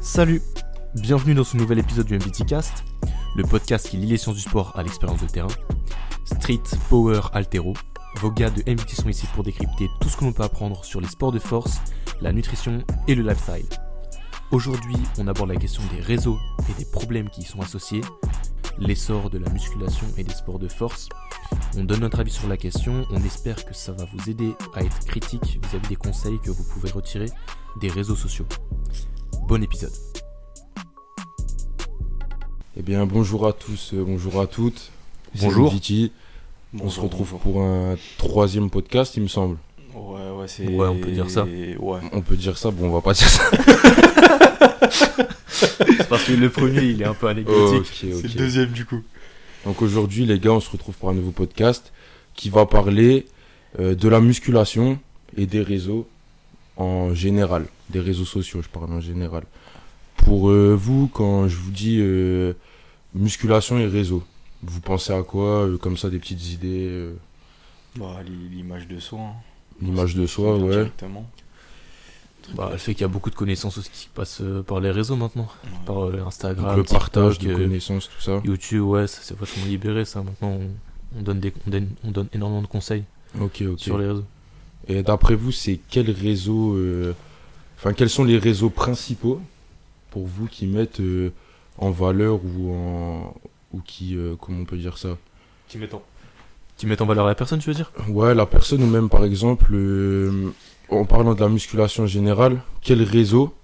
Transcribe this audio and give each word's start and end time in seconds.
Salut, 0.00 0.40
bienvenue 0.94 1.34
dans 1.34 1.42
ce 1.42 1.56
nouvel 1.56 1.80
épisode 1.80 2.06
du 2.06 2.14
MVT 2.14 2.44
Cast, 2.46 2.84
le 3.34 3.42
podcast 3.42 3.88
qui 3.88 3.96
lie 3.96 4.06
les 4.06 4.16
sciences 4.18 4.36
du 4.36 4.42
sport 4.42 4.72
à 4.76 4.84
l'expérience 4.84 5.20
de 5.20 5.26
terrain. 5.26 5.48
Street, 6.24 6.62
power, 6.88 7.22
altero, 7.32 7.74
vos 8.20 8.30
gars 8.30 8.50
de 8.50 8.62
MVT 8.70 8.94
sont 8.94 9.08
ici 9.08 9.26
pour 9.34 9.42
décrypter 9.42 9.88
tout 10.00 10.08
ce 10.08 10.16
que 10.16 10.24
l'on 10.24 10.32
peut 10.32 10.44
apprendre 10.44 10.84
sur 10.84 11.00
les 11.00 11.08
sports 11.08 11.32
de 11.32 11.40
force, 11.40 11.80
la 12.20 12.32
nutrition 12.32 12.84
et 13.08 13.16
le 13.16 13.24
lifestyle. 13.24 13.66
Aujourd'hui, 14.52 14.96
on 15.18 15.26
aborde 15.26 15.50
la 15.50 15.56
question 15.56 15.82
des 15.92 16.00
réseaux 16.00 16.38
et 16.70 16.78
des 16.78 16.84
problèmes 16.84 17.28
qui 17.30 17.40
y 17.40 17.44
sont 17.44 17.60
associés, 17.60 18.00
l'essor 18.78 19.28
de 19.28 19.38
la 19.38 19.50
musculation 19.50 20.06
et 20.16 20.22
des 20.22 20.32
sports 20.32 20.60
de 20.60 20.68
force. 20.68 21.08
On 21.76 21.82
donne 21.82 22.00
notre 22.00 22.20
avis 22.20 22.30
sur 22.30 22.48
la 22.48 22.56
question, 22.56 23.04
on 23.10 23.22
espère 23.24 23.64
que 23.64 23.74
ça 23.74 23.90
va 23.90 24.04
vous 24.04 24.30
aider 24.30 24.54
à 24.74 24.82
être 24.82 25.04
critique 25.04 25.58
vis-à-vis 25.62 25.88
des 25.88 25.96
conseils 25.96 26.38
que 26.44 26.50
vous 26.50 26.62
pouvez 26.62 26.90
retirer 26.90 27.26
des 27.80 27.88
réseaux 27.88 28.14
sociaux. 28.14 28.46
Bon 29.48 29.60
épisode. 29.62 29.92
Eh 32.76 32.82
bien, 32.82 33.04
bonjour 33.04 33.48
à 33.48 33.52
tous, 33.52 33.94
euh, 33.94 34.04
bonjour 34.06 34.40
à 34.40 34.46
toutes. 34.46 34.92
C'est 35.34 35.44
Bonjour. 35.44 35.72
Viti. 35.72 36.12
On 36.80 36.88
se 36.88 37.00
retrouve 37.00 37.36
pour 37.38 37.62
un 37.62 37.96
troisième 38.16 38.70
podcast, 38.70 39.16
il 39.16 39.24
me 39.24 39.28
semble. 39.28 39.56
Ouais, 39.94 40.30
ouais, 40.30 40.46
c'est. 40.46 40.68
Ouais, 40.68 40.86
on 40.86 41.00
peut 41.00 41.10
dire 41.10 41.30
ça. 41.30 41.44
Ouais. 41.44 42.00
On 42.12 42.20
peut 42.20 42.36
dire 42.36 42.56
ça, 42.58 42.70
bon, 42.70 42.88
on 42.88 42.92
va 42.92 43.00
pas 43.00 43.12
dire 43.12 43.28
ça. 43.28 43.42
Parce 46.08 46.24
que 46.24 46.32
le 46.32 46.50
premier, 46.50 46.82
il 46.82 47.02
est 47.02 47.06
un 47.06 47.14
peu 47.14 47.28
anecdotique. 47.28 48.04
ok, 48.04 48.20
C'est 48.20 48.28
le 48.28 48.34
deuxième 48.38 48.70
du 48.70 48.84
coup. 48.84 49.02
Donc 49.64 49.82
aujourd'hui, 49.82 50.24
les 50.26 50.38
gars, 50.38 50.52
on 50.52 50.60
se 50.60 50.70
retrouve 50.70 50.94
pour 50.96 51.10
un 51.10 51.14
nouveau 51.14 51.32
podcast 51.32 51.92
qui 52.34 52.50
va 52.50 52.66
parler 52.66 53.26
euh, 53.80 53.94
de 53.94 54.08
la 54.08 54.20
musculation 54.20 54.98
et 55.36 55.46
des 55.46 55.62
réseaux 55.62 56.06
en 56.76 57.14
général. 57.14 57.66
Des 57.90 58.00
réseaux 58.00 58.24
sociaux, 58.24 58.62
je 58.62 58.68
parle 58.68 58.92
en 58.92 59.00
général. 59.00 59.44
Pour 60.16 60.50
euh, 60.50 60.74
vous, 60.78 61.08
quand 61.12 61.48
je 61.48 61.56
vous 61.56 61.70
dis 61.70 61.98
euh, 62.00 62.52
musculation 63.14 63.78
et 63.78 63.86
réseau, 63.86 64.22
vous 64.62 64.80
pensez 64.80 65.12
à 65.12 65.22
quoi 65.22 65.64
euh, 65.66 65.76
Comme 65.78 65.96
ça, 65.96 66.10
des 66.10 66.18
petites 66.18 66.50
idées 66.52 66.88
euh, 66.90 67.14
Bah, 67.96 68.20
l'i- 68.24 68.56
l'image 68.56 68.86
de 68.88 68.98
soi. 68.98 69.20
hein. 69.20 69.32
L'image 69.82 70.14
de 70.14 70.26
soi, 70.26 70.56
ouais. 70.56 70.70
Directement. 70.70 71.28
Bah, 72.54 72.68
le 72.72 72.78
fait 72.78 72.94
qu'il 72.94 73.02
y 73.02 73.04
a 73.04 73.08
beaucoup 73.08 73.30
de 73.30 73.34
connaissances 73.34 73.76
aussi 73.78 73.90
qui 73.90 74.08
passent 74.14 74.40
euh, 74.40 74.62
par 74.62 74.80
les 74.80 74.90
réseaux 74.90 75.16
maintenant. 75.16 75.48
Ouais. 75.64 75.70
Par 75.84 76.04
euh, 76.04 76.22
Instagram, 76.26 76.76
Donc, 76.76 76.76
le 76.76 76.82
partage 76.84 77.38
de 77.38 77.50
euh, 77.50 77.56
connaissances, 77.56 78.08
tout 78.08 78.20
ça. 78.20 78.40
YouTube, 78.44 78.82
ouais, 78.84 79.06
ça 79.06 79.18
c'est 79.22 79.36
vachement 79.36 79.64
libéré 79.66 80.04
ça. 80.04 80.22
Maintenant, 80.22 80.50
on, 80.60 80.70
on 81.18 81.22
donne 81.22 81.40
des, 81.40 81.52
on, 81.66 81.70
donne, 81.70 81.88
on 82.04 82.10
donne 82.10 82.28
énormément 82.32 82.62
de 82.62 82.66
conseils 82.66 83.04
Ok, 83.40 83.62
ok. 83.68 83.78
sur 83.80 83.98
les 83.98 84.06
réseaux. 84.06 84.24
Et 84.88 85.02
d'après 85.02 85.34
vous, 85.34 85.50
c'est 85.52 85.80
quels 85.90 86.10
réseaux, 86.10 86.74
euh, 86.74 87.14
enfin 87.78 87.92
quels 87.92 88.10
sont 88.10 88.24
les 88.24 88.38
réseaux 88.38 88.70
principaux 88.70 89.40
pour 90.10 90.26
vous 90.26 90.46
qui 90.46 90.66
mettent 90.66 91.00
euh, 91.00 91.32
en 91.78 91.90
valeur 91.90 92.40
ou 92.44 92.72
en 92.72 93.34
ou 93.72 93.80
qui, 93.80 94.16
euh, 94.16 94.36
comment 94.40 94.60
on 94.60 94.64
peut 94.64 94.76
dire 94.76 94.96
ça? 94.96 95.18
Qui 95.68 95.78
mettent 95.78 95.94
en, 95.94 96.02
qui 96.76 96.86
mettent 96.86 97.00
en 97.02 97.06
valeur 97.06 97.26
la 97.26 97.34
personne, 97.34 97.58
tu 97.58 97.70
veux 97.70 97.74
dire? 97.74 97.90
Ouais, 98.08 98.34
la 98.34 98.46
personne 98.46 98.82
ou 98.82 98.86
même 98.86 99.08
par 99.08 99.24
exemple, 99.24 99.70
euh, 99.74 100.50
en 100.90 101.04
parlant 101.04 101.34
de 101.34 101.40
la 101.40 101.48
musculation 101.48 102.06
générale, 102.06 102.60
quel 102.82 103.02
réseau 103.02 103.54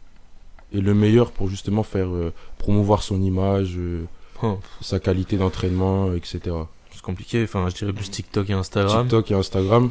est 0.74 0.80
le 0.80 0.94
meilleur 0.94 1.30
pour 1.32 1.48
justement 1.48 1.82
faire 1.82 2.08
euh, 2.08 2.32
promouvoir 2.58 3.02
son 3.02 3.20
image, 3.22 3.74
euh, 3.76 4.04
Oh, 4.44 4.58
sa 4.80 4.98
qualité 4.98 5.36
d'entraînement, 5.36 6.12
etc. 6.14 6.40
C'est 6.90 7.00
compliqué. 7.02 7.44
Enfin, 7.44 7.68
je 7.68 7.76
dirais 7.76 7.92
plus 7.92 8.10
TikTok 8.10 8.50
et 8.50 8.54
Instagram. 8.54 9.02
TikTok 9.02 9.30
et 9.30 9.34
Instagram. 9.34 9.90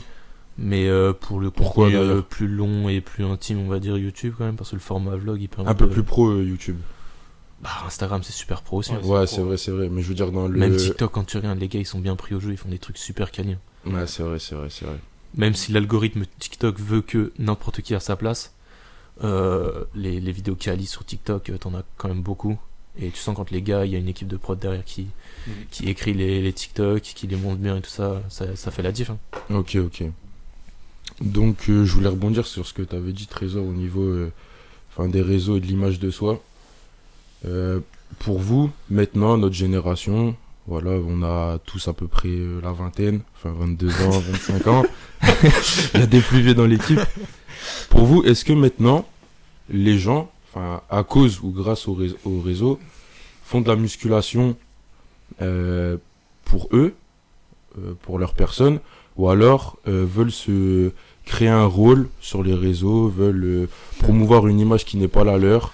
Mais 0.57 0.89
pour 1.21 1.39
le 1.39 1.49
Pourquoi, 1.51 1.85
contenu 1.89 2.21
plus 2.29 2.47
long 2.49 2.89
et 2.89 2.99
plus 2.99 3.23
intime, 3.23 3.59
on 3.59 3.69
va 3.69 3.79
dire 3.79 3.97
YouTube 3.97 4.33
quand 4.37 4.43
même, 4.43 4.57
parce 4.57 4.71
que 4.71 4.75
le 4.75 4.81
format 4.81 5.15
vlog, 5.15 5.41
il 5.41 5.47
permet 5.47 5.69
Un 5.69 5.73
peu 5.73 5.85
de- 5.87 5.91
plus 5.93 6.03
pro 6.03 6.33
YouTube. 6.33 6.75
Bah, 7.61 7.69
Instagram, 7.85 8.23
c'est 8.23 8.31
super 8.33 8.61
pro 8.63 8.77
aussi. 8.77 8.91
Ouais, 8.91 8.97
hein. 8.97 9.01
c'est 9.03 9.09
Ouais, 9.11 9.27
c'est 9.27 9.41
vrai, 9.41 9.57
c'est 9.57 9.71
vrai. 9.71 9.89
Mais 9.89 10.01
je 10.01 10.07
veux 10.07 10.15
dire 10.15 10.31
dans 10.31 10.47
le. 10.47 10.57
Même 10.57 10.75
TikTok, 10.75 11.11
quand 11.11 11.23
tu 11.25 11.37
regardes, 11.37 11.59
les 11.59 11.67
gars, 11.67 11.79
ils 11.79 11.85
sont 11.85 11.99
bien 11.99 12.15
pris 12.15 12.33
au 12.35 12.39
jeu, 12.39 12.51
ils 12.51 12.57
font 12.57 12.69
des 12.69 12.79
trucs 12.79 12.97
super 12.97 13.31
quali. 13.31 13.55
Ouais, 13.85 14.07
c'est 14.07 14.23
vrai, 14.23 14.39
c'est 14.39 14.55
vrai, 14.55 14.67
c'est 14.69 14.85
vrai. 14.85 14.97
Même 15.35 15.53
si 15.53 15.71
l'algorithme 15.71 16.23
TikTok 16.39 16.79
veut 16.79 17.01
que 17.01 17.31
n'importe 17.39 17.81
qui 17.81 17.93
a 17.95 17.99
sa 17.99 18.15
place, 18.15 18.53
euh, 19.23 19.83
les, 19.95 20.19
les 20.19 20.31
vidéos 20.31 20.55
quali 20.55 20.85
sur 20.85 21.05
TikTok, 21.05 21.49
euh, 21.49 21.57
t'en 21.57 21.73
as 21.75 21.83
quand 21.97 22.07
même 22.09 22.21
beaucoup. 22.21 22.57
Et 22.99 23.09
tu 23.09 23.17
sens 23.19 23.35
quand 23.37 23.51
les 23.51 23.61
gars, 23.61 23.85
il 23.85 23.91
y 23.91 23.95
a 23.95 23.99
une 23.99 24.09
équipe 24.09 24.27
de 24.27 24.35
prod 24.35 24.59
derrière 24.59 24.83
qui, 24.83 25.07
qui 25.71 25.87
écrit 25.87 26.13
les, 26.13 26.41
les 26.41 26.51
TikTok, 26.51 27.01
qui 27.01 27.25
les 27.27 27.37
monte 27.37 27.59
bien 27.59 27.77
et 27.77 27.81
tout 27.81 27.89
ça, 27.89 28.21
ça, 28.27 28.53
ça 28.57 28.69
fait 28.71 28.81
la 28.81 28.91
diff. 28.91 29.11
hein. 29.11 29.17
Ok, 29.49 29.75
ok. 29.77 30.03
Donc, 31.21 31.69
euh, 31.69 31.85
je 31.85 31.93
voulais 31.93 32.09
rebondir 32.09 32.45
sur 32.47 32.65
ce 32.67 32.73
que 32.73 32.81
tu 32.81 32.95
avais 32.95 33.13
dit, 33.13 33.27
Trésor, 33.27 33.65
au 33.65 33.71
niveau 33.73 34.01
euh, 34.03 34.31
enfin, 34.91 35.07
des 35.07 35.21
réseaux 35.21 35.57
et 35.57 35.59
de 35.61 35.67
l'image 35.67 35.99
de 35.99 36.09
soi. 36.11 36.41
Euh, 37.45 37.79
pour 38.19 38.39
vous, 38.39 38.71
maintenant, 38.89 39.37
notre 39.37 39.55
génération, 39.55 40.35
voilà, 40.67 40.91
on 40.91 41.23
a 41.23 41.59
tous 41.65 41.87
à 41.87 41.93
peu 41.93 42.07
près 42.07 42.29
euh, 42.29 42.61
la 42.61 42.71
vingtaine, 42.71 43.21
enfin 43.35 43.53
22 43.57 43.87
ans, 44.03 44.19
25 44.19 44.67
ans. 44.67 44.83
Il 45.93 45.99
y 45.99 46.03
a 46.03 46.07
des 46.07 46.21
plus 46.21 46.41
vieux 46.41 46.53
dans 46.53 46.65
l'équipe. 46.65 47.01
Pour 47.89 48.05
vous, 48.05 48.23
est-ce 48.23 48.45
que 48.45 48.53
maintenant, 48.53 49.07
les 49.69 49.97
gens, 49.97 50.31
enfin, 50.49 50.81
à 50.89 51.03
cause 51.03 51.39
ou 51.41 51.51
grâce 51.51 51.87
au, 51.87 51.93
réseau, 51.93 52.17
au 52.25 52.41
réseau, 52.41 52.79
font 53.43 53.61
de 53.61 53.67
la 53.67 53.75
musculation 53.75 54.55
euh, 55.41 55.97
pour 56.45 56.67
eux, 56.73 56.93
euh, 57.77 57.93
pour 58.01 58.19
leur 58.19 58.33
personne, 58.33 58.79
ou 59.17 59.29
alors 59.29 59.77
euh, 59.87 60.05
veulent 60.05 60.31
se 60.31 60.91
créer 61.25 61.47
un 61.47 61.65
rôle 61.65 62.09
sur 62.19 62.43
les 62.43 62.53
réseaux, 62.53 63.07
veulent 63.07 63.67
promouvoir 63.99 64.47
une 64.47 64.59
image 64.59 64.85
qui 64.85 64.97
n'est 64.97 65.07
pas 65.07 65.23
la 65.23 65.37
leur. 65.37 65.73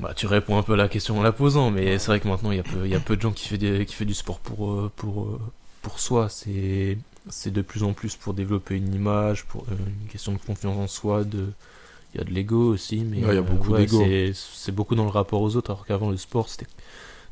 Bah, 0.00 0.12
tu 0.14 0.26
réponds 0.26 0.58
un 0.58 0.62
peu 0.62 0.72
à 0.72 0.76
la 0.76 0.88
question 0.88 1.18
en 1.18 1.22
la 1.22 1.32
posant, 1.32 1.70
mais 1.70 1.98
c'est 1.98 2.08
vrai 2.08 2.20
que 2.20 2.26
maintenant, 2.28 2.50
il 2.50 2.56
y, 2.56 2.60
a 2.60 2.64
peu- 2.64 2.84
il 2.84 2.90
y 2.90 2.94
a 2.96 3.00
peu 3.00 3.16
de 3.16 3.22
gens 3.22 3.30
qui 3.32 3.48
fait, 3.48 3.58
des, 3.58 3.86
qui 3.86 3.94
fait 3.94 4.04
du 4.04 4.14
sport 4.14 4.40
pour, 4.40 4.72
euh, 4.72 4.90
pour, 4.96 5.22
euh, 5.24 5.40
pour 5.82 6.00
soi. 6.00 6.28
C'est 6.28 6.98
c'est 7.30 7.50
de 7.52 7.62
plus 7.62 7.84
en 7.84 7.94
plus 7.94 8.16
pour 8.16 8.34
développer 8.34 8.76
une 8.76 8.92
image, 8.92 9.46
pour 9.46 9.62
euh, 9.70 9.74
une 10.02 10.08
question 10.08 10.32
de 10.32 10.38
confiance 10.38 10.76
en 10.76 10.86
soi, 10.88 11.24
de... 11.24 11.46
Il 12.14 12.18
y 12.18 12.20
a 12.20 12.24
de 12.24 12.30
l'ego 12.30 12.72
aussi, 12.74 12.98
mais 12.98 13.24
Ouais, 13.24 13.32
il 13.32 13.34
y 13.36 13.38
a 13.38 13.42
beaucoup 13.42 13.72
d'ego. 13.72 13.98
c'est- 14.04 14.32
C'est 14.34 14.72
beaucoup 14.72 14.94
dans 14.94 15.04
le 15.04 15.10
rapport 15.10 15.40
aux 15.40 15.56
autres, 15.56 15.70
alors 15.70 15.86
qu'avant 15.86 16.10
le 16.10 16.16
sport 16.18 16.48
c'était 16.50 16.66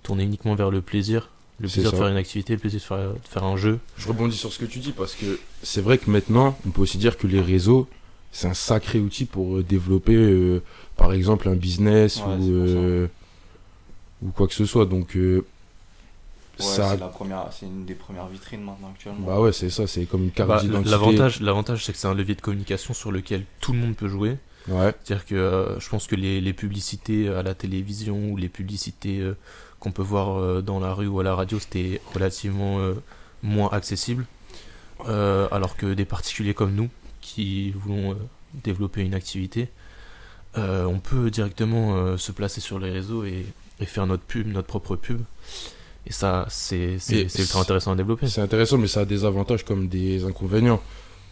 tourné 0.02 0.24
uniquement 0.24 0.54
vers 0.54 0.70
le 0.70 0.80
plaisir, 0.80 1.28
le 1.60 1.68
plaisir 1.68 1.90
de 1.92 1.96
faire 1.96 2.08
une 2.08 2.16
activité, 2.16 2.54
le 2.54 2.58
plaisir 2.58 2.80
de 2.80 2.84
faire, 2.84 2.98
de 3.12 3.28
faire 3.28 3.44
un 3.44 3.56
jeu. 3.58 3.78
Je 3.98 4.08
rebondis 4.08 4.36
sur 4.36 4.50
ce 4.52 4.58
que 4.58 4.64
tu 4.64 4.78
dis 4.78 4.92
parce 4.92 5.14
que 5.14 5.38
c'est 5.62 5.82
vrai 5.82 5.98
que 5.98 6.10
maintenant, 6.10 6.56
on 6.66 6.70
peut 6.70 6.80
aussi 6.80 6.96
dire 6.98 7.18
que 7.18 7.26
les 7.26 7.40
réseaux, 7.42 7.86
c'est 8.32 8.48
un 8.48 8.54
sacré 8.54 8.98
outil 8.98 9.25
pour 9.26 9.59
euh, 9.59 9.62
développer, 9.62 10.16
euh, 10.16 10.62
par 10.97 11.12
exemple, 11.12 11.48
un 11.48 11.54
business 11.54 12.19
Ouais, 12.19 12.34
ou, 12.37 12.50
euh, 12.53 13.06
ou 14.22 14.31
quoi 14.31 14.48
que 14.48 14.54
ce 14.54 14.65
soit. 14.65 14.87
Donc, 14.87 15.16
euh, 15.16 15.44
Ouais, 16.59 16.65
ça. 16.66 16.97
c'est 17.50 17.66
une 17.66 17.87
des 17.87 17.94
premières 17.94 18.26
vitrines 18.28 18.62
maintenant 18.62 18.91
actuellement. 18.94 19.26
Bah 19.26 19.41
ouais, 19.41 19.53
c'est 19.53 19.71
ça, 19.71 19.87
c'est 19.87 20.04
comme 20.04 20.25
une 20.25 20.31
carte 20.31 20.48
Bah, 20.50 20.60
d'identité. 20.60 20.91
L'avantage, 20.91 21.41
l'avantage, 21.41 21.84
c'est 21.84 21.92
que 21.92 21.98
c'est 21.98 22.06
un 22.06 22.15
levier 22.15 22.34
de 22.34 22.41
communication 22.42 22.92
sur 22.94 23.10
lequel 23.10 23.44
tout 23.60 23.72
le 23.72 23.78
monde 23.78 23.97
peut 23.97 24.09
jouer. 24.09 24.37
Ouais, 24.69 24.94
C'est-à-dire 25.03 25.26
que 25.26 25.34
euh, 25.34 25.81
je 25.81 25.88
pense 25.88 26.06
que 26.06 26.15
les, 26.15 26.41
les 26.41 26.53
publicités 26.53 27.26
à 27.28 27.42
la 27.42 27.54
télévision 27.54 28.31
ou 28.31 28.37
les 28.37 28.48
publicités 28.50 29.19
euh, 29.19 29.37
qu'on 29.81 29.91
peut 29.92 30.03
voir 30.03 30.38
euh, 30.38 30.60
dans 30.62 30.78
la 30.78 30.92
rue 30.94 31.09
ou 31.09 31.19
à 31.21 31.25
la 31.25 31.34
radio, 31.34 31.59
c'était 31.59 32.00
relativement 32.15 32.78
euh, 32.78 32.94
moins 33.42 33.71
accessible. 33.71 34.26
Euh, 35.09 35.48
alors 35.50 35.76
que 35.76 35.94
des 35.94 36.04
particuliers 36.04 36.54
comme 36.54 36.75
nous, 36.75 36.91
qui 37.22 37.71
voulons 37.71 38.12
euh, 38.12 38.15
développer 38.62 39.00
une 39.00 39.15
activité, 39.15 39.69
euh, 40.59 40.84
on 40.84 40.99
peut 40.99 41.31
directement 41.31 41.97
euh, 41.97 42.16
se 42.19 42.31
placer 42.33 42.60
sur 42.60 42.78
les 42.78 42.91
réseaux 42.91 43.25
et, 43.25 43.47
et 43.81 43.87
faire 43.87 44.06
notre 44.06 44.22
pub, 44.25 44.47
notre 44.47 44.66
propre 44.69 44.97
pub. 44.97 45.22
Et 46.07 46.13
ça, 46.13 46.47
c'est 46.51 46.98
ultra 47.39 47.60
intéressant 47.60 47.92
à 47.92 47.97
développer. 47.97 48.27
c'est 48.28 48.41
intéressant, 48.41 48.77
mais 48.77 48.89
ça 48.89 49.01
a 49.01 49.04
des 49.04 49.24
avantages 49.24 49.65
comme 49.65 49.89
des 49.89 50.24
inconvénients. 50.24 50.83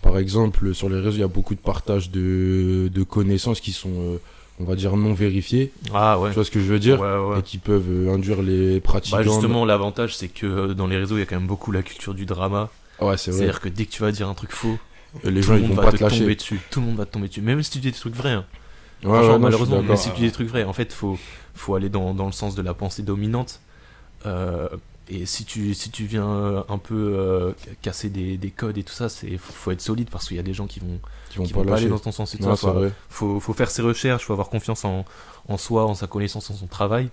Par 0.01 0.17
exemple, 0.17 0.73
sur 0.75 0.89
les 0.89 0.97
réseaux, 0.97 1.17
il 1.17 1.21
y 1.21 1.25
a 1.25 1.29
beaucoup 1.29 1.55
de 1.55 1.61
partage 1.61 2.11
de, 2.11 2.89
de 2.93 3.03
connaissances 3.03 3.61
qui 3.61 3.73
sont, 3.73 3.91
euh, 3.91 4.17
on 4.59 4.65
va 4.65 4.77
dire, 4.77 4.97
non 4.97 5.13
vérifiées. 5.13 5.73
Ah 5.93 6.19
ouais. 6.19 6.31
Tu 6.31 6.37
vois 6.37 6.45
ce 6.45 6.51
que 6.51 6.61
je 6.61 6.67
veux 6.67 6.79
dire 6.79 7.01
Ouais, 7.01 7.17
ouais. 7.17 7.41
Et 7.41 7.43
qui 7.43 7.59
peuvent 7.59 8.09
induire 8.09 8.41
les 8.41 8.81
pratiquants. 8.81 9.19
Bah 9.19 9.23
justement, 9.25 9.65
l'avantage, 9.67 10.17
c'est 10.17 10.29
que 10.29 10.73
dans 10.73 10.87
les 10.87 10.97
réseaux, 10.97 11.17
il 11.17 11.21
y 11.21 11.23
a 11.23 11.27
quand 11.27 11.37
même 11.37 11.49
beaucoup 11.49 11.73
la 11.73 11.83
culture 11.83 12.15
du 12.15 12.25
drama. 12.25 12.71
Ouais, 13.01 13.17
c'est 13.19 13.33
vrai. 13.33 13.41
C'est-à-dire 13.41 13.61
que 13.61 13.69
dès 13.69 13.85
que 13.85 13.91
tu 13.91 14.03
vas 14.03 14.13
dire 14.13 14.29
un 14.29 14.35
truc 14.35 14.53
faux, 14.53 14.79
Les 15.25 15.41
tout 15.41 15.47
gens, 15.49 15.53
le 15.55 15.59
ils 15.61 15.62
monde 15.62 15.71
vont 15.77 15.83
va 15.83 15.91
pas 15.91 15.97
te 15.99 16.03
lâcher. 16.03 16.21
tomber 16.21 16.37
dessus. 16.37 16.61
Tout 16.71 16.81
le 16.81 16.87
monde 16.87 16.97
va 16.97 17.07
te 17.07 17.12
tomber 17.12 17.29
dessus. 17.29 17.43
Même 17.43 17.62
si 17.62 17.71
tu 17.71 17.79
dis 17.79 17.91
des 17.91 17.97
trucs 17.99 18.15
vrais. 18.15 18.33
hein. 18.33 18.45
Ouais, 19.03 19.11
ouais, 19.11 19.39
malheureusement, 19.39 19.83
mais 19.83 19.97
si 19.97 20.11
tu 20.11 20.17
dis 20.17 20.23
des 20.27 20.33
trucs 20.33 20.49
vrais, 20.49 20.65
en 20.65 20.73
fait, 20.73 20.93
faut, 20.93 21.19
faut 21.55 21.75
aller 21.75 21.89
dans, 21.89 22.12
dans 22.15 22.27
le 22.27 22.33
sens 22.33 22.55
de 22.55 22.62
la 22.62 22.75
pensée 22.75 23.03
dominante. 23.03 23.61
Euh, 24.27 24.69
et 25.09 25.27
si 25.27 25.45
tu, 25.45 25.75
si 25.75 25.91
tu 25.91 26.05
viens 26.05 26.29
euh, 26.29 26.62
un 26.69 26.79
peu 26.79 26.95
euh, 27.17 27.53
casser 27.83 28.11
des, 28.11 28.37
des 28.37 28.51
codes 28.51 28.79
et 28.79 28.85
tout 28.85 28.93
ça, 28.93 29.09
c'est 29.09 29.39
faut, 29.39 29.53
faut 29.53 29.71
être 29.73 29.81
solide 29.81 30.09
parce 30.11 30.29
qu'il 30.29 30.37
y 30.37 30.41
a 30.41 30.45
des 30.45 30.55
gens 30.55 30.67
qui 30.69 30.79
vont, 30.81 31.01
Ils 31.33 31.39
vont 31.39 31.45
qui 31.45 31.53
pas 31.53 31.61
vont 31.61 31.65
pas 31.67 31.77
aller 31.77 31.89
dans 31.89 31.99
ton 31.99 32.12
sens 32.12 32.35
et 32.35 32.39
tout 32.39 32.45
Non, 32.45 32.55
ça. 32.55 32.75
c'est 32.81 32.93
Faut, 33.09 33.41
faut, 33.41 33.53
faire 33.55 33.71
ses 33.71 33.83
recherches, 33.83 34.25
faut 34.27 34.35
avoir 34.35 34.51
confiance 34.51 34.85
en, 34.85 35.05
en 35.49 35.57
soi, 35.57 35.87
en 35.87 35.95
sa 35.95 36.07
connaissance, 36.07 36.51
en 36.51 36.55
son 36.55 36.67
travail. 36.67 37.09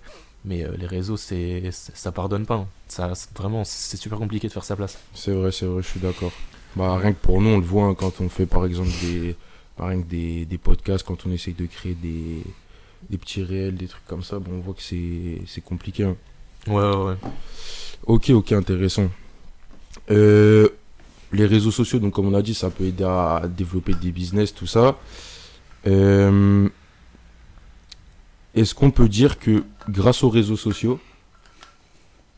Mais 0.45 0.63
euh, 0.63 0.75
les 0.77 0.85
réseaux, 0.85 1.17
c'est, 1.17 1.69
ça 1.71 2.11
pardonne 2.11 2.45
pas. 2.45 2.55
hein. 2.55 2.67
Ça, 2.88 3.13
vraiment, 3.35 3.63
c'est 3.63 3.97
super 3.97 4.19
compliqué 4.19 4.47
de 4.47 4.53
faire 4.53 4.63
sa 4.65 4.75
place. 4.75 4.99
C'est 5.15 5.31
vrai, 5.31 5.51
c'est 5.51 5.65
vrai, 5.65 5.81
je 5.81 5.88
suis 5.88 5.99
d'accord. 5.99 6.33
Bah, 6.75 6.97
rien 6.97 7.13
que 7.13 7.19
pour 7.19 7.41
nous, 7.41 7.49
on 7.49 7.57
le 7.57 7.65
voit 7.65 7.85
hein, 7.85 7.95
quand 7.95 8.21
on 8.21 8.29
fait 8.29 8.45
par 8.45 8.65
exemple 8.65 8.89
des, 9.01 9.35
bah, 9.77 9.87
rien 9.87 10.01
que 10.01 10.07
des, 10.07 10.45
des 10.45 10.57
podcasts, 10.57 11.05
quand 11.05 11.25
on 11.25 11.31
essaye 11.31 11.53
de 11.55 11.65
créer 11.65 11.95
des, 11.95 12.43
des 13.09 13.17
petits 13.17 13.43
réels, 13.43 13.75
des 13.75 13.87
trucs 13.87 14.05
comme 14.05 14.23
ça, 14.23 14.37
on 14.37 14.59
voit 14.59 14.73
que 14.75 14.81
c'est 14.83 15.61
compliqué. 15.63 16.03
hein. 16.03 16.15
Ouais, 16.67 16.75
ouais, 16.75 17.03
ouais. 17.05 17.15
Ok, 18.05 18.29
ok, 18.29 18.51
intéressant. 18.51 19.09
Euh, 20.11 20.69
les 21.31 21.45
réseaux 21.45 21.71
sociaux, 21.71 21.99
donc 21.99 22.13
comme 22.13 22.27
on 22.27 22.33
a 22.35 22.41
dit, 22.41 22.53
ça 22.53 22.69
peut 22.69 22.85
aider 22.85 23.03
à 23.03 23.43
développer 23.47 23.93
des 23.95 24.11
business, 24.11 24.53
tout 24.53 24.67
ça. 24.67 24.97
Euh, 25.87 26.69
Est-ce 28.55 28.75
qu'on 28.75 28.91
peut 28.91 29.09
dire 29.09 29.39
que 29.39 29.63
grâce 29.89 30.23
aux 30.23 30.29
réseaux 30.29 30.57
sociaux, 30.57 30.99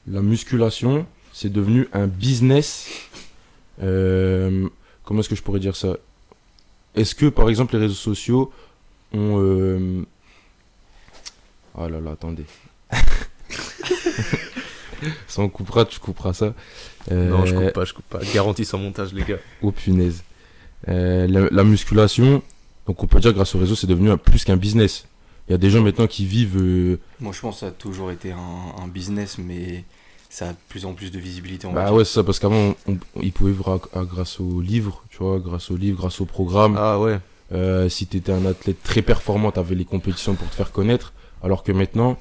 la 0.07 0.21
musculation, 0.21 1.05
c'est 1.33 1.51
devenu 1.51 1.87
un 1.93 2.07
business 2.07 2.87
Comment 3.79 5.19
est-ce 5.21 5.29
que 5.29 5.35
je 5.35 5.41
pourrais 5.43 5.59
dire 5.59 5.75
ça? 5.75 5.95
Est-ce 6.95 7.15
que, 7.15 7.27
par 7.27 7.49
exemple, 7.49 7.73
les 7.75 7.81
réseaux 7.81 7.93
sociaux 7.95 8.51
ont... 9.13 9.39
euh, 9.41 10.03
Oh 11.77 11.87
là 11.87 11.99
là, 12.01 12.11
attendez. 12.11 12.45
Ça, 15.27 15.41
on 15.41 15.49
coupera, 15.49 15.85
tu 15.85 15.99
couperas 15.99 16.33
ça. 16.33 16.53
Non, 17.09 17.45
je 17.45 17.55
Euh, 17.55 17.65
coupe 17.65 17.73
pas, 17.73 17.85
je 17.85 17.93
coupe 17.93 18.05
pas. 18.09 18.19
Garantie 18.33 18.65
sans 18.65 18.77
montage, 18.79 19.13
les 19.13 19.23
gars. 19.23 19.37
Oh 19.61 19.71
punaise. 19.71 20.23
Euh, 20.89 21.25
la, 21.27 21.47
la 21.49 21.63
musculation, 21.63 22.41
donc 22.85 23.01
on 23.01 23.07
peut 23.07 23.19
dire 23.21 23.31
grâce 23.33 23.55
au 23.55 23.59
réseau, 23.59 23.75
c'est 23.75 23.87
devenu 23.87 24.09
un- 24.11 24.17
plus 24.17 24.43
qu'un 24.43 24.57
business. 24.57 25.05
Il 25.47 25.51
y 25.51 25.55
a 25.55 25.57
des 25.57 25.69
gens 25.69 25.81
maintenant 25.81 26.07
qui 26.07 26.25
vivent. 26.25 26.57
euh, 26.57 26.97
Moi, 27.21 27.31
je 27.33 27.39
pense 27.39 27.55
que 27.55 27.59
ça 27.61 27.67
a 27.67 27.71
toujours 27.71 28.11
été 28.11 28.31
un, 28.33 28.37
un 28.83 28.87
business, 28.87 29.37
mais 29.37 29.85
ça 30.29 30.49
a 30.49 30.51
de 30.51 30.57
plus 30.69 30.85
en 30.85 30.93
plus 30.93 31.11
de 31.11 31.19
visibilité. 31.19 31.65
On 31.67 31.73
va 31.73 31.81
bah 31.81 31.85
dire. 31.87 31.95
ouais, 31.95 32.05
c'est 32.05 32.13
ça, 32.13 32.23
parce 32.23 32.39
qu'avant, 32.39 32.75
ils 33.21 33.31
pouvaient 33.31 33.51
vivre 33.51 33.79
à- 33.93 33.99
à- 33.99 34.05
grâce 34.05 34.39
aux 34.39 34.61
livres, 34.61 35.03
tu 35.09 35.17
vois, 35.17 35.39
grâce 35.39 35.71
aux 35.71 35.75
livres, 35.77 35.97
grâce 35.97 36.21
au 36.21 36.25
programme. 36.25 36.75
Ah 36.77 36.99
ouais. 36.99 37.19
Euh, 37.51 37.89
si 37.89 38.05
tu 38.05 38.17
étais 38.17 38.31
un 38.31 38.45
athlète 38.45 38.81
très 38.83 39.01
performant, 39.01 39.51
tu 39.51 39.59
avais 39.59 39.73
les 39.75 39.85
compétitions 39.85 40.35
pour 40.35 40.47
te 40.49 40.55
faire 40.55 40.71
connaître. 40.71 41.13
Alors 41.41 41.63
que 41.63 41.71
maintenant, 41.71 42.17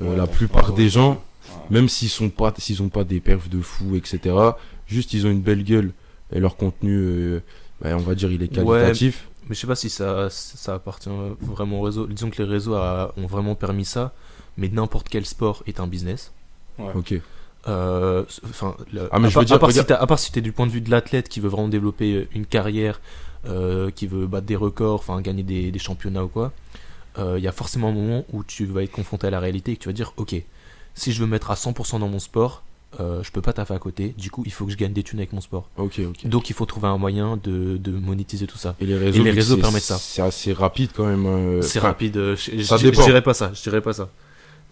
euh, 0.00 0.10
Ouais, 0.10 0.16
la 0.16 0.24
ouais, 0.24 0.30
plupart 0.30 0.70
ouais, 0.70 0.76
des 0.76 0.82
ouais. 0.84 0.88
gens, 0.88 1.10
Ouais. 1.12 1.56
même 1.70 1.88
s'ils 1.88 2.08
sont 2.08 2.30
pas 2.30 2.52
s'ils 2.58 2.80
ont 2.82 2.88
pas 2.88 3.02
des 3.04 3.18
perfs 3.18 3.48
de 3.48 3.60
fou 3.60 3.96
etc 3.96 4.34
juste 4.86 5.14
ils 5.14 5.26
ont 5.26 5.30
une 5.30 5.40
belle 5.40 5.64
gueule 5.64 5.92
et 6.32 6.38
leur 6.38 6.56
contenu 6.56 6.94
euh, 6.96 7.40
bah, 7.80 7.90
on 7.94 7.96
va 7.96 8.14
dire 8.14 8.30
il 8.30 8.42
est 8.42 8.58
Ouais. 8.58 8.78
qualitatif 8.82 9.26
Mais 9.48 9.54
je 9.56 9.60
sais 9.60 9.66
pas 9.66 9.74
si 9.74 9.88
ça, 9.90 10.28
ça 10.30 10.74
appartient 10.74 11.08
vraiment 11.40 11.80
au 11.80 11.82
réseau. 11.82 12.06
Disons 12.06 12.30
que 12.30 12.40
les 12.42 12.48
réseaux 12.48 12.74
a- 12.74 13.12
ont 13.16 13.26
vraiment 13.26 13.54
permis 13.56 13.84
ça, 13.86 14.12
mais 14.56 14.68
n'importe 14.68 15.08
quel 15.08 15.26
sport 15.26 15.62
est 15.66 15.80
un 15.80 15.86
business. 15.88 16.32
Ouais. 16.78 16.92
ok 16.94 17.14
Euh, 17.68 18.24
Enfin, 18.44 18.74
le- 18.92 19.08
Ah, 19.12 19.18
mais 19.18 19.26
à, 19.26 19.28
je 19.28 19.34
part- 19.34 19.42
veux 19.42 19.46
dire- 19.46 19.56
à 19.56 19.58
part 19.58 19.70
si 19.70 19.78
regarde- 19.80 19.88
t'as- 19.88 20.02
à 20.02 20.06
part 20.06 20.18
si 20.18 20.32
t'es 20.32 20.40
du 20.40 20.52
point 20.52 20.66
de 20.66 20.72
vue 20.72 20.80
de 20.80 20.90
l'athlète 20.90 21.28
qui 21.28 21.40
veut 21.40 21.48
vraiment 21.48 21.68
développer 21.68 22.12
euh, 22.14 22.28
une 22.34 22.46
carrière, 22.46 23.00
euh, 23.46 23.90
qui 23.90 24.06
veut 24.06 24.26
battre 24.26 24.46
des 24.46 24.56
records, 24.56 24.94
enfin 25.00 25.20
gagner 25.20 25.42
des, 25.42 25.70
des 25.70 25.78
championnats 25.78 26.24
ou 26.24 26.28
quoi, 26.28 26.52
euh, 27.18 27.34
il 27.38 27.44
y 27.44 27.48
a 27.48 27.52
forcément 27.52 27.88
un 27.88 27.92
moment 27.92 28.24
où 28.32 28.44
tu 28.44 28.64
vas 28.66 28.82
être 28.82 28.92
confronté 28.92 29.26
à 29.26 29.30
la 29.30 29.40
réalité 29.40 29.72
et 29.72 29.76
que 29.76 29.82
tu 29.82 29.88
vas 29.88 29.92
dire, 29.92 30.12
ok, 30.16 30.34
si 30.94 31.12
je 31.12 31.20
veux 31.20 31.26
mettre 31.26 31.50
à 31.50 31.54
100% 31.54 31.98
dans 31.98 32.08
mon 32.08 32.18
sport, 32.18 32.62
euh, 32.98 33.22
je 33.22 33.30
peux 33.30 33.40
pas 33.42 33.52
taffer 33.52 33.74
à 33.74 33.78
côté. 33.78 34.14
Du 34.18 34.30
coup, 34.30 34.42
il 34.46 34.52
faut 34.52 34.64
que 34.66 34.72
je 34.72 34.76
gagne 34.76 34.92
des 34.92 35.02
thunes 35.02 35.20
avec 35.20 35.32
mon 35.32 35.40
sport. 35.40 35.68
ok 35.76 36.00
ok 36.08 36.26
Donc, 36.26 36.50
il 36.50 36.54
faut 36.54 36.66
trouver 36.66 36.88
un 36.88 36.98
moyen 36.98 37.38
de, 37.42 37.76
de 37.76 37.92
monétiser 37.92 38.46
tout 38.46 38.58
ça. 38.58 38.74
et 38.80 38.86
les 38.86 38.96
réseaux, 38.96 39.20
Et 39.24 39.32
les 39.32 39.60
permettent 39.60 39.82
ça. 39.82 39.96
c'est 39.98 40.22
assez 40.22 40.52
rapide 40.52 40.90
quand 40.96 41.06
même 41.06 41.24
euh, 41.26 41.62
C'est 41.62 41.78
rapide. 41.78 42.16
euh, 42.16 42.36
ça 42.36 42.76
je- 42.78 42.86
dépend. 42.88 43.02
je 43.02 43.06
dirais 43.06 43.22
pas 43.22 43.34
ça. 43.34 43.52
Je 43.54 43.62
dirais 43.62 43.80
pas 43.80 43.92
ça. 43.92 44.08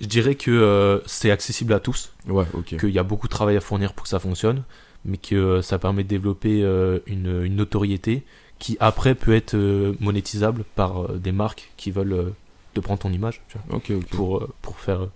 Je 0.00 0.06
dirais 0.06 0.34
que 0.34 0.50
euh, 0.50 1.00
c'est 1.06 1.30
accessible 1.30 1.72
à 1.72 1.80
tous, 1.80 2.12
ouais 2.26 2.44
ok 2.54 2.76
qu'il 2.78 2.90
y 2.90 2.98
a 2.98 3.02
beaucoup 3.02 3.26
de 3.26 3.32
travail 3.32 3.56
à 3.56 3.60
fournir 3.60 3.92
pour 3.94 4.04
que 4.04 4.08
ça 4.08 4.20
fonctionne, 4.20 4.62
mais 5.04 5.16
que 5.16 5.34
euh, 5.34 5.62
ça 5.62 5.78
permet 5.78 6.04
de 6.04 6.08
développer 6.08 6.62
euh, 6.62 7.00
une, 7.06 7.42
une 7.44 7.56
notoriété 7.56 8.22
qui 8.58 8.76
après 8.80 9.14
peut 9.14 9.34
être 9.34 9.56
monétisable 10.00 10.64
par 10.74 11.08
des 11.10 11.32
marques 11.32 11.72
qui 11.76 11.90
veulent 11.92 12.32
te 12.74 12.80
prendre 12.80 12.98
ton 13.00 13.12
image 13.12 13.40
tu 13.48 13.56
vois, 13.68 13.80
pour, 14.10 14.48
pour, 14.62 14.78
faire, 14.80 15.06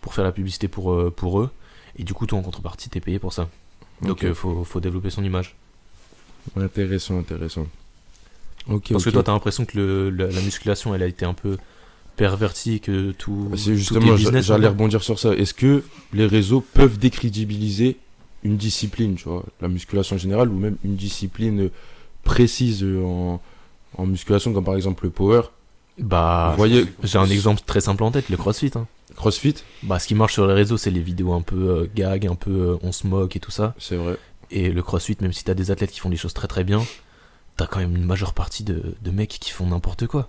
pour 0.00 0.14
faire 0.14 0.24
la 0.24 0.32
publicité 0.32 0.66
pour, 0.66 1.12
pour 1.14 1.40
eux. 1.40 1.50
Et 1.96 2.02
du 2.02 2.12
coup, 2.12 2.26
toi 2.26 2.38
en 2.40 2.42
contrepartie, 2.42 2.88
t'es 2.90 2.98
payé 3.00 3.20
pour 3.20 3.32
ça. 3.32 3.48
Donc 4.00 4.12
Ok. 4.12 4.22
il 4.24 4.34
faut, 4.34 4.64
faut 4.64 4.80
développer 4.80 5.10
son 5.10 5.22
image. 5.22 5.54
intéressant 6.56 7.18
intéressant 7.20 7.66
Parce 8.66 9.04
que 9.04 9.10
toi, 9.10 9.22
t'as 9.22 9.32
l'impression 9.32 9.64
que 9.64 9.76
le, 9.78 10.10
la, 10.10 10.26
la 10.26 10.40
musculation, 10.40 10.92
elle 10.92 11.02
a 11.04 11.06
été 11.06 11.24
un 11.24 11.34
peu 11.34 11.58
pervertie, 12.16 12.80
que 12.80 13.12
tout. 13.12 13.48
Bah, 13.50 13.56
c'est 13.58 13.72
est 13.72 13.76
justement 13.76 14.16
j'allais 14.16 14.68
rebondir 14.68 15.02
sur 15.02 15.18
ça 15.18 15.34
est-ce 15.34 15.54
que 15.54 15.82
les 16.12 16.26
réseaux 16.26 16.60
peuvent 16.60 16.98
décrédibiliser 16.98 17.96
une 18.44 18.56
discipline 18.56 19.14
tu 19.14 19.28
vois 19.28 19.44
la 19.60 19.68
musculation 19.68 20.16
en 20.16 20.18
général 20.18 20.48
ou 20.48 20.56
même 20.58 20.76
une 20.84 20.96
discipline 20.96 21.70
précise 22.22 22.84
en, 22.84 23.40
en 23.96 24.06
musculation 24.06 24.52
comme 24.52 24.64
par 24.64 24.76
exemple 24.76 25.04
le 25.04 25.10
power? 25.10 25.42
Bah, 25.98 26.48
Vous 26.52 26.56
voyez, 26.56 26.86
j'ai 27.02 27.18
un 27.18 27.28
exemple 27.28 27.60
très 27.66 27.80
simple 27.82 28.02
en 28.02 28.10
tête, 28.10 28.28
le 28.30 28.36
CrossFit. 28.38 28.70
hein. 28.76 28.86
CrossFit, 29.14 29.56
Bah, 29.82 29.98
ce 29.98 30.06
qui 30.06 30.14
marche 30.14 30.32
sur 30.32 30.46
les 30.46 30.54
réseaux, 30.54 30.78
c'est 30.78 30.90
les 30.90 31.02
vidéos 31.02 31.34
un 31.34 31.42
peu 31.42 31.68
euh, 31.68 31.86
gag, 31.94 32.26
un 32.26 32.34
peu 32.34 32.50
euh, 32.50 32.76
on 32.82 32.92
se 32.92 33.06
moque 33.06 33.36
et 33.36 33.40
tout 33.40 33.50
ça. 33.50 33.74
c'est 33.78 33.96
vrai. 33.96 34.16
Et 34.50 34.70
le 34.70 34.82
CrossFit, 34.82 35.16
même 35.20 35.32
si 35.34 35.44
t'as 35.44 35.54
des 35.54 35.70
athlètes 35.70 35.90
qui 35.90 36.00
font 36.00 36.08
des 36.08 36.16
choses 36.16 36.32
très 36.34 36.48
très 36.48 36.64
bien, 36.64 36.82
t'as 37.56 37.66
quand 37.66 37.78
même 37.80 37.94
une 37.96 38.04
majeure 38.04 38.32
partie 38.34 38.64
de, 38.64 38.94
de 39.02 39.10
mecs 39.10 39.38
qui 39.40 39.50
font 39.50 39.66
n'importe 39.66 40.06
quoi. 40.06 40.28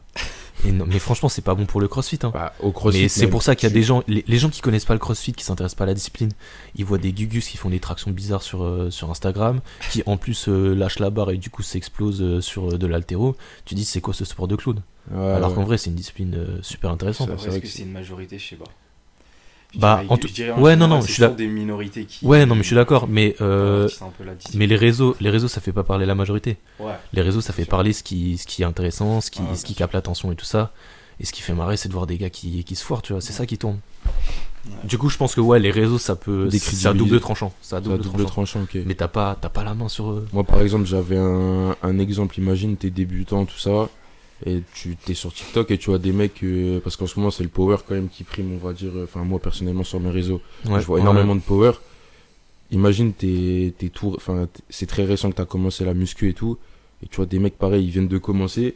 Et 0.65 0.71
non, 0.71 0.85
mais 0.85 0.99
franchement, 0.99 1.29
c'est 1.29 1.41
pas 1.41 1.55
bon 1.55 1.65
pour 1.65 1.81
le 1.81 1.87
CrossFit. 1.87 2.19
Hein. 2.23 2.31
Bah, 2.33 2.53
au 2.59 2.71
CrossFit, 2.71 3.01
mais 3.03 3.07
c'est 3.09 3.27
pour 3.27 3.41
ça 3.41 3.55
qu'il 3.55 3.63
y 3.67 3.67
a 3.67 3.69
tu- 3.71 3.75
des 3.79 3.83
gens, 3.83 4.03
les, 4.07 4.23
les 4.27 4.37
gens 4.37 4.49
qui 4.49 4.61
connaissent 4.61 4.85
pas 4.85 4.93
le 4.93 4.99
CrossFit, 4.99 5.33
qui 5.33 5.43
s'intéressent 5.43 5.75
pas 5.77 5.85
à 5.85 5.87
la 5.87 5.93
discipline, 5.93 6.29
ils 6.75 6.85
voient 6.85 6.99
des 6.99 7.11
gugus 7.11 7.47
qui 7.47 7.57
font 7.57 7.69
des 7.69 7.79
tractions 7.79 8.11
bizarres 8.11 8.43
sur, 8.43 8.63
euh, 8.63 8.91
sur 8.91 9.09
Instagram, 9.09 9.61
qui 9.89 10.03
en 10.05 10.15
plus 10.17 10.47
euh, 10.47 10.73
lâchent 10.75 10.99
la 10.99 11.09
barre 11.09 11.31
et 11.31 11.37
du 11.37 11.49
coup 11.49 11.63
s'explosent 11.63 12.21
euh, 12.21 12.39
sur 12.41 12.73
euh, 12.73 12.77
de 12.77 12.85
l'altéro. 12.87 13.35
Tu 13.65 13.73
dis 13.73 13.83
c'est 13.85 13.99
quoi 14.01 14.13
ce 14.13 14.25
sport 14.25 14.47
de 14.47 14.55
clown? 14.55 14.81
Ouais, 15.11 15.17
Alors 15.31 15.49
ouais. 15.49 15.55
qu'en 15.55 15.63
vrai 15.63 15.77
c'est 15.77 15.89
une 15.89 15.95
discipline 15.95 16.35
euh, 16.35 16.59
super 16.61 16.91
intéressante. 16.91 17.29
C'est 17.37 17.47
vrai 17.47 17.57
est-ce 17.57 17.59
que 17.59 17.67
c'est 17.67 17.83
une 17.83 17.91
majorité 17.91 18.37
Je 18.37 18.47
sais 18.49 18.55
pas. 18.55 18.65
Bah, 19.75 20.01
dirais- 20.03 20.13
en 20.13 20.17
tout- 20.17 20.27
ouais, 20.27 20.75
non, 20.75 20.85
général, 20.85 20.89
non, 20.89 21.01
c'est 21.01 21.07
je 21.07 21.13
suis 21.13 21.21
là- 21.21 21.29
des 21.29 21.47
minorités 21.47 22.05
qui. 22.05 22.25
Ouais, 22.25 22.45
non 22.45 22.55
mais 22.55 22.61
je 22.61 22.67
suis 22.67 22.75
d'accord, 22.75 23.07
mais 23.07 23.35
euh, 23.41 23.89
mais 24.53 24.67
les 24.67 24.75
réseaux, 24.75 25.15
les 25.19 25.29
réseaux 25.29 25.47
ça 25.47 25.61
fait 25.61 25.71
pas 25.71 25.83
parler 25.83 26.05
la 26.05 26.15
majorité. 26.15 26.57
Ouais. 26.79 26.93
Les 27.13 27.21
réseaux 27.21 27.41
ça 27.41 27.53
fait 27.53 27.63
Sûr. 27.63 27.69
parler 27.71 27.91
ce 27.93 28.03
qui, 28.03 28.37
ce 28.37 28.45
qui 28.45 28.61
est 28.61 28.65
intéressant, 28.65 29.19
ce 29.21 29.31
qui, 29.31 29.41
Ouais, 29.41 29.55
ce 29.55 29.65
qui 29.65 29.73
capte 29.75 29.93
l'attention 29.93 30.31
et 30.31 30.35
tout 30.35 30.45
ça. 30.45 30.71
Et 31.19 31.25
ce 31.25 31.31
qui 31.33 31.41
fait 31.41 31.53
marrer, 31.53 31.77
c'est 31.77 31.89
de 31.89 31.93
voir 31.93 32.07
des 32.07 32.17
gars 32.17 32.29
qui, 32.29 32.63
qui 32.63 32.75
se 32.75 32.83
foirent, 32.83 33.01
tu 33.03 33.13
vois. 33.13 33.21
C'est 33.21 33.33
ça 33.33 33.45
qui 33.45 33.57
tourne. 33.57 33.79
Ouais. 34.65 34.71
Du 34.85 34.97
coup, 34.97 35.09
je 35.09 35.17
pense 35.17 35.35
que 35.35 35.41
ouais, 35.41 35.59
les 35.59 35.71
réseaux, 35.71 35.97
ça 35.99 36.15
peut, 36.15 36.49
c'est 36.49 36.87
à 36.87 36.93
double 36.93 37.19
tranchant. 37.19 37.51
Ça, 37.61 37.81
double, 37.81 37.97
double 37.99 38.25
tranchant. 38.25 38.59
tranchant, 38.59 38.61
ok. 38.63 38.77
Mais 38.85 38.95
t'as 38.95 39.07
pas, 39.09 39.37
t'as 39.39 39.49
pas 39.49 39.63
la 39.63 39.73
main 39.73 39.89
sur 39.89 40.11
eux. 40.11 40.27
Moi, 40.33 40.43
par 40.43 40.61
exemple, 40.61 40.85
j'avais 40.85 41.17
un, 41.17 41.75
un 41.83 41.99
exemple. 41.99 42.37
Imagine, 42.39 42.77
t'es 42.77 42.89
débutant, 42.89 43.45
tout 43.45 43.57
ça, 43.59 43.89
et 44.45 44.61
tu 44.73 44.95
t'es 44.95 45.13
sur 45.13 45.33
TikTok 45.33 45.71
et 45.71 45.77
tu 45.77 45.89
vois 45.89 45.99
des 45.99 46.11
mecs, 46.11 46.43
euh, 46.43 46.79
parce 46.81 46.95
qu'en 46.97 47.07
ce 47.07 47.17
moment, 47.19 47.31
c'est 47.31 47.43
le 47.43 47.49
power 47.49 47.77
quand 47.87 47.95
même 47.95 48.09
qui 48.09 48.23
prime, 48.23 48.53
on 48.53 48.57
va 48.65 48.73
dire. 48.73 48.91
euh, 48.95 49.03
Enfin, 49.05 49.23
moi, 49.23 49.39
personnellement, 49.39 49.83
sur 49.83 49.99
mes 49.99 50.09
réseaux, 50.11 50.41
Ouais, 50.65 50.79
je 50.81 50.85
vois 50.85 50.95
ouais. 50.97 51.01
énormément 51.01 51.35
de 51.35 51.41
power. 51.41 51.71
Imagine, 52.71 53.13
t'es, 53.13 53.73
t'es 53.77 53.89
tout, 53.89 54.13
enfin, 54.15 54.47
c'est 54.69 54.87
très 54.87 55.03
récent 55.05 55.29
que 55.29 55.35
t'as 55.35 55.45
commencé 55.45 55.85
la 55.85 55.93
muscu 55.93 56.29
et 56.29 56.33
tout, 56.33 56.57
et 57.03 57.07
tu 57.07 57.17
vois 57.17 57.25
des 57.27 57.37
mecs 57.39 57.57
pareils, 57.57 57.85
ils 57.85 57.91
viennent 57.91 58.07
de 58.07 58.17
commencer, 58.17 58.75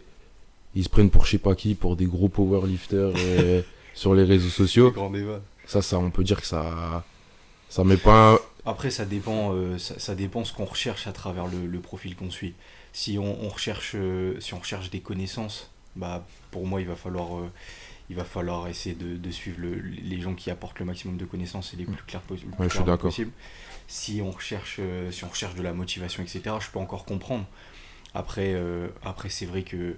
ils 0.76 0.84
se 0.84 0.90
prennent 0.90 1.10
pour 1.10 1.26
je 1.26 1.32
sais 1.32 1.38
pas 1.40 1.56
qui, 1.56 1.74
pour 1.74 1.96
des 1.96 2.06
gros 2.06 2.30
powerlifters 2.30 3.14
euh, 3.18 3.62
sur 3.96 4.14
les 4.14 4.24
réseaux 4.24 4.50
sociaux. 4.50 4.92
Grand 4.92 5.10
débat. 5.10 5.42
Ça, 5.66 5.82
ça, 5.82 5.98
on 5.98 6.12
peut 6.12 6.24
dire 6.24 6.40
que 6.40 6.46
ça, 6.48 7.04
ça 7.70 7.84
met 7.84 7.98
pas. 7.98 8.34
un- 8.34 8.40
Après, 8.66 8.92
ça 8.92 9.06
dépend, 9.06 9.54
euh, 9.54 9.78
ça, 9.80 9.98
ça 9.98 10.14
dépend 10.14 10.44
ce 10.46 10.54
qu'on 10.54 10.66
recherche 10.66 11.08
à 11.08 11.12
travers 11.12 11.48
le, 11.48 11.66
le 11.66 11.80
profil 11.80 12.16
qu'on 12.16 12.30
suit. 12.30 12.54
Si 12.94 13.18
on, 13.18 13.44
on 13.44 13.50
recherche, 13.50 13.94
euh, 13.96 14.40
si 14.40 14.54
on 14.54 14.60
recherche 14.60 14.90
des 14.90 15.00
connaissances, 15.02 15.70
bah, 15.96 16.26
pour 16.52 16.66
moi, 16.68 16.82
il 16.82 16.88
va 16.88 16.96
falloir, 16.96 17.38
euh, 17.38 17.52
il 18.10 18.16
va 18.16 18.24
falloir 18.26 18.68
essayer 18.68 18.96
de, 18.96 19.18
de 19.18 19.32
suivre 19.32 19.60
le- 19.62 19.76
les 19.80 20.22
gens 20.22 20.34
qui 20.36 20.52
apportent 20.52 20.80
le 20.80 20.86
maximum 20.86 21.18
de 21.18 21.26
connaissances 21.26 21.74
et 21.74 21.78
les 21.78 21.86
plus 21.86 22.04
clairs 22.08 22.22
possi- 22.30 22.44
le 22.46 22.52
plus 22.52 22.58
Ouais, 22.60 22.66
je 22.66 22.70
suis 22.70 22.70
clairement 22.70 22.88
d'accord. 22.88 23.10
possible. 23.12 23.32
Si 23.88 24.22
on 24.24 24.32
recherche, 24.32 24.78
euh, 24.80 25.12
si 25.12 25.24
on 25.26 25.30
recherche 25.30 25.56
de 25.56 25.64
la 25.64 25.74
motivation, 25.74 26.24
etc., 26.24 26.56
je 26.60 26.70
peux 26.72 26.80
encore 26.80 27.06
comprendre. 27.06 27.46
Après, 28.16 28.56
après, 29.04 29.30
c'est 29.30 29.46
vrai 29.46 29.64
que, 29.64 29.98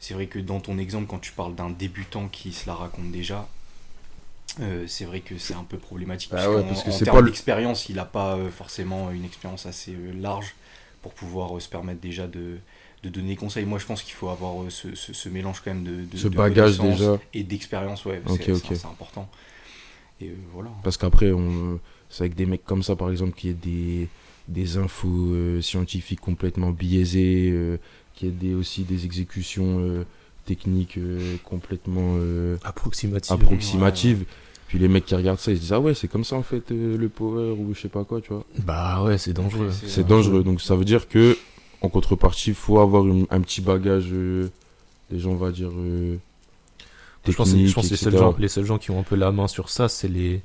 c'est 0.00 0.14
vrai 0.14 0.26
que 0.26 0.38
dans 0.38 0.60
ton 0.60 0.78
exemple, 0.78 1.06
quand 1.08 1.18
tu 1.20 1.32
parles 1.32 1.54
d'un 1.54 1.70
débutant 1.70 2.28
qui 2.28 2.52
se 2.52 2.66
la 2.66 2.74
raconte 2.74 3.12
déjà. 3.12 3.48
euh, 4.60 4.86
c'est 4.86 5.04
vrai 5.04 5.20
que 5.20 5.36
c'est 5.38 5.54
un 5.54 5.64
peu 5.64 5.76
problématique 5.78 6.30
Ah 6.32 6.36
parce 6.36 6.48
ouais, 6.48 6.62
parce 6.68 6.82
que 6.82 6.90
en 6.90 6.92
c'est 6.98 7.04
termes 7.04 7.16
pas 7.16 7.20
le- 7.22 7.26
d'expérience, 7.26 7.88
il 7.88 7.96
n'a 7.96 8.04
pas 8.06 8.36
euh, 8.36 8.50
forcément 8.50 9.10
une 9.10 9.24
expérience 9.24 9.66
assez 9.66 9.92
euh, 9.92 10.12
large 10.14 10.54
pour 11.06 11.14
pouvoir 11.14 11.56
euh, 11.56 11.60
se 11.60 11.68
permettre 11.68 12.00
déjà 12.00 12.26
de, 12.26 12.56
de 13.04 13.08
donner 13.08 13.28
des 13.28 13.36
conseils. 13.36 13.64
Moi, 13.64 13.78
je 13.78 13.86
pense 13.86 14.02
qu'il 14.02 14.14
faut 14.14 14.28
avoir 14.28 14.60
euh, 14.60 14.70
ce, 14.70 14.94
ce- 14.96 15.12
ce 15.12 15.28
mélange 15.28 15.60
quand 15.64 15.72
même 15.72 15.84
de, 15.84 16.04
de 16.04 16.16
Ce 16.16 16.26
de 16.26 16.36
bagage 16.36 16.78
déjà. 16.80 17.20
et 17.32 17.44
d'expérience, 17.44 18.04
ouais, 18.04 18.20
Ok, 18.28 18.40
c'est 18.42 18.52
ok. 18.52 18.62
c'est- 18.68 18.74
c'est 18.74 18.86
important. 18.86 19.28
Et 20.20 20.28
euh, 20.28 20.34
voilà. 20.52 20.70
Parce 20.82 20.96
qu'après, 20.96 21.30
on... 21.30 21.78
c'est 22.10 22.24
avec 22.24 22.34
des 22.34 22.46
mecs 22.46 22.64
comme 22.64 22.82
ça, 22.82 22.96
par 22.96 23.10
exemple, 23.12 23.34
qui 23.36 23.50
aient 23.50 23.52
des, 23.54 24.08
des 24.48 24.78
infos 24.78 25.08
euh, 25.32 25.60
scientifiques 25.60 26.20
complètement 26.20 26.70
biaisées, 26.70 27.50
euh, 27.52 27.78
qui 28.16 28.26
aient 28.26 28.30
des, 28.30 28.54
aussi 28.54 28.82
des 28.82 29.04
exécutions 29.04 29.78
euh, 29.78 30.04
techniques 30.44 30.98
euh, 30.98 31.36
complètement 31.44 32.14
euh, 32.16 32.56
Approximative. 32.64 33.32
approximatives. 33.32 34.24
Puis 34.68 34.78
les 34.78 34.88
mecs 34.88 35.04
qui 35.06 35.14
regardent 35.14 35.38
ça, 35.38 35.52
ils 35.52 35.56
se 35.56 35.60
disent, 35.62 35.72
ah 35.72 35.80
ouais, 35.80 35.94
c'est 35.94 36.08
comme 36.08 36.24
ça 36.24 36.36
en 36.36 36.42
fait 36.42 36.70
euh, 36.72 36.96
le 36.96 37.08
power 37.08 37.52
ou 37.52 37.72
je 37.74 37.80
sais 37.82 37.88
pas 37.88 38.02
quoi, 38.04 38.20
tu 38.20 38.32
vois. 38.32 38.44
Bah 38.64 39.02
ouais, 39.02 39.16
c'est 39.18 39.32
dangereux. 39.32 39.70
C'est 39.86 40.06
dangereux. 40.06 40.42
Donc 40.42 40.60
ça 40.60 40.74
veut 40.74 40.84
dire 40.84 41.08
que, 41.08 41.36
en 41.82 41.88
contrepartie, 41.88 42.50
il 42.50 42.56
faut 42.56 42.78
avoir 42.80 43.06
une- 43.06 43.26
un 43.30 43.40
petit 43.40 43.60
bagage, 43.60 44.08
euh, 44.12 44.48
des 45.10 45.20
gens, 45.20 45.30
on 45.30 45.36
va 45.36 45.52
dire, 45.52 45.70
euh, 45.72 46.16
Je 47.26 47.32
pense, 47.32 47.48
je 47.48 47.52
technique, 47.54 47.74
pense 47.74 47.86
que 47.86 47.90
les 47.90 47.96
seuls, 47.96 48.12
gens, 48.16 48.34
les 48.38 48.48
seuls 48.48 48.64
gens 48.64 48.78
qui 48.78 48.90
ont 48.90 48.98
un 49.00 49.02
peu 49.04 49.14
la 49.16 49.30
main 49.32 49.46
sur 49.48 49.68
ça, 49.68 49.88
c'est 49.88 50.08
les, 50.08 50.42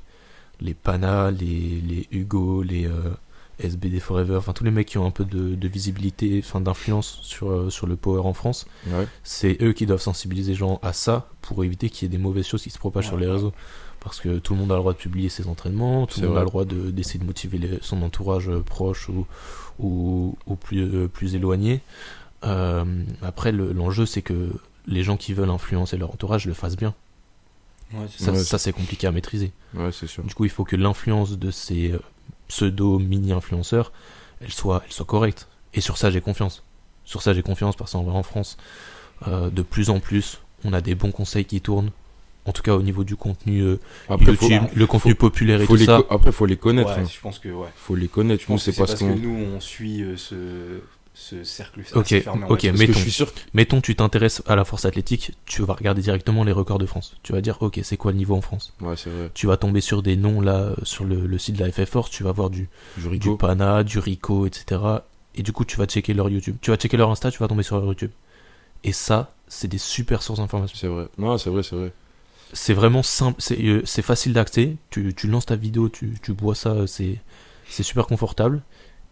les 0.60 0.74
Pana, 0.74 1.30
les, 1.30 1.80
les 1.80 2.08
Hugo, 2.12 2.62
les 2.62 2.86
euh, 2.86 2.90
SBD 3.58 4.00
Forever, 4.00 4.36
enfin 4.36 4.52
tous 4.52 4.64
les 4.64 4.70
mecs 4.70 4.86
qui 4.88 4.98
ont 4.98 5.06
un 5.06 5.10
peu 5.10 5.24
de, 5.24 5.54
de 5.54 5.68
visibilité, 5.68 6.40
enfin 6.44 6.60
d'influence 6.60 7.18
sur, 7.22 7.50
euh, 7.50 7.70
sur 7.70 7.86
le 7.86 7.96
power 7.96 8.20
en 8.24 8.34
France. 8.34 8.66
Ouais. 8.88 9.06
C'est 9.24 9.60
eux 9.62 9.72
qui 9.72 9.86
doivent 9.86 10.00
sensibiliser 10.00 10.52
les 10.52 10.58
gens 10.58 10.78
à 10.82 10.92
ça 10.92 11.28
pour 11.40 11.62
éviter 11.64 11.88
qu'il 11.90 12.06
y 12.06 12.06
ait 12.06 12.16
des 12.16 12.22
mauvaises 12.22 12.46
choses 12.46 12.62
qui 12.62 12.70
se 12.70 12.78
propagent 12.78 13.04
Ouais, 13.06 13.10
sur 13.10 13.18
les 13.18 13.26
réseaux. 13.28 13.52
Parce 14.04 14.20
que 14.20 14.38
tout 14.38 14.54
le 14.54 14.60
monde 14.60 14.72
a 14.72 14.74
le 14.74 14.80
droit 14.80 14.92
de 14.92 14.98
publier 14.98 15.28
ses 15.28 15.46
entraînements, 15.46 16.06
tout 16.06 16.20
le 16.20 16.26
monde 16.28 16.36
a 16.38 16.40
le 16.40 16.46
droit 16.50 16.64
de- 16.64 16.90
d'essayer 16.90 17.20
de, 17.20 17.24
motiver 17.24 17.58
les- 17.58 17.78
son 17.82 18.02
entourage 18.02 18.48
euh, 18.48 18.60
proche 18.60 19.08
ou, 19.08 19.26
ou, 19.78 20.36
ou 20.46 20.56
plus, 20.56 20.82
euh, 20.82 21.08
plus 21.08 21.34
éloigné. 21.36 21.80
Euh, 22.44 22.84
après, 23.22 23.52
le- 23.52 23.72
l'enjeu, 23.72 24.04
c'est 24.06 24.22
que 24.22 24.50
les 24.86 25.04
gens 25.04 25.16
qui 25.16 25.32
veulent 25.34 25.50
influencer 25.50 25.96
leur 25.96 26.10
entourage 26.10 26.46
le 26.46 26.54
fassent 26.54 26.76
bien. 26.76 26.94
Ouais, 27.94 28.06
Ça, 28.16 28.32
Ouais, 28.32 28.38
ça, 28.42 28.58
c'est 28.58 28.72
compliqué 28.72 29.06
à 29.06 29.12
maîtriser. 29.12 29.52
Ouais, 29.74 29.92
c'est 29.92 30.06
sûr. 30.08 30.24
Du 30.24 30.34
coup, 30.34 30.44
il 30.46 30.50
faut 30.50 30.64
que 30.64 30.74
l'influence 30.76 31.38
de 31.38 31.50
ces 31.52 31.94
pseudo-mini-influenceurs, 32.48 33.92
elle 34.40 34.52
soit, 34.52 34.82
elle 34.86 34.92
soit 34.92 35.06
correcte. 35.06 35.48
Et 35.74 35.80
sur 35.80 35.96
ça, 35.96 36.10
j'ai 36.10 36.20
confiance. 36.20 36.62
Sur 37.04 37.22
ça, 37.22 37.32
j'ai 37.34 37.42
confiance 37.42 37.76
parce 37.76 37.92
qu'en 37.92 38.06
en 38.06 38.22
France, 38.22 38.56
euh, 39.28 39.50
de 39.50 39.62
plus 39.62 39.90
en 39.90 40.00
plus, 40.00 40.40
on 40.64 40.72
a 40.72 40.80
des 40.80 40.94
bons 40.94 41.12
conseils 41.12 41.44
qui 41.44 41.60
tournent. 41.60 41.90
En 42.44 42.52
tout 42.52 42.62
cas, 42.62 42.74
au 42.74 42.82
niveau 42.82 43.04
du 43.04 43.14
contenu 43.14 43.60
euh, 43.60 43.78
Après, 44.08 44.34
faut, 44.34 44.48
le 44.74 44.86
contenu 44.86 45.14
populaire 45.14 45.60
et 45.60 45.66
tout 45.66 45.76
ça. 45.76 46.02
après, 46.10 46.32
faut 46.32 46.46
les 46.46 46.56
connaître. 46.56 46.90
Ouais, 46.90 47.02
hein. 47.02 47.08
je 47.12 47.20
pense 47.20 47.38
que 47.38 47.48
ouais. 47.48 47.68
Faut 47.76 47.94
les 47.94 48.08
connaître. 48.08 48.42
Je 48.42 48.46
pense 48.48 48.64
que 48.64 48.72
c'est 48.72 48.78
parce 48.78 48.94
que 48.96 49.04
nous 49.04 49.46
on 49.54 49.60
suit 49.60 50.02
euh, 50.02 50.16
ce, 50.16 50.34
ce 51.14 51.44
cercle 51.44 51.82
Ok, 51.94 52.08
fermé. 52.20 52.46
ok, 52.48 52.60
que 52.62 52.66
mettons. 52.76 52.92
je 52.94 52.98
suis 52.98 53.12
sûr 53.12 53.32
que 53.32 53.38
Mettons, 53.54 53.80
tu 53.80 53.94
t'intéresses 53.94 54.42
à 54.46 54.56
la 54.56 54.64
force 54.64 54.84
athlétique, 54.86 55.32
tu 55.46 55.62
vas 55.62 55.74
regarder 55.74 56.02
directement 56.02 56.42
les 56.42 56.50
records 56.50 56.78
de 56.80 56.86
France. 56.86 57.16
Tu 57.22 57.32
vas 57.32 57.40
dire, 57.40 57.58
ok, 57.60 57.78
c'est 57.84 57.96
quoi 57.96 58.10
le 58.10 58.18
niveau 58.18 58.34
en 58.34 58.40
France? 58.40 58.74
Ouais, 58.80 58.96
c'est 58.96 59.10
vrai. 59.10 59.30
Tu 59.34 59.46
vas 59.46 59.56
tomber 59.56 59.80
sur 59.80 60.02
des 60.02 60.16
noms 60.16 60.40
là, 60.40 60.70
sur 60.82 61.04
le, 61.04 61.26
le 61.26 61.38
site 61.38 61.56
de 61.56 61.64
la 61.64 61.70
FF 61.70 61.88
Force, 61.88 62.10
tu 62.10 62.24
vas 62.24 62.32
voir 62.32 62.50
du, 62.50 62.68
Du 62.96 63.18
du. 63.20 63.36
Pana, 63.36 63.84
du 63.84 64.00
Rico, 64.00 64.46
etc. 64.46 64.80
Et 65.36 65.44
du 65.44 65.52
coup, 65.52 65.64
tu 65.64 65.76
vas 65.76 65.86
checker 65.86 66.12
leur 66.12 66.28
YouTube. 66.28 66.56
Tu 66.60 66.70
vas 66.72 66.76
checker 66.76 66.96
leur 66.96 67.10
Insta, 67.10 67.30
tu 67.30 67.38
vas 67.38 67.46
tomber 67.46 67.62
sur 67.62 67.76
leur 67.76 67.86
YouTube. 67.86 68.10
Et 68.84 68.92
ça, 68.92 69.32
c'est 69.46 69.68
des 69.68 69.78
super 69.78 70.22
sources 70.22 70.40
d'informations. 70.40 70.76
C'est 70.76 70.88
vrai. 70.88 71.06
Non, 71.18 71.38
c'est 71.38 71.50
vrai, 71.50 71.62
c'est 71.62 71.76
vrai. 71.76 71.92
C'est 72.52 72.74
vraiment 72.74 73.02
simple, 73.02 73.40
c'est 73.40 73.60
euh, 73.62 73.82
c'est 73.84 74.02
facile 74.02 74.32
d'accès. 74.34 74.76
Tu, 74.90 75.14
tu 75.14 75.26
lances 75.26 75.46
ta 75.46 75.56
vidéo, 75.56 75.88
tu, 75.88 76.14
tu 76.22 76.32
bois 76.32 76.54
ça, 76.54 76.86
c'est 76.86 77.18
c'est 77.68 77.82
super 77.82 78.06
confortable. 78.06 78.62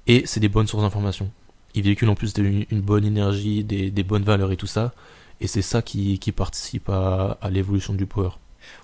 Et 0.06 0.26
c'est 0.26 0.40
des 0.40 0.48
bonnes 0.48 0.66
sources 0.66 0.82
d'informations. 0.82 1.30
Ils 1.74 1.82
véhiculent 1.82 2.10
en 2.10 2.14
plus 2.14 2.34
une, 2.36 2.66
une 2.70 2.80
bonne 2.80 3.04
énergie, 3.04 3.64
des, 3.64 3.90
des 3.90 4.02
bonnes 4.02 4.24
valeurs 4.24 4.52
et 4.52 4.56
tout 4.56 4.66
ça. 4.66 4.92
Et 5.40 5.46
c'est 5.46 5.62
ça 5.62 5.82
qui, 5.82 6.18
qui 6.18 6.32
participe 6.32 6.88
à, 6.90 7.38
à 7.40 7.50
l'évolution 7.50 7.94
du 7.94 8.06
power. 8.06 8.30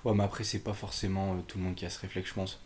Ouais, 0.05 0.13
mais 0.15 0.23
après, 0.23 0.43
c'est 0.43 0.59
pas 0.59 0.73
forcément 0.73 1.33
euh, 1.33 1.37
tout 1.47 1.57
le 1.57 1.63
monde 1.65 1.75
qui 1.75 1.85
a 1.85 1.89
ce 1.89 1.99
réflexe, 1.99 2.29
je 2.29 2.33
pense. 2.33 2.59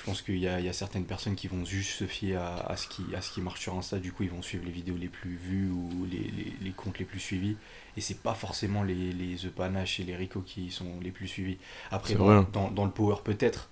Je 0.00 0.06
pense 0.06 0.22
qu'il 0.22 0.38
y 0.38 0.48
a, 0.48 0.60
il 0.60 0.64
y 0.64 0.68
a 0.68 0.72
certaines 0.72 1.04
personnes 1.04 1.36
qui 1.36 1.46
vont 1.46 1.62
juste 1.66 1.90
se 1.90 2.06
fier 2.06 2.34
à, 2.36 2.56
à 2.70 2.76
ce 2.78 2.88
qui, 2.88 3.04
à 3.14 3.20
ce 3.20 3.30
qui 3.30 3.42
marche 3.42 3.60
sur 3.60 3.74
Insta, 3.76 3.98
du 3.98 4.12
coup, 4.12 4.22
ils 4.22 4.30
vont 4.30 4.40
suivre 4.40 4.64
les 4.64 4.70
vidéos 4.70 4.96
les 4.96 5.08
plus 5.08 5.36
vues 5.36 5.68
ou 5.70 6.06
les, 6.10 6.16
les, 6.18 6.54
les 6.62 6.70
comptes 6.70 6.98
les 6.98 7.04
plus 7.04 7.20
suivis. 7.20 7.56
Et 7.98 8.00
c'est 8.00 8.22
pas 8.22 8.32
forcément 8.34 8.82
les, 8.82 9.12
les 9.12 9.36
The 9.36 9.50
Panache 9.50 10.00
et 10.00 10.04
les 10.04 10.16
Rico 10.16 10.40
qui 10.40 10.70
sont 10.70 10.98
les 11.02 11.10
plus 11.10 11.28
suivis. 11.28 11.58
Après, 11.90 12.14
C'est 12.14 12.16
dans, 12.16 12.24
vrai. 12.24 12.46
dans, 12.52 12.70
dans 12.70 12.86
le 12.86 12.90
Power, 12.92 13.16
peut-être. 13.22 13.68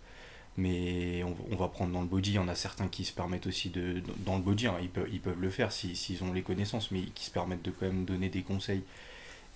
Mais 0.56 1.23
on, 1.25 1.37
on 1.52 1.56
va 1.56 1.68
prendre 1.68 1.92
dans 1.92 2.02
le 2.02 2.08
body, 2.08 2.32
il 2.32 2.35
y 2.35 2.38
en 2.38 2.49
a 2.49 2.54
certains 2.56 2.88
qui 2.88 3.04
se 3.04 3.12
permettent 3.12 3.47
aussi 3.47 3.70
de. 3.70 4.02
Dans 4.26 4.37
le 4.37 4.42
body, 4.42 4.66
hein, 4.68 4.76
ils, 4.82 4.90
peuvent, 4.90 5.08
ils 5.12 5.20
peuvent 5.20 5.40
le 5.40 5.50
faire 5.50 5.73
si- 5.73 5.97
s'ils 5.97 6.25
ont 6.25 6.32
les 6.32 6.42
connaissances, 6.42 6.90
mais 6.90 7.02
qui 7.14 7.25
se 7.26 7.30
permettent 7.30 7.64
de 7.64 7.70
quand 7.70 7.87
même 7.87 8.04
donner 8.04 8.28
des 8.28 8.42
conseils 8.42 8.82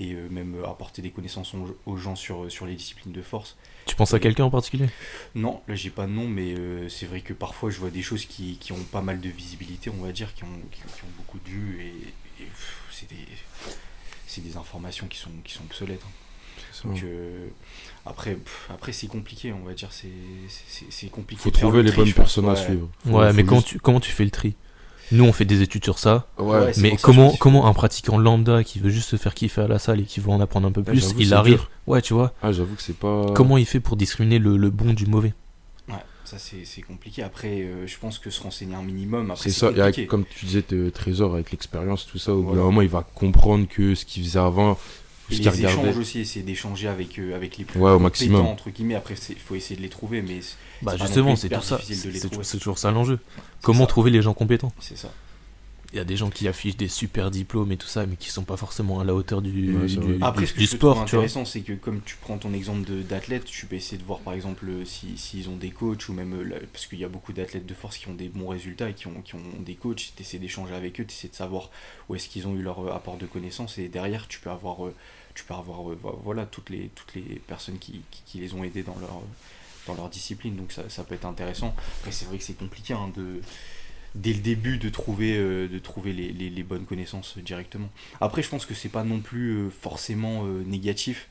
et 0.00 0.14
euh, 0.14 0.28
même 0.30 0.56
euh, 0.56 0.68
apporter 0.68 1.02
des 1.02 1.10
connaissances 1.10 1.54
aux, 1.86 1.96
gens 1.96 2.16
sur, 2.16 2.50
sur 2.50 2.66
les 2.66 2.74
disciplines 2.74 3.12
de 3.12 3.22
force. 3.22 3.56
Tu 3.86 3.94
penses 3.94 4.14
à 4.14 4.18
quelqu'un 4.18 4.44
en 4.44 4.50
particulier? 4.50 4.88
Non, 5.34 5.62
là 5.68 5.74
j'ai 5.74 5.90
pas 5.90 6.06
de 6.06 6.12
nom, 6.12 6.26
mais 6.28 6.54
euh, 6.54 6.88
c'est 6.88 7.06
vrai 7.06 7.20
que 7.20 7.32
parfois 7.32 7.70
je 7.70 7.78
vois 7.78 7.90
des 7.90 8.02
choses 8.02 8.24
qui, 8.24 8.56
qui 8.58 8.72
ont 8.72 8.82
pas 8.90 9.02
mal 9.02 9.20
de 9.20 9.28
visibilité, 9.28 9.90
on 9.90 10.02
va 10.04 10.12
dire, 10.12 10.34
qui 10.34 10.44
ont, 10.44 10.60
qui, 10.70 10.80
qui 10.80 11.04
ont 11.04 11.12
beaucoup 11.16 11.38
de 11.38 11.48
vues 11.50 11.82
et, 11.84 11.92
c'est 12.90 13.08
des, 13.08 13.26
c'est 14.26 14.42
des 14.42 14.56
informations 14.56 15.06
qui 15.06 15.18
sont, 15.18 15.30
qui 15.44 15.54
sont 15.54 15.62
obsolètes. 15.64 16.02
hein. 16.04 16.10
C'est 16.72 16.82
ça. 16.82 16.88
Donc 16.88 17.02
euh, 17.02 17.48
après, 18.04 18.34
pff, 18.34 18.68
après 18.70 18.92
c'est 18.92 19.06
compliqué, 19.06 19.52
on 19.52 19.64
va 19.64 19.74
dire, 19.74 19.90
c'est, 19.92 21.08
compliqué. 21.10 21.42
Faut 21.42 21.50
trouver 21.50 21.78
le 21.78 21.84
les 21.84 21.90
tri, 21.90 22.02
bonnes 22.02 22.12
personnes 22.12 22.48
à 22.48 22.56
suivre. 22.56 22.88
Ouais, 23.06 23.32
mais 23.32 23.44
comment 23.44 23.60
juste- 23.60 23.68
tu, 23.72 23.80
comment 23.80 24.00
tu 24.00 24.12
fais 24.12 24.24
le 24.24 24.30
tri? 24.30 24.54
Nous, 25.12 25.24
on 25.24 25.32
fait 25.32 25.44
des 25.44 25.62
études 25.62 25.84
sur 25.84 25.98
ça. 25.98 26.26
Ouais, 26.38 26.72
Mais 26.78 26.90
ça 26.90 26.96
comment, 27.02 27.32
comment 27.38 27.66
un 27.68 27.72
pratiquant 27.72 28.18
lambda 28.18 28.64
qui 28.64 28.78
veut 28.80 28.90
juste 28.90 29.10
se 29.10 29.16
faire 29.16 29.34
kiffer 29.34 29.60
à 29.62 29.68
la 29.68 29.78
salle 29.78 30.00
et 30.00 30.04
qui 30.04 30.18
veut 30.20 30.30
en 30.30 30.40
apprendre 30.40 30.66
un 30.66 30.72
peu 30.72 30.80
Ouais, 30.80 30.86
plus, 30.86 31.14
il 31.18 31.32
arrive 31.34 31.54
dur. 31.58 31.70
Ouais, 31.86 32.02
tu 32.02 32.14
vois. 32.14 32.32
Ah, 32.42 32.50
j'avoue 32.52 32.74
que 32.74 32.82
c'est 32.82 32.96
pas. 32.96 33.26
Comment 33.34 33.58
il 33.58 33.66
fait 33.66 33.80
pour 33.80 33.96
discriminer 33.96 34.38
le, 34.38 34.56
le 34.56 34.70
bon 34.70 34.92
du 34.92 35.06
mauvais? 35.06 35.34
Ouais, 35.88 35.94
ça 36.24 36.38
c'est, 36.38 36.64
c'est 36.64 36.82
compliqué. 36.82 37.22
Après, 37.22 37.60
euh, 37.62 37.86
je 37.86 37.98
pense 37.98 38.18
que 38.18 38.30
se 38.30 38.42
renseigner 38.42 38.74
un 38.74 38.82
minimum, 38.82 39.30
après 39.30 39.42
C'est 39.42 39.50
ça, 39.50 39.66
et 39.66 39.80
avec- 39.80 39.84
compliqué. 39.94 40.06
comme 40.06 40.24
tu 40.24 40.46
disais, 40.46 40.64
Trésor, 40.92 41.34
avec 41.34 41.50
l'expérience, 41.52 42.06
tout 42.06 42.18
ça, 42.18 42.34
au 42.34 42.42
bout 42.42 42.54
d'un 42.54 42.62
moment, 42.62 42.82
il 42.82 42.88
va 42.88 43.06
comprendre 43.14 43.66
que 43.68 43.94
ce 43.94 44.04
qu'il 44.04 44.22
faisait 44.24 44.38
avant, 44.38 44.78
Et 45.32 45.36
ce 45.36 45.42
les 45.42 45.50
qu'il 45.50 45.64
échanges 45.66 45.96
aussi, 45.98 46.20
essayer 46.20 46.44
d'échanger 46.44 46.88
avec, 46.88 47.18
euh, 47.18 47.34
avec 47.34 47.58
les 47.58 47.64
plus 47.64 47.78
Ouais, 47.80 47.86
au 47.90 47.94
compétents, 47.94 48.02
maximum. 48.02 48.46
entre 48.46 48.70
guillemets. 48.70 48.94
Après, 48.94 49.14
il 49.30 49.36
faut 49.36 49.54
essayer 49.54 49.76
de 49.76 49.82
les 49.82 49.88
trouver, 49.88 50.22
mais 50.22 50.40
c'est- 50.42 50.56
Bah 50.82 50.96
justement, 50.96 51.36
c'est 51.36 51.48
tout 51.48 51.60
ça. 51.62 51.76
difficile 51.76 52.08
de 52.10 52.14
les 52.14 52.18
C'est 52.44 52.58
toujours 52.58 52.78
ça 52.78 52.90
l'enjeu. 52.90 53.18
Comment 53.62 53.80
ça. 53.80 53.86
trouver 53.86 54.10
les 54.10 54.22
gens 54.22 54.34
compétents? 54.34 54.72
C'est 54.80 54.96
ça. 54.98 55.10
Il 55.92 55.98
y 55.98 56.00
a 56.00 56.04
des 56.04 56.16
gens 56.16 56.30
qui 56.30 56.48
affichent 56.48 56.76
des 56.78 56.88
super 56.88 57.30
diplômes 57.30 57.70
et 57.70 57.76
tout 57.76 57.86
ça, 57.86 58.06
mais 58.06 58.16
qui 58.16 58.30
sont 58.30 58.44
pas 58.44 58.56
forcément 58.56 59.00
à 59.00 59.04
la 59.04 59.14
hauteur 59.14 59.42
du, 59.42 59.76
Ouais, 59.76 59.86
du. 59.86 60.16
Après, 60.22 60.40
du- 60.42 60.46
ce 60.46 60.52
que 60.54 60.58
du 60.60 60.64
je 60.64 60.70
sport, 60.70 60.94
vois. 60.94 61.02
intéressant, 61.04 61.44
c'est 61.44 61.60
que 61.60 61.74
comme 61.74 62.00
tu 62.02 62.16
prends 62.18 62.38
ton 62.38 62.54
exemple 62.54 62.88
de- 62.90 63.02
d'athlète, 63.02 63.44
tu 63.44 63.66
peux 63.66 63.76
essayer 63.76 63.98
de 63.98 64.02
voir 64.04 64.20
par 64.20 64.32
exemple 64.32 64.66
euh, 64.68 64.84
si- 64.86 65.18
s'ils 65.18 65.50
ont 65.50 65.56
des 65.56 65.68
coachs 65.70 66.08
ou 66.08 66.14
même 66.14 66.32
euh, 66.32 66.42
la- 66.44 66.60
parce 66.72 66.86
qu'il 66.86 66.98
y 66.98 67.04
a 67.04 67.08
beaucoup 67.08 67.34
d'athlètes 67.34 67.66
de 67.66 67.74
force 67.74 67.98
qui 67.98 68.08
ont 68.08 68.14
des 68.14 68.30
bons 68.30 68.48
résultats 68.48 68.88
et 68.88 68.94
qui 68.94 69.06
ont, 69.06 69.20
qui 69.22 69.34
ont 69.34 69.42
des 69.60 69.74
coachs. 69.74 70.12
Tu 70.16 70.22
essaies 70.22 70.38
d'échanger 70.38 70.74
avec 70.74 70.98
eux, 70.98 71.04
tu 71.04 71.12
essaies 71.12 71.28
de 71.28 71.34
savoir 71.34 71.70
où 72.08 72.14
est-ce 72.14 72.28
qu'ils 72.30 72.46
ont 72.46 72.54
eu 72.56 72.62
leur 72.62 72.80
euh, 72.86 72.92
apport 72.94 73.18
de 73.18 73.26
connaissances 73.26 73.76
et 73.76 73.88
derrière 73.88 74.28
tu 74.28 74.40
peux 74.40 74.50
avoir, 74.50 74.78
tu 75.34 75.44
peux 75.44 75.52
avoir 75.54 75.82
vo- 75.82 76.20
voilà 76.24 76.46
toutes 76.46 76.70
les 76.70 76.90
toutes 76.94 77.14
les 77.14 77.38
personnes 77.46 77.78
qui, 77.78 78.00
qui, 78.10 78.22
qui 78.24 78.38
les 78.38 78.54
ont 78.54 78.64
aidés 78.64 78.82
dans 78.82 78.96
leur 78.98 79.20
dans 79.86 79.94
leur 79.94 80.08
discipline. 80.08 80.56
Donc 80.56 80.72
ça, 80.72 80.84
ça 80.88 81.04
peut 81.04 81.14
être 81.16 81.26
intéressant. 81.26 81.74
Après, 81.98 82.12
c'est 82.12 82.24
vrai 82.24 82.38
que 82.38 82.44
c'est 82.44 82.56
compliqué 82.56 82.94
hein, 82.94 83.10
de 83.14 83.42
dès 84.14 84.32
le 84.32 84.40
début 84.40 84.78
de 84.78 84.88
trouver, 84.88 85.36
euh, 85.36 85.68
de 85.68 85.78
trouver 85.78 86.12
les, 86.12 86.30
les- 86.32 86.50
les 86.50 86.62
bonnes 86.62 86.84
connaissances 86.84 87.38
directement. 87.38 87.88
Après, 88.20 88.42
je 88.42 88.48
pense 88.48 88.66
que 88.66 88.74
c'est 88.74 88.88
pas 88.88 89.04
non 89.04 89.20
plus 89.20 89.50
euh, 89.56 89.70
forcément 89.70 90.44
euh, 90.44 90.62
négatif. 90.66 91.28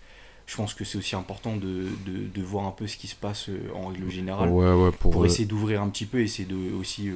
Je 0.47 0.57
pense 0.57 0.73
que 0.73 0.83
c'est 0.83 0.97
aussi 0.97 1.15
important 1.15 1.55
de, 1.55 1.87
de, 2.05 2.27
de 2.27 2.41
voir 2.41 2.65
un 2.65 2.71
peu 2.71 2.85
ce 2.85 2.97
qui 2.97 3.07
se 3.07 3.15
passe 3.15 3.49
en 3.73 3.87
règle 3.87 4.09
générale 4.09 4.49
Ouais, 4.49 4.73
ouais, 4.73 4.91
pour. 4.91 5.11
pour 5.11 5.25
essayer 5.25 5.45
d'ouvrir 5.45 5.81
un 5.81 5.87
petit 5.87 6.05
peu, 6.05 6.19
essayer 6.19 6.45
de 6.45 6.73
aussi 6.73 7.09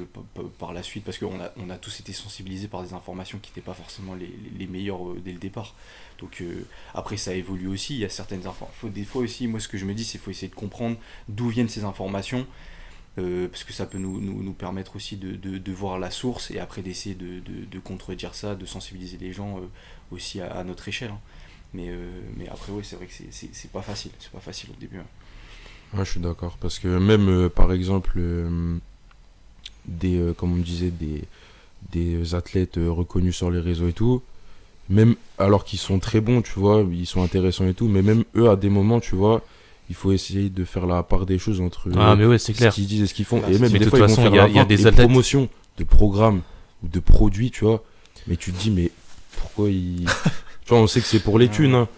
par 0.58 0.72
la 0.72 0.82
suite, 0.82 1.04
parce 1.04 1.18
qu'on 1.18 1.38
a, 1.40 1.50
on 1.58 1.68
a 1.68 1.76
tous 1.76 2.00
été 2.00 2.14
sensibilisés 2.14 2.68
par 2.68 2.82
des 2.82 2.94
informations 2.94 3.38
qui 3.42 3.50
n'étaient 3.50 3.60
pas 3.60 3.74
forcément 3.74 4.14
les, 4.14 4.30
les 4.58 4.66
meilleures 4.66 5.16
dès 5.22 5.32
le 5.32 5.38
départ. 5.38 5.74
Donc 6.18 6.38
euh, 6.40 6.64
après 6.94 7.18
ça 7.18 7.34
évolue 7.34 7.66
aussi, 7.66 7.94
il 7.94 8.00
y 8.00 8.04
a 8.06 8.08
certaines 8.08 8.46
informations. 8.46 8.88
Des 8.88 9.04
fois 9.04 9.20
aussi, 9.20 9.48
moi 9.48 9.60
ce 9.60 9.68
que 9.68 9.76
je 9.76 9.84
me 9.84 9.92
dis, 9.92 10.04
c'est 10.04 10.12
qu'il 10.12 10.20
faut 10.20 10.30
essayer 10.30 10.48
de 10.48 10.54
comprendre 10.54 10.96
d'où 11.28 11.48
viennent 11.48 11.68
ces 11.68 11.84
informations, 11.84 12.46
euh, 13.18 13.48
parce 13.48 13.64
que 13.64 13.72
ça 13.72 13.86
peut 13.86 13.98
nous, 13.98 14.20
nous, 14.20 14.42
nous 14.42 14.52
permettre 14.52 14.96
aussi 14.96 15.16
de, 15.16 15.34
de, 15.36 15.72
voir 15.72 15.98
la 15.98 16.10
source 16.10 16.50
et 16.50 16.58
après 16.58 16.82
d'essayer 16.82 17.14
de, 17.14 17.40
de, 17.40 17.78
contredire 17.78 18.34
ça, 18.34 18.54
de 18.54 18.66
sensibiliser 18.66 19.16
les 19.18 19.32
gens 19.32 19.58
euh, 19.58 19.62
aussi 20.10 20.40
à, 20.40 20.62
notre 20.64 20.86
échelle. 20.88 21.10
hein. 21.10 21.20
Mais, 21.72 21.88
euh, 21.88 22.08
mais 22.36 22.48
après 22.48 22.72
oui, 22.72 22.82
c'est 22.84 22.96
vrai 22.96 23.06
que 23.06 23.12
c'est- 23.12 23.70
pas 23.72 23.82
facile, 23.82 24.10
c'est 24.18 24.30
pas 24.30 24.40
facile 24.40 24.70
au 24.70 24.80
début. 24.80 24.98
hein. 24.98 26.04
Je 26.04 26.10
suis 26.10 26.20
d'accord. 26.20 26.56
Parce 26.60 26.78
que 26.78 26.88
même, 26.98 27.48
par 27.48 27.72
exemple, 27.72 28.20
des, 29.86 30.32
comme 30.36 30.52
on 30.52 30.56
disait, 30.62 30.90
des, 30.90 31.24
des 31.92 32.34
athlètes 32.34 32.76
reconnus 32.76 33.36
sur 33.36 33.50
les 33.50 33.60
réseaux 33.60 33.88
et 33.88 33.92
tout, 33.92 34.22
même 34.88 35.16
alors 35.38 35.64
qu'ils 35.64 35.78
sont 35.78 35.98
très 35.98 36.20
bons, 36.20 36.42
tu 36.42 36.58
vois, 36.58 36.84
ils 36.90 37.06
sont 37.06 37.22
intéressants 37.22 37.66
et 37.66 37.74
tout, 37.74 37.88
mais 37.88 38.02
même 38.02 38.24
eux, 38.36 38.50
à 38.50 38.56
des 38.56 38.68
moments, 38.68 39.00
tu 39.00 39.14
vois, 39.16 39.42
il 39.88 39.94
faut 39.94 40.12
essayer 40.12 40.50
de 40.50 40.64
faire 40.64 40.86
la 40.86 41.02
part 41.02 41.26
des 41.26 41.38
choses 41.38 41.60
entre 41.60 41.90
Ah, 41.96 42.16
mais 42.16 42.26
ouais, 42.26 42.38
c'est 42.38 42.52
ce 42.54 42.68
qu'ils 42.70 42.86
disent 42.86 43.02
et 43.02 43.06
ce 43.06 43.14
qu'ils 43.14 43.24
font. 43.24 43.38
Bah, 43.40 43.46
et 43.48 43.54
c'est- 43.54 43.58
même 43.60 43.72
mais 43.72 43.78
des 43.78 43.84
de 43.84 43.90
fois, 43.90 43.98
toute 44.00 44.08
ils 44.08 44.10
vont 44.10 44.16
façon, 44.16 44.22
faire 44.22 44.32
il 44.32 44.36
y 44.36 44.38
a- 44.40 44.46
la 44.48 44.52
y 44.54 44.58
a 44.58 44.64
des 44.64 44.86
athlètes- 44.86 45.06
promotions 45.06 45.48
de 45.78 45.84
programmes 45.84 46.42
ou 46.82 46.88
de 46.88 47.00
produits, 47.00 47.50
tu 47.50 47.64
vois, 47.64 47.84
mais 48.26 48.36
tu 48.36 48.52
te 48.52 48.58
dis, 48.58 48.70
mais 48.70 48.90
pourquoi 49.36 49.68
ils... 49.70 50.04
tu 50.64 50.68
vois, 50.70 50.78
on 50.78 50.86
sait 50.86 51.00
que 51.00 51.06
c'est 51.06 51.20
pour 51.20 51.38
les 51.38 51.48
thunes, 51.48 51.74
hein, 51.74 51.88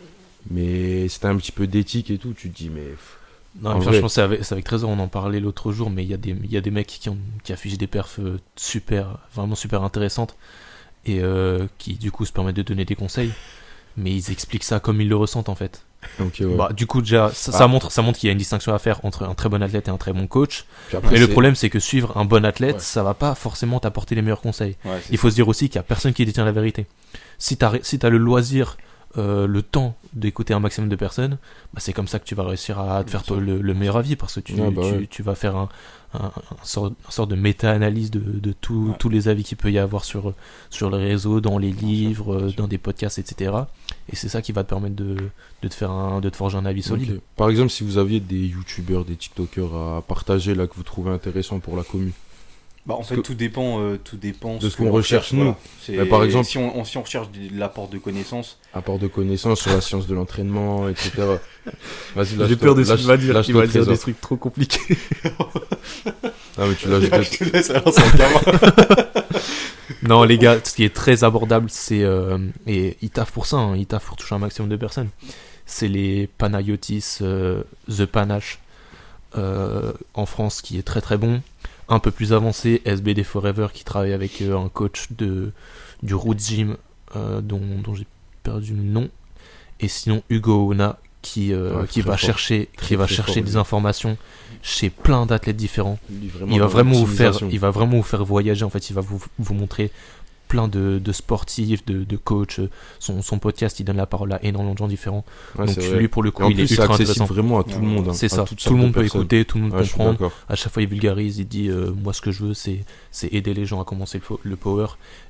mais 0.50 1.08
c'était 1.08 1.26
un 1.26 1.36
petit 1.36 1.52
peu 1.52 1.66
d'éthique 1.66 2.10
et 2.10 2.18
tout, 2.18 2.32
tu 2.34 2.50
te 2.50 2.56
dis, 2.56 2.70
mais... 2.70 2.82
Non, 3.62 3.74
mais 3.76 3.80
franchement, 3.82 4.08
c'est 4.08 4.20
avec, 4.20 4.44
c'est 4.44 4.52
avec 4.52 4.64
Trésor, 4.66 4.90
on 4.90 4.98
en 5.00 5.08
parlait 5.08 5.40
l'autre 5.40 5.72
jour, 5.72 5.90
mais 5.90 6.04
il 6.04 6.10
y, 6.10 6.14
a 6.14 6.16
des- 6.18 6.36
y 6.48 6.56
a 6.56 6.60
des 6.60 6.70
mecs 6.70 6.86
qui, 6.86 7.08
ont, 7.08 7.18
qui 7.42 7.52
affichent 7.52 7.78
des 7.78 7.86
perfs 7.88 8.20
euh, 8.20 8.38
super, 8.56 9.18
vraiment 9.34 9.54
super 9.56 9.82
intéressantes 9.82 10.36
et 11.06 11.20
euh, 11.20 11.66
qui 11.78 11.94
du 11.94 12.12
coup 12.12 12.24
se 12.24 12.32
permettent 12.32 12.56
de 12.56 12.62
donner 12.62 12.84
des 12.84 12.94
conseils, 12.94 13.32
mais 13.96 14.12
ils 14.14 14.30
expliquent 14.30 14.62
ça 14.64 14.78
comme 14.78 15.00
ils 15.00 15.08
le 15.08 15.16
ressentent 15.16 15.48
en 15.48 15.54
fait. 15.56 15.84
Ok, 16.20 16.36
ouais. 16.40 16.54
Bah, 16.56 16.70
du 16.72 16.86
coup, 16.86 17.00
déjà, 17.00 17.30
ça, 17.34 17.50
Ah. 17.54 17.58
ça 17.58 17.66
montre, 17.66 17.90
ça 17.90 18.02
montre 18.02 18.18
qu'il 18.18 18.28
y 18.28 18.30
a 18.30 18.32
une 18.32 18.38
distinction 18.38 18.72
à 18.72 18.78
faire 18.78 19.04
entre 19.04 19.24
un 19.24 19.34
très 19.34 19.48
bon 19.48 19.62
athlète 19.62 19.88
et 19.88 19.90
un 19.90 19.96
très 19.96 20.12
bon 20.12 20.26
coach. 20.26 20.64
Après, 20.94 21.12
Mais 21.12 21.18
le 21.18 21.28
problème, 21.28 21.54
c'est 21.54 21.70
que 21.70 21.80
suivre 21.80 22.16
un 22.16 22.24
bon 22.24 22.44
athlète, 22.44 22.76
Ouais. 22.76 22.80
ça 22.80 23.02
va 23.02 23.14
pas 23.14 23.34
forcément 23.34 23.80
t'apporter 23.80 24.14
les 24.14 24.22
meilleurs 24.22 24.40
conseils. 24.40 24.76
Ouais, 24.84 25.00
Il 25.10 25.18
faut 25.18 25.28
se 25.30 25.34
dire 25.34 25.48
aussi 25.48 25.68
qu'il 25.68 25.76
y 25.76 25.78
a 25.78 25.82
personne 25.82 26.12
qui 26.12 26.24
détient 26.24 26.44
la 26.44 26.52
vérité. 26.52 26.86
Si 27.38 27.56
t'as 27.56 27.70
as, 27.74 27.78
si 27.82 27.98
t'as 27.98 28.08
le 28.10 28.18
loisir, 28.18 28.76
euh, 29.16 29.46
le 29.46 29.62
temps 29.62 29.96
d'écouter 30.12 30.52
un 30.54 30.60
maximum 30.60 30.88
de 30.90 30.96
personnes, 30.96 31.38
bah, 31.74 31.80
c'est 31.80 31.92
comme 31.92 32.06
ça 32.08 32.18
que 32.18 32.24
tu 32.24 32.34
vas 32.34 32.44
réussir 32.44 32.78
à 32.78 33.02
te 33.02 33.10
faire 33.10 33.22
toi, 33.24 33.38
le, 33.40 33.60
le 33.60 33.74
meilleur 33.74 33.96
avis 33.96 34.16
parce 34.16 34.34
que 34.34 34.40
tu, 34.40 34.52
Ouais, 34.54 34.70
bah 34.70 34.82
tu, 34.84 34.92
ouais. 34.92 35.06
tu 35.10 35.22
vas 35.22 35.34
faire 35.34 35.56
un, 35.56 35.68
un, 36.14 36.26
un 36.26 36.32
sort, 36.64 36.86
un 36.86 37.10
sort 37.10 37.26
de 37.26 37.34
méta-analyse 37.34 38.10
de, 38.10 38.20
de 38.20 38.52
tout- 38.52 38.88
Ouais. 38.90 38.96
tous 38.98 39.08
les 39.08 39.28
avis 39.28 39.44
qu'il 39.44 39.56
peut 39.56 39.72
y 39.72 39.78
avoir 39.78 40.04
sur, 40.04 40.34
sur 40.70 40.90
les 40.90 40.98
réseaux, 41.08 41.40
dans 41.40 41.58
les 41.58 41.70
Bien 41.70 41.78
sûr, 41.80 41.88
livres, 41.88 42.36
bien 42.36 42.44
euh, 42.46 42.48
sûr. 42.50 42.56
dans 42.62 42.68
des 42.68 42.78
podcasts, 42.78 43.18
etc. 43.18 43.52
Et 44.10 44.16
c'est 44.16 44.28
ça 44.28 44.40
qui 44.40 44.52
va 44.52 44.64
te 44.64 44.70
permettre 44.70 44.96
de, 44.96 45.16
de, 45.62 45.68
te, 45.68 45.74
faire 45.74 45.90
un, 45.90 46.20
de 46.20 46.28
te 46.30 46.36
forger 46.36 46.56
un 46.56 46.64
avis 46.64 46.82
solide. 46.82 47.20
Par 47.36 47.50
exemple, 47.50 47.70
si 47.70 47.84
vous 47.84 47.98
aviez 47.98 48.20
des 48.20 48.36
youtubeurs, 48.46 49.04
des 49.04 49.16
tiktokers 49.16 49.74
à 49.74 50.02
partager 50.02 50.54
là 50.54 50.66
que 50.66 50.74
vous 50.74 50.82
trouvez 50.82 51.10
intéressant 51.10 51.58
pour 51.58 51.76
la 51.76 51.82
commune. 51.82 52.12
Bah, 52.86 52.94
en 52.94 52.98
Parce 52.98 53.10
fait, 53.10 53.16
que- 53.16 53.20
tout 53.20 53.34
dépend, 53.34 53.80
euh, 53.82 53.98
tout 54.02 54.16
dépend 54.16 54.56
De 54.56 54.70
ce 54.70 54.76
qu'on 54.78 54.90
recherche, 54.90 55.34
nous. 55.34 55.54
voilà. 55.88 56.04
Bah, 56.04 56.08
par 56.08 56.24
exemple- 56.24 56.46
si 56.46 56.56
on, 56.56 56.74
on- 56.78 56.84
si 56.84 56.96
on 56.96 57.02
recherche 57.02 57.28
de 57.32 57.58
l'apport 57.58 57.88
de 57.88 57.98
connaissances, 57.98 58.58
Apport 58.72 58.98
de 58.98 59.08
connaissances 59.08 59.60
sur 59.60 59.72
la 59.72 59.82
science 59.82 60.06
de 60.06 60.14
l'entraînement, 60.14 60.88
etc. 60.88 61.10
J'ai 62.46 62.56
peur 62.56 62.74
de 62.74 62.84
ce 62.84 62.94
qu'il 62.94 63.06
va 63.06 63.18
dire. 63.18 63.42
Il 63.46 63.54
va 63.54 63.66
dire 63.66 63.84
des 63.86 63.98
trucs 63.98 64.20
trop 64.22 64.36
compliqués. 64.36 64.96
Ah, 66.56 66.64
mais 66.66 66.74
tu 66.76 66.88
lâches 66.88 67.30
je 67.32 67.38
te 67.38 67.44
laisse 67.44 67.70
alors. 67.70 67.92
Non, 70.02 70.22
les 70.22 70.38
gars, 70.38 70.58
ce 70.62 70.74
qui 70.74 70.84
est 70.84 70.94
très 70.94 71.24
abordable, 71.24 71.68
c'est. 71.70 72.02
euh, 72.04 72.38
et 72.66 72.96
ils 73.02 73.10
taffent 73.10 73.32
pour 73.32 73.46
ça, 73.46 73.56
hein, 73.56 73.76
ils 73.76 73.86
taffent 73.86 74.06
pour 74.06 74.16
toucher 74.16 74.34
un 74.34 74.38
maximum 74.38 74.68
de 74.68 74.76
personnes. 74.76 75.08
C'est 75.66 75.88
les 75.88 76.28
Panayotis, 76.38 77.18
euh, 77.20 77.62
The 77.88 78.06
Panache, 78.06 78.60
euh, 79.36 79.92
en 80.14 80.24
France, 80.24 80.62
qui 80.62 80.78
est 80.78 80.82
très 80.82 81.00
très 81.00 81.16
bon. 81.16 81.42
Un 81.88 81.98
peu 81.98 82.10
plus 82.10 82.32
avancé, 82.32 82.80
SBD 82.84 83.24
Forever, 83.24 83.68
qui 83.72 83.82
travaille 83.84 84.12
avec 84.12 84.42
un 84.42 84.68
coach 84.68 85.08
de, 85.16 85.52
du 86.02 86.14
Root 86.14 86.38
Gym, 86.38 86.76
dont, 87.14 87.62
dont 87.82 87.94
j'ai 87.94 88.06
perdu 88.42 88.74
le 88.74 88.82
nom. 88.82 89.08
Et 89.80 89.88
sinon, 89.88 90.22
Hugo 90.28 90.70
Ona, 90.70 90.98
qui, 91.22 91.52
euh, 91.52 91.80
Ouais, 91.80 91.86
qui 91.88 92.00
va 92.00 92.12
fort. 92.12 92.18
chercher, 92.18 92.68
Très, 92.76 92.86
qui 92.88 92.96
va 92.96 93.06
chercher 93.06 93.34
fort, 93.34 93.42
des 93.42 93.56
informations 93.56 94.16
chez 94.62 94.90
plein 94.90 95.26
d'athlètes 95.26 95.56
différents. 95.56 95.98
Il 96.48 96.58
va 96.60 96.66
vraiment 96.66 96.92
vous 96.94 97.06
faire 97.06 97.34
il 97.50 97.58
va 97.60 97.70
vraiment 97.70 97.96
vous 97.96 98.02
faire 98.02 98.24
voyager 98.24 98.64
en 98.64 98.70
fait. 98.70 98.88
Il 98.90 98.94
va 98.94 99.00
vous, 99.00 99.22
vous 99.38 99.54
montrer 99.54 99.90
plein 100.48 100.66
de, 100.66 100.98
de 100.98 101.12
sportifs 101.12 101.84
de, 101.84 102.04
de 102.04 102.16
coachs. 102.16 102.60
Son, 102.98 103.20
son 103.20 103.38
podcast 103.38 103.78
il 103.80 103.84
donne 103.84 103.98
la 103.98 104.06
parole 104.06 104.32
à 104.32 104.42
énormément 104.42 104.72
de 104.72 104.78
gens 104.78 104.88
différents. 104.88 105.24
Ouais, 105.58 105.66
donc 105.66 105.76
lui 105.76 106.08
pour 106.08 106.22
le 106.22 106.30
coup 106.30 106.42
en 106.44 106.48
il 106.48 106.54
plus, 106.54 106.64
est 106.64 106.70
ultra 106.70 106.84
accessible 106.94 107.10
intéressant. 107.10 107.26
vraiment 107.34 107.58
à 107.60 107.64
tout 107.64 107.78
le 107.80 107.86
monde. 107.86 108.08
hein, 108.08 108.12
c'est 108.14 108.30
ça. 108.30 108.44
tout 108.44 108.54
le 108.70 108.76
de 108.76 108.80
monde 108.80 108.92
peut 108.94 109.00
personnes. 109.02 109.20
écouter 109.20 109.44
tout 109.44 109.58
le 109.58 109.64
monde 109.64 109.74
Ouais, 109.74 109.86
comprend. 109.86 110.32
à 110.48 110.54
chaque 110.54 110.72
fois 110.72 110.82
il 110.82 110.88
vulgarise 110.88 111.38
il 111.38 111.46
dit 111.46 111.68
euh, 111.68 111.92
moi 112.02 112.14
ce 112.14 112.22
que 112.22 112.30
je 112.32 112.44
veux 112.44 112.54
c'est 112.54 112.84
c'est 113.10 113.28
aider 113.34 113.52
les 113.52 113.66
gens 113.66 113.80
à 113.80 113.84
commencer 113.84 114.20
le, 114.30 114.36
le 114.42 114.56
power. 114.56 114.86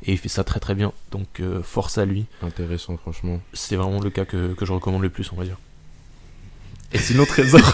Et 0.07 0.13
il 0.13 0.19
fait 0.19 0.29
ça 0.29 0.45
très 0.45 0.61
très 0.61 0.77
bien. 0.77 0.93
Donc 1.11 1.41
euh, 1.41 1.63
force 1.65 1.99
à 1.99 2.05
lui. 2.05 2.27
Intéressant, 2.43 2.97
franchement. 2.97 3.41
c'est 3.53 3.75
vraiment 3.77 4.01
le 4.01 4.11
cas 4.11 4.25
que, 4.25 4.55
que 4.55 4.65
je 4.65 4.73
recommande 4.73 5.03
le 5.03 5.11
plus 5.11 5.29
on 5.33 5.37
va 5.37 5.45
dire 5.45 5.59
et 6.93 6.99
sinon 6.99 7.25
Trésor 7.27 7.61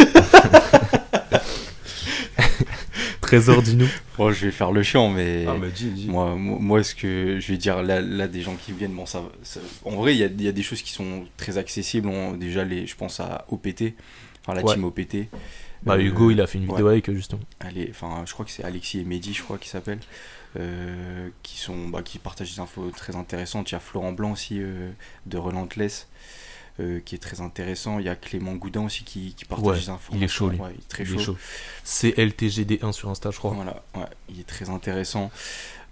Trésor 3.21 3.63
dis-nous 3.63 3.89
Bon, 4.17 4.31
je 4.31 4.47
vais 4.47 4.53
faire 4.53 4.71
le 4.71 4.83
chiant, 4.83 5.09
mais. 5.09 5.45
Ah, 5.49 5.55
mais 5.61 5.71
dis, 5.71 5.91
dis. 5.91 6.07
Moi, 6.09 6.37
moi, 6.37 6.59
moi, 6.61 6.83
ce 6.85 6.95
que 6.95 7.41
je 7.41 7.49
vais 7.53 7.57
dire 7.59 7.83
là, 7.83 8.01
là 8.01 8.29
des 8.29 8.43
gens 8.43 8.55
qui 8.55 8.71
viennent, 8.73 8.93
bon, 8.95 9.07
ça, 9.07 9.23
ça- 9.43 9.61
en 9.85 9.97
vrai, 9.97 10.15
il 10.15 10.19
y 10.19 10.23
a, 10.25 10.27
il 10.27 10.43
y 10.43 10.47
a 10.49 10.53
des 10.53 10.63
choses 10.63 10.83
qui 10.83 10.93
sont 10.93 11.25
très 11.37 11.59
accessibles. 11.59 12.07
On- 12.09 12.33
déjà, 12.33 12.63
les, 12.65 12.87
je 12.87 12.95
pense 12.95 13.19
à 13.21 13.45
OPT, 13.51 13.95
enfin 14.43 14.55
la 14.55 14.63
Ouais. 14.65 14.75
team 14.75 14.85
OPT. 14.85 15.29
bah 15.83 15.95
Euh, 15.95 16.01
Hugo 16.03 16.31
il 16.31 16.41
a 16.41 16.47
fait 16.47 16.59
une 16.59 16.65
vidéo 16.67 16.87
ouais. 16.87 16.93
avec 16.93 17.11
eux 17.11 17.15
justement 17.15 17.43
allez, 17.61 17.89
enfin, 17.91 18.23
je 18.27 18.33
crois 18.33 18.45
que 18.47 18.51
c'est 18.51 18.65
Alexis 18.65 19.01
et 19.01 19.05
Mehdi, 19.05 19.35
je 19.35 19.43
crois 19.43 19.59
qu'ils 19.59 19.71
s'appellent, 19.71 19.99
euh, 20.59 21.29
qui 21.43 21.59
sont, 21.59 21.89
bah, 21.89 22.03
qui 22.03 22.19
partagent 22.19 22.55
des 22.55 22.61
infos 22.61 22.91
très 22.97 23.17
intéressantes. 23.17 23.71
Il 23.71 23.75
y 23.75 23.77
a 23.77 23.81
Florent 23.81 24.13
Blanc 24.13 24.33
aussi 24.33 24.61
euh, 24.61 24.91
de 25.27 25.37
Relentless. 25.39 26.09
Euh, 26.81 27.01
qui 27.05 27.15
est 27.15 27.19
très 27.19 27.41
intéressant, 27.41 27.99
il 28.01 28.07
y 28.07 28.09
a 28.09 28.17
Clément 28.17 28.55
Goudin 28.55 28.85
aussi 28.87 29.05
qui, 29.05 29.35
qui 29.37 29.45
partage 29.45 29.65
Ouais, 29.67 29.79
des 29.79 29.89
infos. 29.91 30.13
il 30.17 30.23
est 30.25 30.29
chaud, 30.29 30.49
lui. 30.51 30.59
Ouais, 30.59 30.71
il 30.75 30.81
est 30.81 30.89
très 30.89 31.03
Il 31.05 31.09
chaud. 31.11 31.19
est 31.21 31.23
chaud. 31.25 31.37
C'est 31.85 32.11
LTGD1 32.19 32.93
sur 32.93 33.11
Insta, 33.11 33.31
je 33.31 33.39
crois. 33.39 33.53
Voilà, 33.53 33.83
ouais, 33.95 34.03
il 34.29 34.41
est 34.41 34.47
très 34.47 34.71
intéressant. 34.71 35.31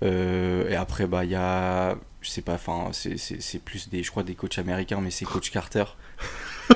Euh, 0.02 0.68
et 0.68 0.74
après, 0.74 1.06
bah, 1.06 1.24
il 1.24 1.30
y 1.30 1.36
a, 1.36 1.94
je 2.20 2.28
sais 2.28 2.42
pas, 2.42 2.54
enfin, 2.54 2.88
c'est- 2.92 3.58
plus 3.64 3.88
des, 3.88 4.02
je 4.02 4.10
crois, 4.10 4.24
des 4.24 4.34
coachs 4.34 4.58
américains, 4.58 5.00
mais 5.00 5.10
c'est 5.12 5.24
Coach 5.24 5.50
Carter. 5.52 5.84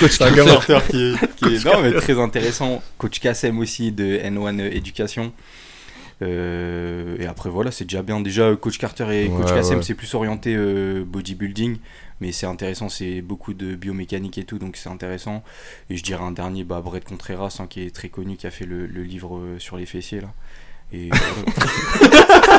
Coach 0.00 0.18
Carter. 0.18 0.44
Carter 0.44 0.78
qui 0.90 1.02
est, 1.02 1.36
qui 1.36 1.54
est- 1.54 1.64
non, 1.64 1.80
mais 1.82 1.92
très 1.92 2.18
intéressant. 2.20 2.82
Coach 2.98 3.20
Kassem 3.20 3.58
aussi 3.58 3.92
de 3.92 4.18
N1 4.18 4.58
Éducation. 4.70 5.32
Euh, 6.22 7.16
et 7.18 7.26
après, 7.26 7.48
voilà, 7.48 7.70
c'est 7.70 7.84
déjà 7.84 8.02
bien. 8.02 8.20
Déjà, 8.20 8.54
Coach 8.56 8.78
Carter 8.78 9.24
et 9.24 9.28
Coach 9.28 9.48
Kassem, 9.48 9.78
ouais. 9.78 9.82
c'est 9.82 9.94
plus 9.94 10.12
orienté 10.14 10.54
euh, 10.54 11.02
bodybuilding. 11.06 11.78
Mais 12.20 12.32
c'est 12.32 12.46
intéressant, 12.46 12.88
c'est 12.90 13.22
beaucoup 13.22 13.54
de 13.54 13.74
biomécanique 13.74 14.36
et 14.38 14.44
tout, 14.44 14.58
donc 14.58 14.76
c'est 14.76 14.90
intéressant. 14.90 15.42
Et 15.88 15.96
je 15.96 16.02
dirais 16.02 16.22
un 16.22 16.32
dernier, 16.32 16.64
bah, 16.64 16.80
Brett 16.84 17.04
Contreras, 17.04 17.56
hein, 17.60 17.66
qui 17.68 17.80
est 17.82 17.94
très 17.94 18.08
connu, 18.10 18.36
qui 18.36 18.46
a 18.46 18.50
fait 18.50 18.66
le, 18.66 18.86
le 18.86 19.02
livre 19.02 19.38
euh, 19.38 19.58
sur 19.58 19.76
les 19.78 19.86
fessiers, 19.86 20.20
là. 20.20 20.32
Et 20.92 21.08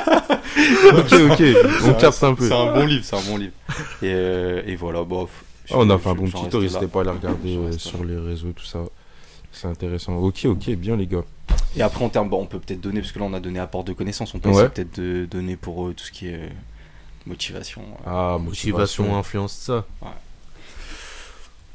ok, 0.94 1.14
ok. 1.32 1.44
On 1.86 1.94
capte 1.94 2.24
un 2.24 2.34
peu. 2.34 2.48
C'est 2.48 2.54
un 2.54 2.74
bon 2.74 2.86
livre, 2.86 3.04
c'est 3.04 3.16
un 3.16 3.22
bon 3.22 3.38
livre. 3.38 3.54
Et, 4.02 4.06
euh, 4.14 4.62
et 4.66 4.76
voilà, 4.76 5.04
bof. 5.04 5.44
Ah, 5.70 5.76
on 5.78 5.90
a 5.90 5.98
Je- 5.98 6.02
fait 6.02 6.10
un 6.10 6.16
bon 6.16 6.24
petit 6.30 6.50
tour, 6.50 6.62
n'hésitez 6.62 6.88
pas 6.88 7.00
à 7.00 7.02
aller 7.04 7.12
regarder 7.12 7.58
euh, 7.58 7.72
sur 7.78 8.04
les 8.04 8.18
réseaux, 8.18 8.52
tout 8.54 8.66
ça. 8.66 8.80
C'est 9.52 9.68
intéressant. 9.68 10.16
Ok, 10.18 10.46
ok, 10.46 10.70
bien 10.72 10.96
les 10.96 11.08
gars. 11.08 11.24
Et 11.76 11.82
après, 11.82 12.04
en 12.04 12.10
termes, 12.10 12.30
bon, 12.30 12.42
on 12.42 12.46
peut 12.46 12.60
peut-être 12.60 12.82
donner, 12.82 13.02
parce 13.02 13.12
que 13.12 13.20
là, 13.20 13.26
on 13.26 13.34
a 13.34 13.40
donné 13.40 13.60
apport 13.60 13.84
de 13.84 13.94
connaissances, 13.94 14.34
on 14.34 14.40
peut 14.40 14.50
Ouais. 14.50 14.56
essayer 14.56 14.70
peut-être 14.70 15.00
de 15.00 15.26
donner 15.30 15.56
pour 15.58 15.94
tout 15.94 16.04
ce 16.06 16.12
qui 16.12 16.28
est 16.28 16.36
euh, 16.36 16.48
motivation. 17.26 17.82
Ah, 18.06 18.38
Motivation, 18.40 19.04
motivation. 19.06 19.18
influence, 19.18 19.54
ça. 19.54 19.86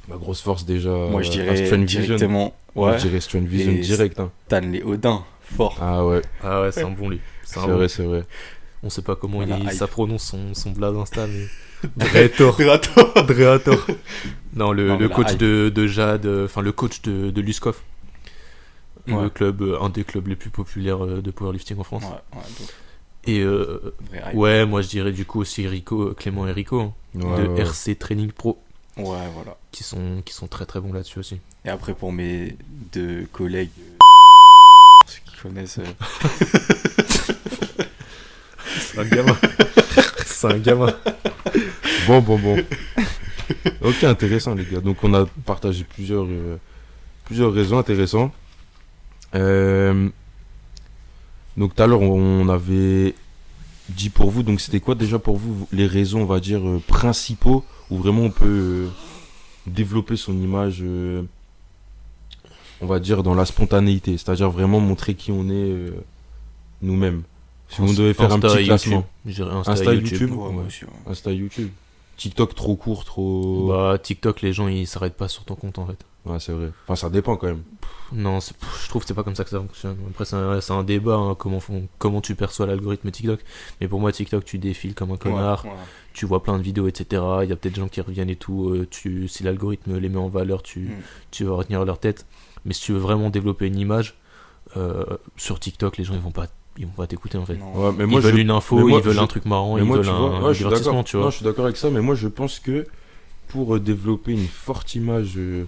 Ma 0.09 0.17
grosse 0.17 0.41
force 0.41 0.65
déjà. 0.65 0.91
Moi, 0.91 1.23
je 1.23 1.29
euh, 1.29 1.33
dirais 1.33 1.55
Vision. 1.55 1.77
directement, 1.87 2.55
Moi, 2.75 2.91
ouais, 2.93 2.99
je 2.99 3.07
dirais 3.09 3.21
Strength 3.21 3.49
Vision 3.49 3.73
Et- 3.73 3.79
direct. 3.81 4.21
hein. 4.21 4.31
Stanley 4.47 4.83
Odin, 4.83 5.25
fort. 5.43 5.77
Ah 5.81 6.05
ouais, 6.07 6.23
Ah 6.43 6.63
ouais, 6.63 6.73
c'est 6.73 6.83
un 6.85 6.91
bon 6.91 7.11
livre. 7.11 7.23
C'est 7.45 7.61
bon. 7.61 7.67
vrai, 7.77 7.89
c'est 7.89 8.05
vrai. 8.05 8.25
On 8.83 8.91
sait 8.91 9.03
pas 9.03 9.17
comment 9.17 9.39
Voilà, 9.39 9.59
il, 9.59 9.73
ça 9.73 9.87
prononce 9.89 10.23
son, 10.25 10.55
son 10.55 10.71
blaze 10.71 10.95
Insta, 10.97 11.27
mais. 11.27 11.47
Dreator. 11.97 12.57
Dreator. 12.57 13.25
Dreator. 13.27 13.87
Non, 14.55 14.73
le, 14.73 14.89
Non, 14.89 14.97
le 14.99 15.09
coach 15.09 15.33
hype. 15.33 15.39
de, 15.39 15.73
de 15.75 15.87
Jade, 15.87 16.25
euh, 16.27 16.45
enfin 16.47 16.63
le 16.63 16.73
coach 16.73 17.03
de, 17.03 17.31
de 17.31 17.41
Luskov. 17.41 17.77
Le 19.09 19.29
club, 19.29 19.63
euh, 19.63 19.79
un 19.81 19.89
des 19.89 20.03
clubs 20.03 20.27
les 20.27 20.35
plus 20.35 20.51
populaires 20.51 21.05
euh, 21.05 21.23
de 21.23 21.31
powerlifting 21.31 21.79
en 21.79 21.85
France. 21.85 22.03
Ouais, 22.05 22.11
ouais, 22.39 22.43
donc, 22.59 22.69
Et 23.27 23.41
euh, 23.41 23.95
ouais, 24.35 24.65
moi 24.67 24.83
je 24.83 24.89
dirais 24.89 25.13
du 25.13 25.25
coup 25.25 25.41
aussi 25.41 25.67
Rico, 25.67 26.15
Clément 26.15 26.47
et 26.47 26.53
Rico 26.53 26.81
hein, 26.81 26.93
Ouais, 27.15 27.43
de 27.43 27.49
ouais. 27.49 27.61
RC 27.63 27.97
Training 27.97 28.31
Pro 28.31 28.59
Ouais, 28.97 29.05
voilà. 29.35 29.57
qui 29.73 29.83
sont, 29.83 30.23
qui 30.25 30.33
sont 30.33 30.47
très 30.47 30.65
très 30.65 30.81
bons 30.81 30.93
là-dessus 30.93 31.19
aussi. 31.19 31.41
Et 31.65 31.69
après, 31.69 31.93
pour 31.95 32.13
mes 32.13 32.57
deux 32.93 33.27
collègues, 33.33 33.71
euh, 33.79 35.07
ceux 35.07 35.21
qui 35.27 35.37
connaissent, 35.43 35.79
euh, 35.79 35.85
C'est 38.79 38.99
un 39.01 39.05
gamin. 39.05 39.37
C'est 40.27 40.47
un 40.47 40.59
gamin. 40.59 40.95
Bon, 42.07 42.21
bon, 42.21 42.39
bon. 42.39 42.57
ok, 43.83 44.05
intéressant, 44.05 44.55
les 44.55 44.65
gars. 44.65 44.81
Donc, 44.81 45.03
on 45.03 45.13
a 45.15 45.27
partagé 45.45 45.85
plusieurs, 45.85 46.25
euh, 46.25 46.57
plusieurs 47.25 47.53
raisons 47.53 47.79
intéressantes. 47.79 48.33
Euh, 49.35 50.09
donc, 51.57 51.75
tout 51.75 51.83
à 51.83 51.87
l'heure, 51.87 52.03
on 52.03 52.49
avait 52.49 53.15
dit 53.89 54.11
pour 54.11 54.31
vous, 54.31 54.43
donc 54.43 54.61
c'était 54.61 54.81
quoi 54.81 54.95
déjà 54.95 55.19
pour 55.19 55.37
vous 55.37 55.69
les 55.73 55.87
raisons, 55.87 56.23
on 56.23 56.27
va 56.27 56.41
dire, 56.41 56.67
euh, 56.67 56.83
principaux 56.87 57.65
où 57.91 57.99
vraiment 57.99 58.23
on 58.23 58.31
peut 58.31 58.47
euh, 58.47 58.89
développer 59.67 60.17
son 60.17 60.35
image, 60.35 60.79
euh, 60.83 61.23
on 62.81 62.87
va 62.87 62.99
dire, 62.99 63.23
dans 63.23 63.35
la 63.35 63.47
spontanéité, 63.47 64.19
c'est-à-dire 64.19 64.51
vraiment 64.51 64.81
montrer 64.81 65.15
qui 65.15 65.31
on 65.31 65.49
est 65.49 65.93
nous-mêmes. 66.83 67.23
Si 67.69 67.81
on 67.81 67.87
devait 67.87 68.15
faire 68.15 68.33
un 68.33 68.39
petit 68.39 68.63
et 68.63 68.65
classement. 68.65 69.07
Insta, 69.27 69.93
YouTube. 69.95 70.13
YouTube. 70.13 70.31
ouais, 70.31 70.37
moi 70.37 70.63
ouais. 70.63 70.67
aussi, 70.67 70.85
ouais. 70.85 70.91
Insta, 71.07 71.33
YouTube. 71.33 71.71
TikTok 72.17 72.55
trop 72.55 72.77
court, 72.77 73.05
trop. 73.05 73.69
Bah, 73.69 73.99
TikTok, 73.99 74.41
les 74.43 74.53
gens 74.53 74.69
ils 74.69 74.87
s'arrêtent 74.87 75.17
pas 75.17 75.29
sur 75.29 75.45
ton 75.45 75.55
compte 75.55 75.79
en 75.79 75.87
fait. 75.87 75.99
Ouais, 76.27 76.39
c'est 76.41 76.53
vrai. 76.53 76.71
Enfin, 76.85 76.97
ça 76.97 77.09
dépend 77.11 77.37
quand 77.37 77.47
même. 77.47 77.63
Non, 78.13 78.41
c'est- 78.41 78.57
pff, 78.57 78.83
je 78.85 78.89
trouve 78.89 79.03
que 79.03 79.09
c'est 79.09 79.15
pas 79.15 79.23
comme 79.23 79.35
ça 79.37 79.45
que 79.45 79.51
ça 79.51 79.59
fonctionne. 79.59 79.97
Après, 80.11 80.25
c'est 80.25 80.37
un, 80.37 80.61
c'est 80.61 80.73
un 80.73 80.83
débat, 80.85 81.15
hein, 81.17 81.35
comment, 81.37 81.61
font- 81.61 81.89
comment 81.99 82.21
tu 82.21 82.35
perçois 82.35 82.67
l'algorithme 82.67 83.11
TikTok. 83.11 83.41
Mais 83.81 83.89
pour 83.89 84.01
moi, 84.01 84.13
TikTok, 84.13 84.45
tu 84.45 84.59
défiles 84.59 84.95
comme 84.95 85.13
un 85.13 85.17
connard, 85.17 85.65
Ouais, 85.65 85.71
ouais. 85.71 85.77
tu 86.13 86.27
vois 86.27 86.43
plein 86.43 86.59
de 86.59 86.63
vidéos, 86.63 86.87
etc. 86.89 87.23
Il 87.43 87.49
y 87.49 87.53
a 87.53 87.57
peut-être 87.57 87.75
des 87.75 87.81
gens 87.81 87.89
qui 87.89 88.01
reviennent 88.01 88.31
et 88.31 88.37
tout. 88.37 88.71
euh, 88.71 88.87
tu, 88.91 89.29
si 89.29 89.43
l'algorithme 89.45 89.99
les 89.99 90.09
met 90.09 90.19
en 90.19 90.29
valeur, 90.29 90.63
tu, 90.63 90.81
Mm. 90.81 90.91
tu 91.31 91.45
vas 91.45 91.55
retenir 91.55 91.85
leur 91.85 91.99
tête. 91.99 92.27
Mais 92.65 92.75
si 92.75 92.83
tu 92.83 92.93
veux 92.93 92.99
vraiment 92.99 93.31
développer 93.31 93.67
une 93.67 93.79
image, 93.79 94.17
euh, 94.77 95.05
sur 95.37 95.59
TikTok, 95.61 95.97
les 95.97 96.05
gens 96.05 96.15
ils 96.15 96.21
vont 96.21 96.33
pas 96.33 96.47
ils 96.79 96.85
vont 96.85 96.93
pas 96.93 97.07
t'écouter 97.07 97.39
en 97.39 97.47
fait. 97.47 97.55
Non. 97.57 97.73
Ouais, 97.75 97.93
mais 97.97 98.05
ils 98.05 98.07
moi, 98.11 98.21
veulent 98.21 98.35
je... 98.37 98.41
une 98.41 98.51
info, 98.51 98.77
mais 98.77 98.83
moi, 98.83 98.99
ils 98.99 99.05
veulent 99.05 99.15
je- 99.15 99.21
un 99.21 99.27
truc 99.27 99.47
marrant, 99.47 99.77
mais 99.77 99.81
ils 99.81 99.85
moi, 99.87 99.97
veulent 99.97 100.05
tu 100.05 100.11
un, 100.11 100.19
vois, 100.19 100.37
un 100.37 100.49
je 100.49 100.55
suis 100.57 100.65
divertissement, 100.65 100.93
d'accord. 100.93 101.05
tu 101.05 101.17
Non, 101.17 101.23
vois. 101.23 101.31
je 101.31 101.37
suis 101.37 101.45
d'accord 101.45 101.65
avec 101.65 101.77
ça, 101.79 101.89
mais 101.91 102.01
moi, 102.03 102.15
je 102.15 102.29
pense 102.29 102.59
que 102.59 102.87
pour 103.49 103.77
euh, 103.77 103.81
développer 103.81 104.33
une 104.33 104.47
forte 104.47 104.95
image 104.95 105.35
euh, 105.39 105.65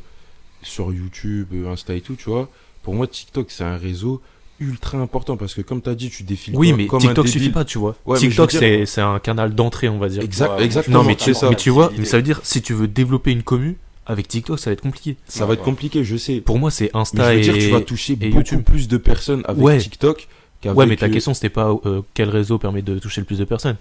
sur 0.62 0.92
YouTube, 0.92 1.48
euh, 1.54 1.72
Insta 1.72 1.94
et 1.94 2.00
tout, 2.00 2.14
tu 2.16 2.30
vois, 2.30 2.48
pour 2.82 2.94
moi, 2.94 3.06
TikTok, 3.06 3.46
c'est 3.50 3.64
un 3.64 3.76
réseau 3.76 4.20
ultra 4.60 4.98
important 4.98 5.36
parce 5.36 5.54
que, 5.54 5.60
comme 5.60 5.80
tu 5.82 5.88
as 5.88 5.94
dit, 5.94 6.10
tu 6.10 6.24
défiles 6.24 6.56
Oui, 6.56 6.72
mais 6.72 6.86
comme 6.86 7.00
TikTok 7.00 7.28
suffit 7.28 7.50
pas, 7.50 7.64
tu 7.64 7.78
vois. 7.78 7.94
Ouais, 8.06 8.18
TikTok, 8.18 8.50
dire- 8.50 8.88
c'est 8.88 9.00
un 9.00 9.18
canal 9.20 9.54
d'entrée, 9.54 9.88
on 9.88 9.98
va 9.98 10.08
dire. 10.08 10.22
Exact, 10.22 10.56
Ouais, 10.58 10.64
exactement, 10.64 10.98
Non, 11.02 11.04
mais 11.04 11.16
c'est 11.18 11.26
tu, 11.32 11.34
ça. 11.34 11.48
mais 11.50 11.56
tu 11.56 11.70
vois, 11.70 11.92
mais 11.96 12.04
ça 12.04 12.16
veut 12.16 12.22
dire, 12.24 12.40
si 12.42 12.60
tu 12.62 12.74
veux 12.74 12.88
développer 12.88 13.30
une 13.30 13.42
commu, 13.42 13.76
avec 14.06 14.26
TikTok, 14.26 14.58
ça 14.58 14.70
va 14.70 14.72
être 14.72 14.80
compliqué. 14.80 15.16
Ça 15.28 15.44
va 15.44 15.52
être 15.54 15.62
compliqué, 15.62 16.02
je 16.02 16.16
sais. 16.16 16.40
Pour 16.40 16.58
moi, 16.58 16.70
c'est 16.70 16.84
Mais 16.86 16.90
je 16.94 16.98
Insta 16.98 17.32
veux 17.34 17.38
et. 17.38 17.40
dire, 17.42 17.54
tu 17.58 17.68
vas 17.70 17.80
toucher 17.82 18.14
et 18.14 18.16
beaucoup 18.16 18.36
YouTube. 18.38 18.62
plus 18.62 18.88
de 18.88 18.96
personnes 18.96 19.42
avec 19.46 19.62
Ouais. 19.62 19.76
TikTok 19.78 20.26
qu'avec. 20.62 20.78
Ouais, 20.78 20.86
mais 20.86 20.96
ta 20.96 21.06
euh, 21.06 21.10
question, 21.10 21.34
c'était 21.34 21.50
pas 21.50 21.70
euh, 21.84 22.00
quel 22.14 22.30
réseau 22.30 22.56
permet 22.58 22.80
de 22.82 22.98
toucher 22.98 23.20
le 23.20 23.26
plus 23.26 23.38
de 23.38 23.44
personnes. 23.44 23.76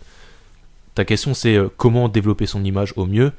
Ta 0.95 1.05
question, 1.05 1.33
c'est 1.33 1.55
euh, 1.55 1.69
comment 1.77 2.09
développer 2.09 2.45
son 2.45 2.63
image 2.65 2.91
au 2.97 3.05
mieux. 3.05 3.31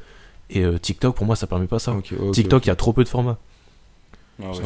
Et 0.50 0.64
euh, 0.64 0.78
TikTok, 0.78 1.14
pour 1.14 1.26
moi, 1.26 1.36
ça 1.36 1.46
permet 1.46 1.66
pas 1.66 1.78
ça. 1.78 1.92
ok, 1.92 2.12
ok, 2.18 2.30
TikTok, 2.32 2.58
ok. 2.58 2.64
il 2.66 2.68
y 2.68 2.70
a 2.70 2.76
trop 2.76 2.92
peu 2.92 3.04
de 3.04 3.08
formats. 3.08 3.38
Ah 4.42 4.50
ouais. 4.50 4.56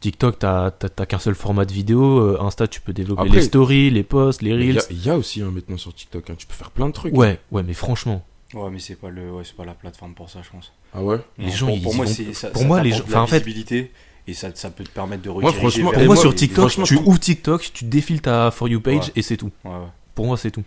TikTok, 0.00 0.38
t'as 0.38 0.70
qu'un 0.70 1.18
seul 1.18 1.34
format 1.34 1.64
de 1.64 1.72
vidéo. 1.72 2.20
euh, 2.20 2.40
Insta, 2.40 2.68
tu 2.68 2.80
peux 2.80 2.92
développer 2.92 3.22
Après- 3.22 3.36
les 3.36 3.42
stories, 3.42 3.90
les 3.90 4.02
posts, 4.04 4.40
les 4.42 4.54
Mais 4.54 4.64
Il 4.66 4.70
y, 4.70 4.72
reels. 4.72 4.82
il 4.90 5.04
y 5.04 5.10
a 5.10 5.16
aussi 5.16 5.42
hein, 5.42 5.50
maintenant 5.52 5.76
sur 5.76 5.92
TikTok, 5.92 6.30
hein, 6.30 6.34
tu 6.38 6.46
peux 6.46 6.54
faire 6.54 6.70
plein 6.70 6.86
de 6.86 6.92
trucs. 6.92 7.14
Ouais, 7.16 7.40
ouais, 7.50 7.62
mais 7.62 7.74
franchement, 7.74 8.24
Ouais, 8.54 8.68
mais 8.70 8.78
c'est 8.80 8.96
pas, 8.96 9.10
le... 9.10 9.30
ouais, 9.32 9.42
c'est 9.44 9.54
pas 9.56 9.64
la 9.64 9.74
plateforme 9.74 10.14
pour 10.14 10.28
ça, 10.30 10.40
je 10.42 10.50
pense. 10.50 10.72
Ah 10.94 11.02
ouais? 11.04 11.18
Les 11.38 11.46
Non, 11.46 11.50
gens, 11.52 11.66
pour, 11.66 11.76
ils 11.76 11.82
pour 11.82 11.94
moi, 11.94 12.06
c'est, 12.06 12.32
ça, 12.34 12.48
pour 12.50 12.62
ça 12.62 12.66
moi, 12.68 12.80
les 12.82 12.90
gens- 12.92 13.04
enfin, 13.04 13.22
en 13.22 13.26
fait- 13.28 13.44
et 14.26 14.34
ça, 14.34 14.48
ça 14.54 14.70
peut 14.70 14.84
te 14.84 14.90
permettre 14.90 15.22
de 15.22 15.30
Moi, 15.30 15.38
rediriger 15.50 15.82
franchement, 15.82 15.90
pour 15.92 16.04
moi, 16.04 16.16
sur 16.16 16.34
TikTok, 16.34 16.70
tu 16.84 16.96
ouvres 16.96 17.18
TikTok, 17.20 17.70
tu 17.72 17.84
défiles 17.84 18.20
ta 18.20 18.50
For 18.50 18.68
You 18.68 18.80
page 18.80 18.94
Ouais. 19.06 19.12
et 19.16 19.22
c'est 19.22 19.36
tout. 19.36 19.50
Ouais, 19.64 19.70
ouais. 19.70 19.76
Pour 20.14 20.26
moi, 20.26 20.36
c'est 20.36 20.50
tout. 20.50 20.64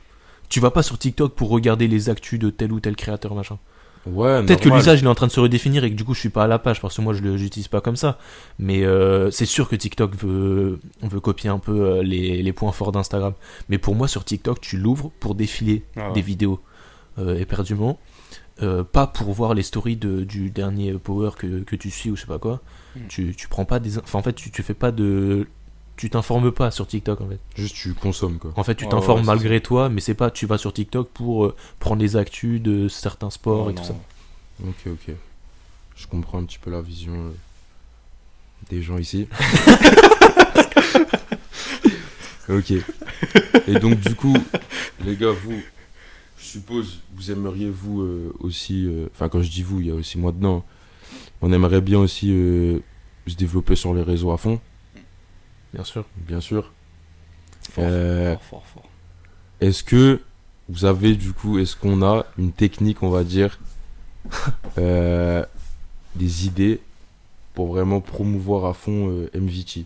Tu 0.50 0.60
vas 0.60 0.72
pas 0.72 0.84
sur 0.84 0.98
TikTok 0.98 1.34
pour 1.34 1.50
regarder 1.50 1.88
les 1.88 2.10
actus 2.10 2.40
de 2.40 2.50
tel 2.50 2.72
ou 2.74 2.80
tel 2.80 2.96
créateur, 2.96 3.34
machin. 3.36 3.58
Ouais, 4.06 4.44
Peut-être 4.46 4.62
que 4.62 4.70
l'usage 4.70 5.00
il 5.02 5.06
est 5.06 5.10
en 5.10 5.16
train 5.16 5.28
de 5.28 5.32
se 5.32 5.40
redéfinir 5.40 5.84
et 5.86 5.90
que 5.90 5.96
du 5.96 6.04
coup 6.04 6.14
je 6.14 6.20
suis 6.20 6.30
pas 6.30 6.44
à 6.44 6.48
la 6.48 6.60
page 6.60 6.82
parce 6.82 6.98
que 6.98 7.02
moi 7.02 7.14
je 7.14 7.38
j'utilise 7.38 7.70
pas 7.70 7.80
comme 7.80 7.96
ça. 7.96 8.18
Mais 8.60 8.84
euh, 8.84 9.32
c'est 9.32 9.46
sûr 9.46 9.70
que 9.70 9.76
TikTok 9.78 10.16
veut, 10.18 10.80
veut 11.02 11.20
copier 11.22 11.50
un 11.50 11.60
peu 11.60 11.80
euh, 11.82 12.04
les, 12.04 12.44
les 12.44 12.54
points 12.54 12.74
forts 12.74 12.92
d'Instagram. 12.92 13.34
Mais 13.70 13.78
pour 13.78 13.96
moi 13.96 14.08
sur 14.10 14.26
TikTok 14.26 14.60
tu 14.60 14.78
l'ouvres 14.78 15.12
pour 15.20 15.36
défiler 15.36 15.86
Ah 15.96 16.08
ouais. 16.08 16.14
des 16.14 16.22
vidéos 16.22 16.60
euh, 17.18 17.40
éperdument. 17.40 17.98
Pas 18.94 19.08
pour 19.08 19.34
voir 19.34 19.54
les 19.56 19.64
stories 19.64 19.98
de, 19.98 20.24
du 20.24 20.50
dernier 20.50 20.94
Power 20.94 21.32
que, 21.38 21.64
que 21.64 21.76
tu 21.76 21.92
suis 21.92 22.10
ou 22.12 22.16
je 22.16 22.22
sais 22.22 22.28
pas 22.28 22.40
quoi. 22.40 22.62
Hmm. 22.96 23.02
Tu, 23.10 23.36
tu 23.36 23.48
prends 23.50 23.66
pas 23.66 23.80
des. 23.80 23.98
Enfin 23.98 24.20
en 24.20 24.24
fait 24.24 24.34
tu, 24.34 24.52
tu 24.52 24.64
fais 24.64 24.74
pas 24.74 24.92
de. 24.92 25.48
Tu 25.96 26.10
t'informes 26.10 26.52
pas 26.52 26.72
sur 26.72 26.88
TikTok 26.88 27.22
en 27.22 27.30
fait. 27.30 27.40
Juste 27.56 27.76
tu 27.76 27.94
consommes 27.94 28.40
quoi. 28.40 28.52
En 28.56 28.64
fait 28.64 28.76
tu 28.76 28.88
t'informes 28.88 29.22
ouais, 29.22 29.26
malgré 29.26 29.62
toi 29.62 29.90
mais 29.90 30.02
c'est 30.02 30.16
pas 30.16 30.32
tu 30.32 30.46
vas 30.46 30.58
sur 30.58 30.74
TikTok 30.74 31.10
pour 31.10 31.46
euh, 31.46 31.56
prendre 31.80 32.02
les 32.02 32.16
actus 32.16 32.62
de 32.62 32.88
certains 32.88 33.30
sports 33.30 33.70
et 33.70 33.76
tout 33.76 33.84
ça. 33.84 33.96
Ok, 34.64 34.88
ok. 34.88 35.16
Je 35.96 36.08
comprends 36.08 36.40
un 36.40 36.46
petit 36.46 36.60
peu 36.60 36.72
la 36.72 36.82
vision 36.82 37.14
euh, 37.14 37.32
des 38.70 38.82
gens 38.82 38.98
ici. 38.98 39.28
ok. 42.50 42.74
Et 43.68 43.80
donc 43.80 44.00
du 44.00 44.16
coup, 44.16 44.36
les 45.06 45.16
gars, 45.16 45.32
vous, 45.32 45.62
je 46.38 46.46
suppose, 46.46 47.00
vous 47.16 47.32
aimeriez 47.32 47.70
vous 47.70 48.02
euh, 48.02 48.34
aussi, 48.40 48.86
euh, 48.86 49.08
enfin 49.14 49.30
quand 49.30 49.42
je 49.42 49.50
dis 49.50 49.64
vous, 49.64 49.80
il 49.80 49.88
y 49.88 49.92
a 49.92 49.96
aussi 49.96 50.18
moi 50.18 50.32
dedans, 50.32 50.66
on 51.42 51.52
aimerait 51.52 51.82
bien 51.82 52.00
aussi 52.00 52.32
euh, 52.32 52.80
se 53.28 53.36
développer 53.36 53.76
sur 53.76 53.94
les 53.94 54.04
réseaux 54.04 54.32
à 54.32 54.38
fond, 54.38 54.60
Bien 55.74 55.84
sûr. 55.84 56.06
bien 56.18 56.42
sûr. 56.42 56.72
Fort, 57.72 57.84
Euh, 57.88 58.34
fort, 58.34 58.44
fort, 58.44 58.64
fort. 58.74 58.90
Est-ce 59.62 59.84
que 59.84 60.22
vous 60.70 60.86
avez 60.86 61.16
du 61.16 61.34
coup, 61.34 61.58
est-ce 61.60 61.76
qu'on 61.76 62.02
a 62.02 62.26
une 62.38 62.52
technique, 62.52 63.02
on 63.04 63.10
va 63.10 63.24
dire, 63.24 63.60
euh, 64.78 65.46
des 66.16 66.46
idées 66.46 66.80
pour 67.54 67.68
vraiment 67.68 68.02
promouvoir 68.02 68.66
à 68.66 68.74
fond 68.74 69.10
euh, 69.10 69.30
MVT 69.34 69.86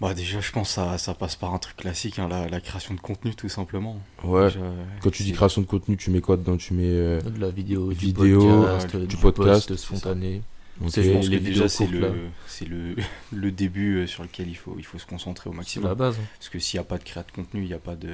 Bah 0.00 0.14
déjà, 0.14 0.40
je 0.40 0.50
pense 0.52 0.68
que 0.68 0.74
ça, 0.74 0.98
ça 0.98 1.14
passe 1.14 1.36
par 1.36 1.54
un 1.54 1.58
truc 1.58 1.76
classique, 1.76 2.18
hein, 2.18 2.28
la, 2.28 2.48
la 2.48 2.60
création 2.60 2.94
de 2.94 3.00
contenu, 3.00 3.34
tout 3.34 3.48
simplement. 3.48 4.00
Ouais. 4.24 4.48
Déjà, 4.48 4.60
Quand 5.00 5.10
tu 5.10 5.22
dis 5.22 5.32
création 5.32 5.60
de 5.62 5.66
contenu, 5.66 5.96
tu 5.96 6.10
mets 6.10 6.20
quoi 6.20 6.36
dedans? 6.36 6.56
Tu 6.56 6.74
mets. 6.74 6.82
euh, 6.86 7.20
De 7.20 7.40
la 7.40 7.50
vidéo, 7.50 7.88
Vidéo, 7.88 8.40
du 8.40 8.46
podcast, 8.76 8.96
du, 8.96 9.06
du 9.06 9.16
podcast, 9.16 9.76
spontané. 9.76 10.42
Ok. 10.84 10.90
C'est- 10.92 11.02
Je 11.04 11.12
pense 11.12 11.28
les 11.28 11.38
que 11.38 11.44
déjà, 11.44 11.68
c'est 11.68 11.86
le, 11.86 12.12
c'est 12.46 12.64
le, 12.68 12.96
le 13.32 13.50
début 13.50 13.98
euh, 13.98 14.06
sur 14.06 14.22
lequel 14.22 14.48
il 14.48 14.56
faut, 14.56 14.76
il 14.78 14.84
faut 14.84 14.98
se 14.98 15.06
concentrer 15.06 15.48
au 15.50 15.52
C'est 15.52 15.56
maximum. 15.58 15.88
la 15.88 15.94
base. 15.94 16.18
hein. 16.18 16.24
Parce 16.38 16.48
que 16.48 16.58
s'il 16.58 16.78
n'y 16.78 16.82
a 16.82 16.84
pas 16.84 16.98
de 16.98 17.04
créa 17.04 17.22
de 17.22 17.30
contenu, 17.32 17.62
il 17.62 17.66
n'y 17.68 17.74
a 17.74 17.78
pas 17.78 17.96
de, 17.96 18.10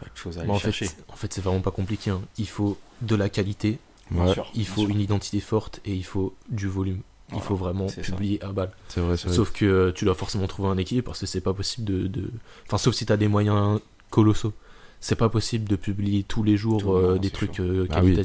pas 0.00 0.06
de 0.06 0.16
choses 0.16 0.38
à 0.38 0.40
aller 0.42 0.48
Bah, 0.48 0.54
en, 0.54 0.58
chercher. 0.58 0.86
fait, 0.86 0.96
en 1.08 1.16
fait, 1.16 1.32
c'est 1.32 1.40
vraiment 1.40 1.60
pas 1.60 1.70
compliqué. 1.70 2.10
hein. 2.10 2.22
Il 2.38 2.48
faut 2.48 2.78
de 3.02 3.14
la 3.16 3.28
qualité, 3.28 3.78
Bien 4.10 4.26
Ouais, 4.26 4.32
sûr, 4.32 4.50
il 4.56 4.66
faut 4.66 4.80
sûr. 4.80 4.90
une 4.90 5.00
identité 5.00 5.38
forte 5.38 5.80
et 5.84 5.94
il 5.94 6.04
faut 6.04 6.34
du 6.48 6.66
volume. 6.66 7.00
Il 7.28 7.34
Voilà, 7.34 7.46
faut 7.46 7.54
vraiment 7.54 7.86
ça. 7.86 8.00
publier 8.02 8.42
à 8.42 8.50
balle. 8.50 8.72
c'est 8.88 9.00
vrai, 9.00 9.16
c'est 9.16 9.28
vrai. 9.28 9.36
Sauf 9.36 9.52
que 9.52 9.64
euh, 9.64 9.92
tu 9.92 10.04
dois 10.04 10.16
forcément 10.16 10.48
trouver 10.48 10.68
un 10.68 10.76
équilibre 10.78 11.06
parce 11.06 11.20
que 11.20 11.26
c'est 11.26 11.40
pas 11.40 11.54
possible 11.54 11.86
de, 11.86 12.08
de- 12.08 12.30
Enfin, 12.66 12.76
sauf 12.76 12.92
si 12.96 13.06
t'as 13.06 13.16
des 13.16 13.28
moyens 13.28 13.78
colossaux. 14.10 14.52
C'est 14.98 15.14
pas 15.14 15.28
possible 15.28 15.68
de 15.68 15.76
publier 15.76 16.24
tous 16.24 16.42
les 16.42 16.56
jours 16.56 16.80
Tout, 16.82 16.92
euh, 16.92 17.14
non, 17.14 17.20
des 17.20 17.30
trucs 17.30 17.60
euh, 17.60 17.86
Ah 17.90 18.02
oui. 18.02 18.16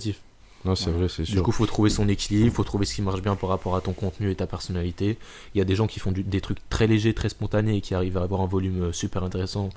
Non, 0.65 0.75
c'est 0.75 0.87
Ouais. 0.89 0.93
vrai, 0.97 1.09
c'est 1.09 1.23
Du 1.23 1.31
sûr. 1.33 1.43
coup, 1.43 1.51
faut 1.51 1.65
trouver 1.67 1.89
son 1.89 2.09
équilibre, 2.09 2.53
faut 2.55 2.63
trouver 2.63 2.85
ce 2.85 2.95
qui 2.95 3.01
marche 3.03 3.21
bien 3.21 3.35
par 3.35 3.49
rapport 3.49 3.75
à 3.75 3.81
ton 3.81 3.93
contenu 3.93 4.31
et 4.31 4.35
ta 4.35 4.47
personnalité. 4.47 5.17
Il 5.53 5.59
y 5.59 5.61
a 5.61 5.63
des 5.63 5.75
gens 5.75 5.85
qui 5.87 5.99
font 5.99 6.11
du- 6.11 6.23
des 6.23 6.41
trucs 6.41 6.67
très 6.69 6.87
légers, 6.87 7.13
très 7.13 7.29
spontanés 7.29 7.77
et 7.77 7.81
qui 7.81 7.93
arrivent 7.93 8.17
à 8.17 8.23
avoir 8.23 8.41
un 8.41 8.47
volume 8.47 8.85
euh, 8.85 8.91
super 8.91 9.23
intéressant 9.23 9.69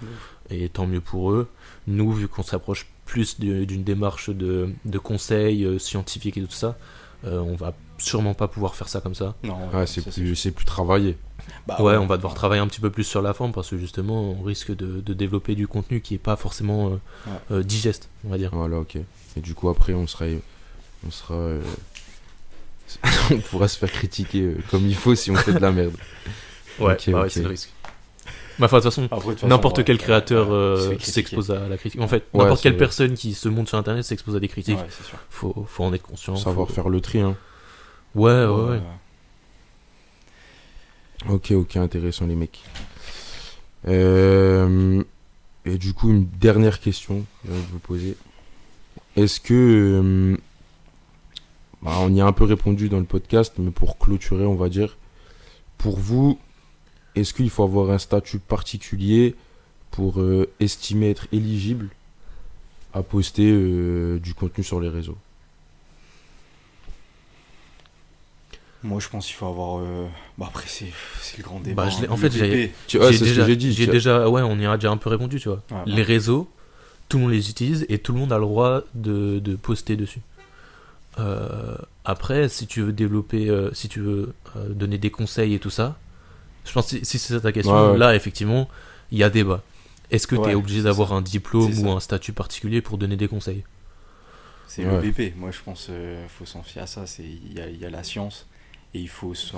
et 0.51 0.69
tant 0.71 0.87
mieux 0.87 1.01
pour 1.03 1.33
eux. 1.33 1.49
Nous, 1.87 2.11
vu 2.13 2.27
qu'on 2.29 2.43
s'approche 2.43 2.87
plus 3.05 3.39
d'une 3.39 3.85
démarche 3.85 4.31
de, 4.31 4.71
de 4.85 4.99
conseils 4.99 5.65
euh, 5.65 5.79
scientifiques 5.79 6.39
et 6.39 6.43
tout 6.43 6.51
ça, 6.51 6.77
euh, 7.25 7.39
on 7.41 7.55
va 7.57 7.75
sûrement 7.99 8.33
pas 8.35 8.49
pouvoir 8.49 8.75
faire 8.75 8.89
ça 8.89 9.01
comme 9.01 9.15
ça. 9.15 9.35
Non, 9.43 9.57
Ouais, 9.75 9.87
c'est 9.87 10.01
ça, 10.01 10.11
plus, 10.11 10.37
c'est 10.37 10.53
plus 10.53 10.65
travaillé. 10.65 11.17
Bah, 11.67 11.83
ouais, 11.83 11.97
on 11.97 12.07
va 12.07 12.17
devoir 12.17 12.35
travailler 12.35 12.61
un 12.63 12.67
petit 12.67 12.81
peu 12.81 12.91
plus 12.91 13.05
sur 13.05 13.21
la 13.23 13.35
forme 13.35 13.53
parce 13.53 13.71
que 13.71 13.77
justement, 13.79 14.31
on 14.33 14.43
risque 14.43 14.75
de, 14.75 15.01
de 15.01 15.15
développer 15.15 15.55
du 15.55 15.67
contenu 15.67 16.01
qui 16.01 16.15
est 16.15 16.19
pas 16.19 16.37
forcément 16.37 16.91
euh, 16.91 16.97
euh, 17.51 17.63
digeste, 17.63 18.09
on 18.25 18.29
va 18.31 18.39
dire. 18.39 18.51
Voilà, 18.53 18.79
ok. 18.79 18.97
Et 19.37 19.41
du 19.41 19.55
coup, 19.55 19.69
après, 19.69 19.93
on 19.95 20.07
sera. 20.07 20.27
On 21.07 21.11
sera. 21.11 21.35
euh, 21.35 21.61
on 23.31 23.39
pourra 23.39 23.69
se 23.69 23.79
faire 23.79 23.91
critiquer 23.93 24.41
euh, 24.43 24.57
comme 24.71 24.87
il 24.87 24.95
faut 24.95 25.15
si 25.15 25.31
on 25.31 25.37
fait 25.37 25.53
de 25.53 25.59
la 25.59 25.71
merde. 25.73 25.95
Ouais, 26.81 26.93
Ok, 26.95 27.11
bah 27.11 27.23
ouais, 27.23 27.29
c'est 27.29 27.43
le 27.43 27.49
risque. 27.49 27.71
Bah, 28.61 28.67
enfin, 28.67 28.79
de 28.79 28.83
toute 28.85 28.93
façon, 28.95 29.47
N'importe 29.49 29.83
quel 29.83 29.99
créateur 29.99 30.53
euh, 30.53 30.97
s'expose 31.01 31.51
à 31.51 31.69
la 31.69 31.77
critique. 31.77 32.01
En 32.01 32.07
fait, 32.07 32.25
Ouais, 32.33 32.45
n'importe 32.45 32.63
quelle 32.63 32.77
personne 32.77 33.15
qui 33.15 33.35
se 33.35 33.49
monte 33.49 33.67
sur 33.69 33.79
internet 33.79 34.05
s'expose 34.05 34.37
à 34.37 34.41
des 34.41 34.47
critiques. 34.47 34.79
Ouais, 34.79 34.87
sûr. 34.89 35.19
Faut, 35.29 35.67
faut 35.69 35.83
en 35.83 35.93
être 35.93 36.03
conscient. 36.05 36.37
Savoir 36.37 36.69
faut- 36.69 36.75
faire 36.75 36.89
le 36.89 37.01
tri, 37.01 37.19
hein. 37.21 37.37
Ouais, 38.15 38.31
ouais, 38.47 38.71
ouais. 38.71 38.81
Ok, 41.29 41.51
ok, 41.51 41.77
intéressant 41.79 42.27
les 42.29 42.37
mecs. 42.37 42.61
Euh, 43.89 45.03
et 45.65 45.79
du 45.79 45.95
coup, 45.95 46.11
une 46.11 46.27
dernière 46.29 46.79
question 46.79 47.25
que 47.45 47.51
envie 47.51 47.61
de 47.63 47.67
vous 47.73 47.79
poser. 47.81 48.17
Est-ce 49.17 49.41
que... 49.41 49.55
euh, 50.35 50.37
bah, 51.83 51.93
on 52.01 52.13
y 52.15 52.21
a 52.21 52.27
un 52.27 52.33
peu 52.33 52.45
répondu 52.45 52.89
dans 52.89 52.99
le 52.99 53.05
podcast, 53.05 53.55
mais 53.59 53.71
pour 53.71 53.99
clôturer, 53.99 54.45
on 54.47 54.55
va 54.57 54.69
dire, 54.69 54.97
pour 55.79 55.99
vous, 55.99 56.39
est-ce 57.15 57.33
qu'il 57.35 57.51
faut 57.51 57.63
avoir 57.63 57.91
un 57.91 57.99
statut 57.99 58.39
particulier 58.39 59.35
pour 59.91 60.21
euh, 60.21 60.49
estimer 60.61 61.11
être 61.11 61.27
éligible 61.33 61.89
à 62.95 63.03
poster 63.03 63.51
euh, 63.51 64.19
du 64.19 64.35
contenu 64.35 64.65
sur 64.65 64.81
les 64.81 64.89
réseaux? 64.89 65.17
Moi, 68.85 69.01
je 69.01 69.09
pense 69.09 69.27
qu'il 69.27 69.35
faut 69.35 69.47
avoir. 69.47 69.81
euh, 69.81 70.07
Bah, 70.37 70.47
après, 70.49 70.67
c'est 70.69 70.87
le 71.37 71.43
grand 71.43 71.59
débat. 71.61 71.87
Bah, 71.87 71.91
hein, 72.01 72.07
en 72.11 72.17
fait, 72.17 72.31
j'ai- 72.31 72.49
VP. 72.49 72.73
Tu 72.87 72.99
vois, 72.99 73.11
J'ai 73.11 73.19
c'est 73.19 73.25
ce 73.25 73.31
déjà, 73.31 73.43
que 73.43 73.49
j'ai 73.49 73.57
dit. 73.57 73.73
j'ai 73.73 73.87
déjà, 73.89 74.29
ouais, 74.29 74.43
on 74.43 74.57
y 74.59 74.67
a 74.67 74.77
déjà 74.77 74.91
un 74.93 74.97
peu 74.97 75.11
répondu, 75.11 75.41
tu 75.41 75.49
vois. 75.49 75.63
Ouais, 75.73 75.79
Les 75.87 76.03
réseaux, 76.03 76.49
tout 77.09 77.17
le 77.19 77.25
monde 77.25 77.33
les 77.33 77.51
utilise 77.51 77.87
et 77.89 77.99
tout 77.99 78.13
le 78.13 78.21
monde 78.21 78.33
a 78.33 78.37
le 78.39 78.45
droit 78.45 78.83
de, 78.95 79.41
de 79.41 79.57
poster 79.57 79.97
dessus. 79.97 80.21
Euh, 81.19 81.77
après, 82.05 82.49
si 82.49 82.67
tu 82.67 82.83
veux 82.83 82.93
développer, 82.93 83.49
euh, 83.49 83.73
si 83.75 83.89
tu 83.89 84.01
veux 84.01 84.35
euh, 84.57 84.69
donner 84.71 84.99
des 84.99 85.11
conseils 85.11 85.55
et 85.55 85.59
tout 85.59 85.71
ça, 85.71 85.99
je 86.65 86.73
pense 86.73 86.91
que 86.91 86.99
si 86.99 87.05
si 87.05 87.19
c'est 87.19 87.35
ça 87.35 87.41
ta 87.41 87.53
question, 87.53 87.73
Ouais, 87.75 87.93
ouais. 87.93 87.99
là, 87.99 88.15
effectivement, 88.15 88.69
il 89.11 89.19
y 89.19 89.23
a 89.25 89.31
débat. 89.31 89.63
Est-ce 90.11 90.27
que 90.27 90.37
tu 90.37 90.43
es 90.43 90.47
Ouais, 90.47 90.55
obligé 90.55 90.83
d'avoir 90.83 91.13
un 91.13 91.21
diplôme 91.23 91.79
ou 91.81 91.91
un 91.91 92.01
statut 92.01 92.33
particulier 92.33 92.81
pour 92.81 92.99
donner 92.99 93.17
des 93.17 93.29
conseils? 93.29 93.65
C'est 94.67 94.85
Ouais. 94.87 95.01
le 95.03 95.11
BP. 95.11 95.35
Moi, 95.37 95.51
je 95.51 95.61
pense 95.63 95.87
qu'il 95.87 96.29
faut 96.29 96.45
s'en 96.47 96.63
fier 96.63 96.83
à 96.83 96.87
ça. 96.87 97.07
C'est- 97.07 97.23
Il 97.25 97.53
y 97.55 97.61
a, 97.61 97.69
il 97.69 97.79
y 97.79 97.85
a 97.85 97.91
la 97.91 98.03
science 98.05 98.47
et 98.95 99.01
il 99.01 99.09
faut 99.09 99.35
se 99.35 99.55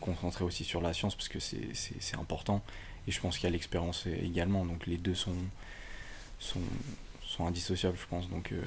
concentrer 0.00 0.44
aussi 0.44 0.64
sur 0.64 0.80
la 0.80 0.92
science 0.92 1.14
parce 1.14 1.28
que 1.28 1.38
c'est- 1.40 2.16
important. 2.18 2.62
Et 3.06 3.10
je 3.12 3.20
pense 3.20 3.36
qu'il 3.38 3.44
y 3.44 3.46
a 3.46 3.50
l'expérience 3.52 4.04
également. 4.22 4.64
Donc, 4.64 4.86
les 4.86 4.98
deux 4.98 5.14
sont, 5.14 5.32
sont, 6.38 6.60
sont 7.26 7.46
indissociables, 7.46 7.96
je 8.00 8.06
pense. 8.08 8.28
Donc, 8.28 8.52
euh, 8.52 8.60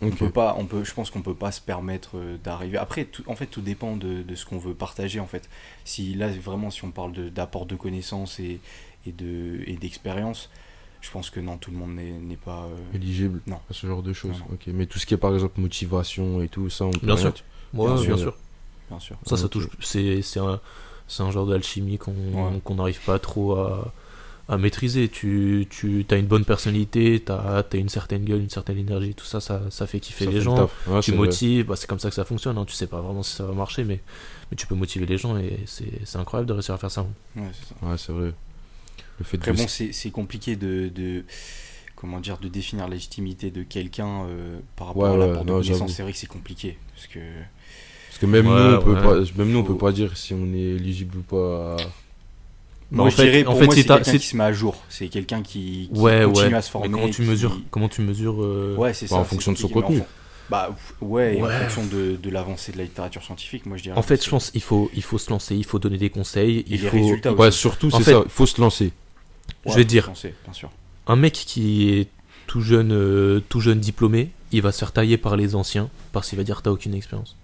on 0.00 0.10
peut 0.10 0.30
pas, 0.30 0.56
on 0.58 0.64
peut, 0.66 0.84
je 0.84 0.94
pense 0.94 1.10
qu'on 1.10 1.22
peut 1.22 1.34
pas 1.34 1.52
se 1.52 1.60
permettre 1.60 2.12
euh, 2.16 2.36
d'arriver. 2.42 2.78
Après, 2.78 3.04
tout, 3.04 3.22
en 3.26 3.36
fait, 3.36 3.46
tout 3.46 3.60
dépend 3.60 3.96
de, 3.96 4.22
de 4.22 4.34
ce 4.34 4.46
qu'on 4.46 4.58
veut 4.58 4.74
partager. 4.74 5.20
En 5.20 5.26
fait, 5.26 5.48
si 5.84 6.14
là 6.14 6.28
vraiment, 6.28 6.70
si 6.70 6.84
on 6.84 6.90
parle 6.90 7.12
de- 7.12 7.28
d'apport 7.28 7.66
de, 7.66 7.76
connaissances 7.76 8.40
et, 8.40 8.60
et 9.06 9.12
de 9.12 9.62
et 9.66 9.76
d'expérience, 9.76 10.50
je 11.00 11.10
pense 11.10 11.30
que 11.30 11.40
non, 11.40 11.56
tout 11.58 11.70
le 11.72 11.76
monde 11.76 11.94
n'est 11.96 12.36
pas. 12.36 12.64
euh, 12.64 12.94
Éligible 12.96 13.40
Non. 13.46 13.58
à 13.70 13.72
ce 13.74 13.86
genre 13.86 14.02
de 14.02 14.12
choses. 14.12 14.38
Non, 14.50 14.58
mais 14.68 14.86
tout 14.86 14.98
ce 14.98 15.06
qui 15.06 15.14
est 15.14 15.18
par 15.18 15.34
exemple 15.34 15.60
motivation 15.60 16.40
et 16.42 16.48
tout, 16.48 16.70
ça, 16.70 16.84
on 16.84 16.90
peut 16.92 17.06
Bien 17.06 17.16
sûr. 17.16 17.34
Ouais, 17.74 17.86
Bien 17.86 17.94
bien, 17.94 18.02
sûr. 18.04 18.18
sûr. 18.18 18.34
bien 18.88 18.98
sûr. 19.00 19.16
Ça, 19.26 19.36
ça 19.36 19.48
touche. 19.48 19.68
C'est 19.80 20.22
c'est 20.22 20.40
un, 20.40 20.60
c'est 21.08 21.22
un 21.22 21.30
genre 21.30 21.46
d'alchimie 21.46 21.98
qu'on 21.98 22.12
Ouais. 22.12 22.60
qu'on 22.64 22.76
n'arrive 22.76 23.00
pas 23.04 23.18
trop 23.18 23.56
à, 23.56 23.92
à 24.52 24.58
maîtriser. 24.58 25.08
Tu, 25.08 25.66
tu 25.70 26.04
as 26.10 26.16
une 26.16 26.26
bonne 26.26 26.44
personnalité, 26.44 27.22
tu 27.24 27.32
as, 27.32 27.64
une 27.74 27.88
certaine 27.88 28.24
gueule, 28.24 28.40
une 28.40 28.50
certaine 28.50 28.78
énergie, 28.78 29.14
tout 29.14 29.24
ça, 29.24 29.40
ça, 29.40 29.62
ça 29.70 29.86
fait 29.86 30.00
kiffer 30.00 30.26
ça 30.26 30.30
les 30.30 30.36
fait 30.38 30.42
gens. 30.44 30.68
Ouais, 30.86 31.00
tu 31.00 31.12
motives, 31.12 31.66
bah, 31.66 31.76
c'est 31.76 31.86
comme 31.86 31.98
ça 31.98 32.08
que 32.08 32.14
ça 32.14 32.24
fonctionne. 32.24 32.58
Hein. 32.58 32.64
Tu 32.66 32.74
sais 32.74 32.86
pas 32.86 33.00
vraiment 33.00 33.22
si 33.22 33.34
ça 33.34 33.44
va 33.44 33.52
marcher, 33.54 33.84
mais, 33.84 34.00
mais 34.50 34.56
tu 34.56 34.66
peux 34.66 34.74
motiver 34.74 35.06
les 35.06 35.18
gens 35.18 35.36
et 35.36 35.60
c'est 35.66 35.90
c'est 36.04 36.18
incroyable 36.18 36.48
de 36.48 36.52
réussir 36.52 36.74
à 36.74 36.78
faire 36.78 36.90
ça. 36.90 37.06
Ouais, 37.36 37.42
c'est. 37.52 38.12
Ouais, 38.14 38.20
vrai. 38.20 38.32
Le 39.18 39.24
fait 39.24 39.38
de 39.38 39.52
bon, 39.52 39.68
c'est 39.68 39.92
c'est 39.92 40.10
compliqué 40.10 40.56
de, 40.56 40.88
de- 40.88 41.24
Comment 41.94 42.18
dire, 42.18 42.38
de 42.38 42.48
définir 42.48 42.88
la 42.88 42.94
légitimité 42.94 43.52
de 43.52 43.62
quelqu'un 43.62 44.24
euh, 44.24 44.58
par 44.74 44.88
rapport 44.88 45.02
Ouais, 45.04 45.08
à 45.10 45.12
ouais, 45.12 45.18
l'apport 45.28 45.44
de 45.44 45.52
connaissances. 45.52 45.92
C'est 45.92 46.02
vrai 46.02 46.10
que 46.10 46.18
c'est 46.18 46.26
compliqué. 46.26 46.76
Parce 46.96 47.06
que. 47.06 47.20
Parce 48.08 48.18
que 48.18 48.26
même 48.26 48.48
Ouais, 48.48 48.70
nous, 48.70 48.76
on 48.76 48.82
peut 48.82 48.94
ouais. 48.94 49.02
pas, 49.24 49.38
même 49.38 49.52
nous, 49.52 49.58
on 49.60 49.62
peut 49.62 49.78
pas 49.78 49.92
dire 49.92 50.16
si 50.16 50.34
on 50.34 50.52
est 50.52 50.58
éligible 50.58 51.18
ou 51.18 51.22
pas. 51.22 51.76
à- 51.76 52.01
moi, 52.92 53.06
en 53.06 53.10
je 53.10 53.16
fait- 53.16 53.22
dirais, 53.24 53.40
en 53.46 53.50
pour 53.50 53.58
fait, 53.58 53.64
moi, 53.66 53.74
c'est 53.74 53.84
quelqu'un 53.84 54.12
qui 54.18 54.26
se 54.26 54.36
met 54.36 54.44
à 54.44 54.52
jour. 54.52 54.82
C'est 54.88 55.08
quelqu'un 55.08 55.42
qui, 55.42 55.90
qui 55.92 56.00
Ouais, 56.00 56.22
continue 56.24 56.48
ouais. 56.48 56.54
à 56.54 56.62
se 56.62 56.70
former. 56.70 56.88
mais 56.88 56.94
comment 56.94 57.08
tu 57.08 57.22
qui- 57.22 57.28
mesures 57.28 57.60
Comment 57.70 57.88
tu 57.88 58.02
mesures 58.02 58.42
euh, 58.42 58.76
Ouais, 58.76 58.94
c'est 58.94 59.06
Bah, 59.06 59.16
ça. 59.16 59.22
en 59.22 59.24
fonction 59.24 59.52
de 59.52 59.56
son 59.58 59.68
contenu. 59.68 60.00
en 60.00 60.06
Bah, 60.50 60.74
ouais, 61.00 61.40
en 61.42 61.48
fonction 61.48 61.84
de, 61.86 62.16
de 62.16 62.30
l'avancée 62.30 62.72
de 62.72 62.78
la 62.78 62.84
littérature 62.84 63.22
scientifique, 63.22 63.64
moi 63.66 63.76
je 63.78 63.84
dirais. 63.84 63.96
En 63.98 64.02
fait, 64.02 64.22
je 64.24 64.28
pense 64.28 64.50
qu'il 64.50 64.60
faut, 64.62 64.90
il 64.94 65.02
faut 65.02 65.16
se 65.18 65.30
lancer, 65.30 65.56
il 65.56 65.64
faut 65.64 65.78
donner 65.78 65.96
des 65.98 66.10
conseils. 66.10 66.58
Et 66.58 66.64
Il 66.68 66.82
les 66.82 66.88
faut... 66.88 66.96
résultats 66.98 67.32
Ouais, 67.32 67.48
aussi. 67.48 67.58
surtout, 67.58 67.90
c'est 67.90 68.02
fait- 68.02 68.12
ça. 68.12 68.22
Il 68.24 68.30
faut 68.30 68.46
se 68.46 68.60
lancer. 68.60 68.92
je 69.66 69.72
vais 69.74 69.84
dire. 69.84 70.04
se 70.04 70.08
lancer, 70.08 70.34
bien 70.44 70.52
sûr. 70.52 70.70
Un 71.06 71.16
mec 71.16 71.32
qui 71.32 71.88
est 71.90 72.08
tout 72.46 72.60
jeune, 72.60 72.92
euh, 72.92 73.40
tout 73.48 73.60
jeune 73.60 73.80
diplômé, 73.80 74.30
il 74.52 74.60
va 74.60 74.72
se 74.72 74.78
faire 74.80 74.92
tailler 74.92 75.16
par 75.16 75.36
les 75.36 75.54
anciens 75.54 75.88
parce 76.12 76.28
qu'il 76.28 76.36
va 76.36 76.44
dire 76.44 76.60
t'as 76.60 76.70
aucune 76.70 76.94
expérience. 76.94 77.36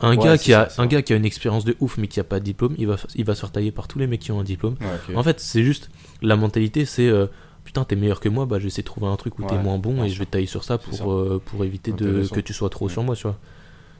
Un, 0.00 0.16
Ouais, 0.16 0.24
gars 0.24 0.38
qui 0.38 0.52
a, 0.52 0.68
ça, 0.68 0.82
un 0.82 0.86
gars 0.86 1.02
qui 1.02 1.12
a 1.12 1.16
une 1.16 1.24
expérience 1.24 1.64
de 1.64 1.76
ouf 1.80 1.96
mais 1.96 2.08
qui 2.08 2.18
a 2.18 2.24
pas 2.24 2.40
de 2.40 2.44
diplôme, 2.44 2.74
il 2.78 2.86
va, 2.86 2.96
il 3.14 3.24
va 3.24 3.34
se 3.34 3.40
faire 3.40 3.52
tailler 3.52 3.70
par 3.70 3.86
tous 3.86 3.98
les 3.98 4.06
mecs 4.06 4.20
qui 4.20 4.32
ont 4.32 4.40
un 4.40 4.44
diplôme. 4.44 4.76
Ouais, 4.80 5.14
En 5.14 5.22
fait, 5.22 5.38
c'est 5.40 5.62
juste 5.62 5.90
la 6.22 6.36
mentalité, 6.36 6.84
c'est 6.84 7.06
euh, 7.06 7.26
putain, 7.64 7.84
t'es 7.84 7.94
meilleur 7.96 8.18
que 8.20 8.28
moi, 8.28 8.46
bah 8.46 8.58
je 8.58 8.62
vais 8.64 8.68
essayer 8.68 8.82
de 8.82 8.88
trouver 8.88 9.06
un 9.06 9.16
truc 9.16 9.38
où 9.38 9.44
t'es 9.44 9.58
moins 9.58 9.78
bon 9.78 10.02
et 10.02 10.08
je 10.08 10.18
vais 10.18 10.26
tailler 10.26 10.46
sur 10.46 10.64
ça 10.64 10.78
pour, 10.78 10.94
ça. 10.94 11.04
euh, 11.04 11.38
pour 11.44 11.64
éviter 11.64 11.92
de, 11.92 12.26
que 12.32 12.40
tu 12.40 12.52
sois 12.52 12.70
trop 12.70 12.88
sur 12.88 13.02
moi, 13.04 13.14
tu 13.14 13.22
vois. 13.22 13.38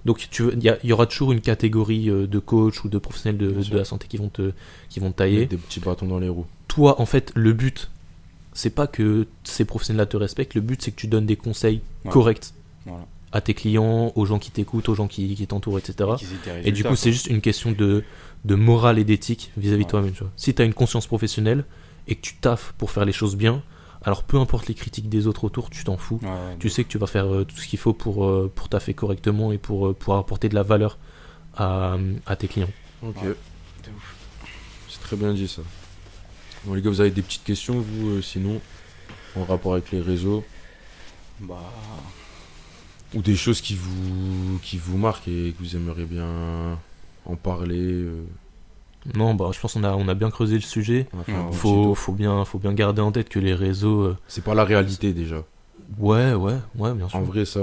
Donc 0.04 0.28
il 0.36 0.78
y, 0.82 0.92
aura 0.92 1.06
toujours 1.06 1.30
une 1.30 1.40
catégorie 1.40 2.10
euh, 2.10 2.26
de 2.26 2.38
coach 2.40 2.84
ou 2.84 2.88
de 2.88 2.98
professionnels 2.98 3.38
de, 3.38 3.52
de 3.52 3.76
la 3.76 3.84
santé 3.84 4.08
qui 4.08 4.16
vont 4.16 4.28
te, 4.28 4.52
qui 4.88 4.98
vont 4.98 5.12
te 5.12 5.18
tailler. 5.18 5.40
Mettre 5.40 5.50
Des 5.50 5.56
petits 5.56 5.78
bâtons 5.78 6.06
dans 6.06 6.18
les 6.18 6.28
roues. 6.28 6.46
Toi, 6.66 7.00
en 7.00 7.06
fait, 7.06 7.30
le 7.36 7.52
but, 7.52 7.88
c'est 8.52 8.70
pas 8.70 8.88
que 8.88 9.28
ces 9.44 9.64
professionnels-là 9.64 10.06
te 10.06 10.16
respectent. 10.16 10.54
Le 10.54 10.60
but, 10.60 10.82
c'est 10.82 10.90
que 10.90 10.96
tu 10.96 11.06
donnes 11.06 11.26
des 11.26 11.36
conseils 11.36 11.82
corrects 12.10 12.52
Voilà. 12.84 13.06
À 13.32 13.40
tes 13.40 13.54
clients, 13.54 14.12
aux 14.14 14.26
gens 14.26 14.38
qui 14.38 14.50
t'écoutent, 14.50 14.88
aux 14.88 14.94
gens 14.94 15.08
qui, 15.08 15.34
qui 15.34 15.46
t'entourent, 15.46 15.78
etc. 15.78 16.10
Et 16.64 16.72
du 16.72 16.84
coup, 16.84 16.96
c'est 16.96 17.12
juste 17.12 17.26
une 17.28 17.40
question 17.40 17.72
de, 17.72 18.04
de 18.44 18.54
morale 18.54 18.98
et 18.98 19.04
d'éthique 19.04 19.50
vis-à-vis 19.56 19.78
de 19.80 19.84
Ouais. 19.86 19.90
toi-même. 19.90 20.12
tu 20.12 20.20
vois. 20.20 20.32
Si 20.36 20.54
tu 20.54 20.60
as 20.60 20.64
une 20.64 20.74
conscience 20.74 21.06
professionnelle 21.06 21.64
et 22.08 22.14
que 22.16 22.20
tu 22.20 22.34
taffes 22.36 22.72
pour 22.76 22.90
faire 22.90 23.04
les 23.04 23.12
choses 23.12 23.36
bien, 23.36 23.62
alors 24.04 24.24
peu 24.24 24.36
importe 24.38 24.66
les 24.68 24.74
critiques 24.74 25.08
des 25.08 25.26
autres 25.28 25.44
autour, 25.44 25.70
tu 25.70 25.84
t'en 25.84 25.96
fous. 25.96 26.18
Ouais, 26.22 26.28
ouais, 26.28 26.56
Tu 26.58 26.68
sais 26.68 26.82
que 26.84 26.88
tu 26.88 26.98
vas 26.98 27.06
faire 27.06 27.32
euh, 27.32 27.44
tout 27.44 27.56
ce 27.56 27.66
qu'il 27.68 27.78
faut 27.78 27.92
pour, 27.94 28.24
euh, 28.26 28.50
pour 28.54 28.68
taffer 28.68 28.92
correctement 28.94 29.50
et 29.52 29.58
pour, 29.58 29.86
euh, 29.88 29.94
pour 29.94 30.16
apporter 30.16 30.48
de 30.48 30.54
la 30.54 30.62
valeur 30.64 30.98
à, 31.56 31.96
à 32.26 32.36
tes 32.36 32.48
clients. 32.48 32.70
Ok. 33.02 33.16
C'est 34.88 35.00
très 35.00 35.16
bien 35.16 35.32
dit 35.32 35.48
ça. 35.48 35.62
Bon, 36.64 36.74
les 36.74 36.82
gars, 36.82 36.90
vous 36.90 37.00
avez 37.00 37.10
des 37.10 37.22
petites 37.22 37.44
questions, 37.44 37.80
vous, 37.80 38.10
euh, 38.10 38.22
sinon, 38.22 38.60
en 39.36 39.44
rapport 39.44 39.72
avec 39.72 39.90
les 39.90 40.00
réseaux? 40.00 40.44
Bah. 41.40 41.72
Ou 43.14 43.20
des 43.22 43.36
choses 43.36 43.60
qui 43.60 43.74
vous, 43.74 44.58
qui 44.62 44.78
vous 44.78 44.96
marquent 44.98 45.28
et 45.28 45.52
que 45.52 45.62
vous 45.62 45.76
aimeriez 45.76 46.04
bien 46.06 46.78
en 47.26 47.36
parler 47.36 47.78
euh, 47.80 48.22
Non, 49.14 49.34
bah, 49.34 49.50
je 49.52 49.60
pense 49.60 49.74
qu'on 49.74 49.84
a, 49.84 49.94
on 49.94 50.08
a 50.08 50.14
bien 50.14 50.30
creusé 50.30 50.54
le 50.54 50.60
sujet. 50.62 51.06
petit 51.24 51.32
Faut, 51.52 51.94
faut, 51.94 52.12
bien, 52.12 52.44
faut 52.44 52.58
bien 52.58 52.72
garder 52.72 53.02
en 53.02 53.12
tête 53.12 53.28
que 53.28 53.38
les 53.38 53.54
réseaux. 53.54 54.00
euh, 54.02 54.16
C'est 54.28 54.44
pas 54.44 54.54
la 54.54 54.64
réalité 54.64 55.12
déjà. 55.12 55.44
Ouais, 55.98 56.32
ouais, 56.32 56.56
ouais, 56.76 56.94
bien 56.94 57.08
sûr. 57.08 57.18
En 57.18 57.22
vrai, 57.22 57.44
ça, 57.44 57.60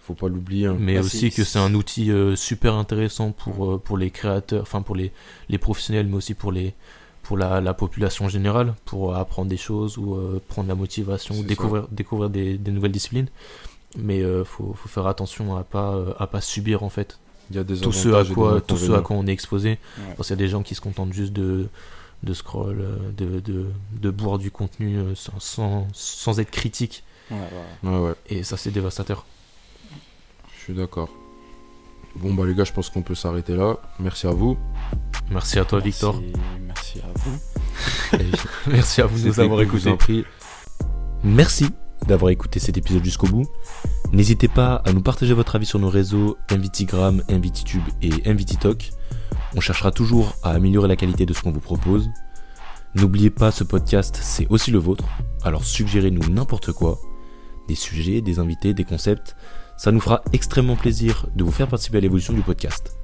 faut 0.00 0.14
pas 0.14 0.28
l'oublier. 0.28 0.66
hein. 0.66 0.76
mais 0.78 0.94
Bah, 0.96 1.00
aussi 1.00 1.30
que 1.30 1.42
c'est 1.44 1.58
un 1.58 1.72
outil 1.74 2.10
euh, 2.10 2.36
super 2.36 2.74
intéressant 2.74 3.32
pour, 3.32 3.72
euh, 3.72 3.78
pour 3.78 3.96
les 3.96 4.10
créateurs, 4.10 4.62
enfin 4.62 4.82
pour 4.82 4.94
les, 4.94 5.10
les 5.48 5.58
professionnels, 5.58 6.06
mais 6.06 6.16
aussi 6.16 6.34
pour, 6.34 6.52
les, 6.52 6.74
pour 7.22 7.38
la, 7.38 7.60
la 7.62 7.72
population 7.72 8.28
générale, 8.28 8.74
pour 8.84 9.16
apprendre 9.16 9.48
des 9.48 9.56
choses 9.56 9.96
ou 9.96 10.16
euh, 10.16 10.40
prendre 10.48 10.68
la 10.68 10.74
motivation, 10.74 11.34
ou 11.38 11.44
découvrir, 11.44 11.86
découvrir 11.90 12.28
des, 12.28 12.58
des 12.58 12.70
nouvelles 12.72 12.92
disciplines. 12.92 13.28
Mais 13.98 14.22
euh, 14.22 14.44
faut, 14.44 14.74
faut 14.74 14.88
faire 14.88 15.06
attention 15.06 15.56
à 15.56 15.64
pas, 15.64 15.94
euh, 15.94 16.14
à 16.18 16.26
pas 16.26 16.40
subir 16.40 16.82
en 16.82 16.88
fait 16.88 17.18
Il 17.50 17.56
y 17.56 17.58
a 17.58 17.64
des 17.64 17.76
tout 17.78 17.92
ce 17.92 18.08
à 18.10 18.24
quoi, 18.24 18.60
tout 18.60 18.76
ce 18.78 18.90
à 18.92 19.00
quoi 19.00 19.16
on 19.16 19.26
est 19.26 19.32
exposé. 19.32 19.70
Ouais. 19.98 20.14
Parce 20.16 20.28
qu'il 20.28 20.36
y 20.36 20.40
a 20.40 20.44
des 20.44 20.48
gens 20.48 20.62
qui 20.62 20.74
se 20.74 20.80
contentent 20.80 21.12
juste 21.12 21.32
de, 21.34 21.68
de 22.22 22.34
scroll, 22.34 22.80
euh, 22.80 22.96
de, 23.16 23.40
de, 23.40 23.66
de 24.00 24.10
boire 24.10 24.38
du 24.38 24.50
contenu 24.50 24.96
euh, 24.98 25.14
sans, 25.14 25.38
sans, 25.40 25.86
sans 25.92 26.40
être 26.40 26.50
critique. 26.50 27.04
Ouais, 27.30 27.36
ouais. 27.84 27.90
Ouais, 27.90 27.98
ouais, 28.08 28.14
Et 28.30 28.42
ça, 28.44 28.56
c'est 28.56 28.70
dévastateur. 28.70 29.26
je 30.58 30.64
suis 30.64 30.74
d'accord. 30.74 31.08
Bon, 32.16 32.34
bah, 32.34 32.44
les 32.46 32.54
gars, 32.54 32.64
je 32.64 32.72
pense 32.72 32.90
qu'on 32.90 33.02
peut 33.02 33.14
s'arrêter 33.14 33.56
là. 33.56 33.76
Merci 33.98 34.26
à 34.26 34.30
vous. 34.30 34.58
Merci 35.30 35.58
à 35.58 35.64
toi, 35.64 35.78
Merci- 35.82 35.90
Victor. 35.90 36.22
Merci 36.66 37.00
à 37.00 37.18
vous. 37.18 38.18
Merci 38.70 39.00
à 39.02 39.06
vous 39.06 39.18
de 39.22 39.28
nous 39.28 39.40
avoir 39.40 39.60
écoutés. 39.62 40.24
Merci 41.24 41.70
d'avoir 42.06 42.30
écouté 42.30 42.60
cet 42.60 42.76
épisode 42.78 43.04
jusqu'au 43.04 43.26
bout. 43.26 43.46
N'hésitez 44.12 44.48
pas 44.48 44.76
à 44.84 44.92
nous 44.92 45.02
partager 45.02 45.34
votre 45.34 45.56
avis 45.56 45.66
sur 45.66 45.78
nos 45.78 45.88
réseaux 45.88 46.36
MVTgram, 46.50 47.22
MVTtube 47.30 47.82
et 48.02 48.10
MVTtalk. 48.30 48.90
On 49.54 49.60
cherchera 49.60 49.90
toujours 49.90 50.34
à 50.42 50.50
améliorer 50.50 50.88
la 50.88 50.96
qualité 50.96 51.26
de 51.26 51.32
ce 51.32 51.42
qu'on 51.42 51.52
vous 51.52 51.60
propose. 51.60 52.10
N'oubliez 52.94 53.30
pas, 53.30 53.50
ce 53.50 53.64
podcast, 53.64 54.18
c'est 54.20 54.46
aussi 54.50 54.70
le 54.70 54.78
vôtre. 54.78 55.04
Alors 55.42 55.64
suggérez-nous 55.64 56.28
n'importe 56.30 56.72
quoi. 56.72 56.98
Des 57.68 57.74
sujets, 57.74 58.20
des 58.20 58.38
invités, 58.38 58.74
des 58.74 58.84
concepts. 58.84 59.34
Ça 59.76 59.92
nous 59.92 60.00
fera 60.00 60.22
extrêmement 60.32 60.76
plaisir 60.76 61.26
de 61.34 61.44
vous 61.44 61.52
faire 61.52 61.68
participer 61.68 61.98
à 61.98 62.00
l'évolution 62.00 62.34
du 62.34 62.42
podcast. 62.42 62.96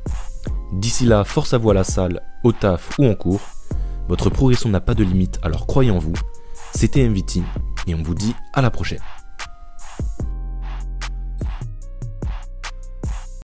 D'ici 0.73 1.07
là, 1.07 1.25
force 1.25 1.55
à 1.55 1.59
vous 1.59 1.71
à 1.71 1.75
la 1.75 1.85
salle, 1.85 2.23
au 2.45 2.53
taf 2.53 2.99
ou 2.99 3.07
en 3.07 3.15
cours. 3.15 3.41
Votre 4.09 4.31
progression 4.31 4.69
n'a 4.69 4.81
pas 4.81 4.95
de 4.95 5.05
limite, 5.05 5.39
alors 5.43 5.67
croyez 5.67 5.91
en 5.91 5.99
vous. 5.99 6.15
C'était 6.75 7.09
MVT 7.09 7.43
et 7.89 7.95
on 7.95 8.03
vous 8.03 8.15
dit 8.15 8.35
à 8.53 8.63
la 8.63 8.71
prochaine. 8.71 9.01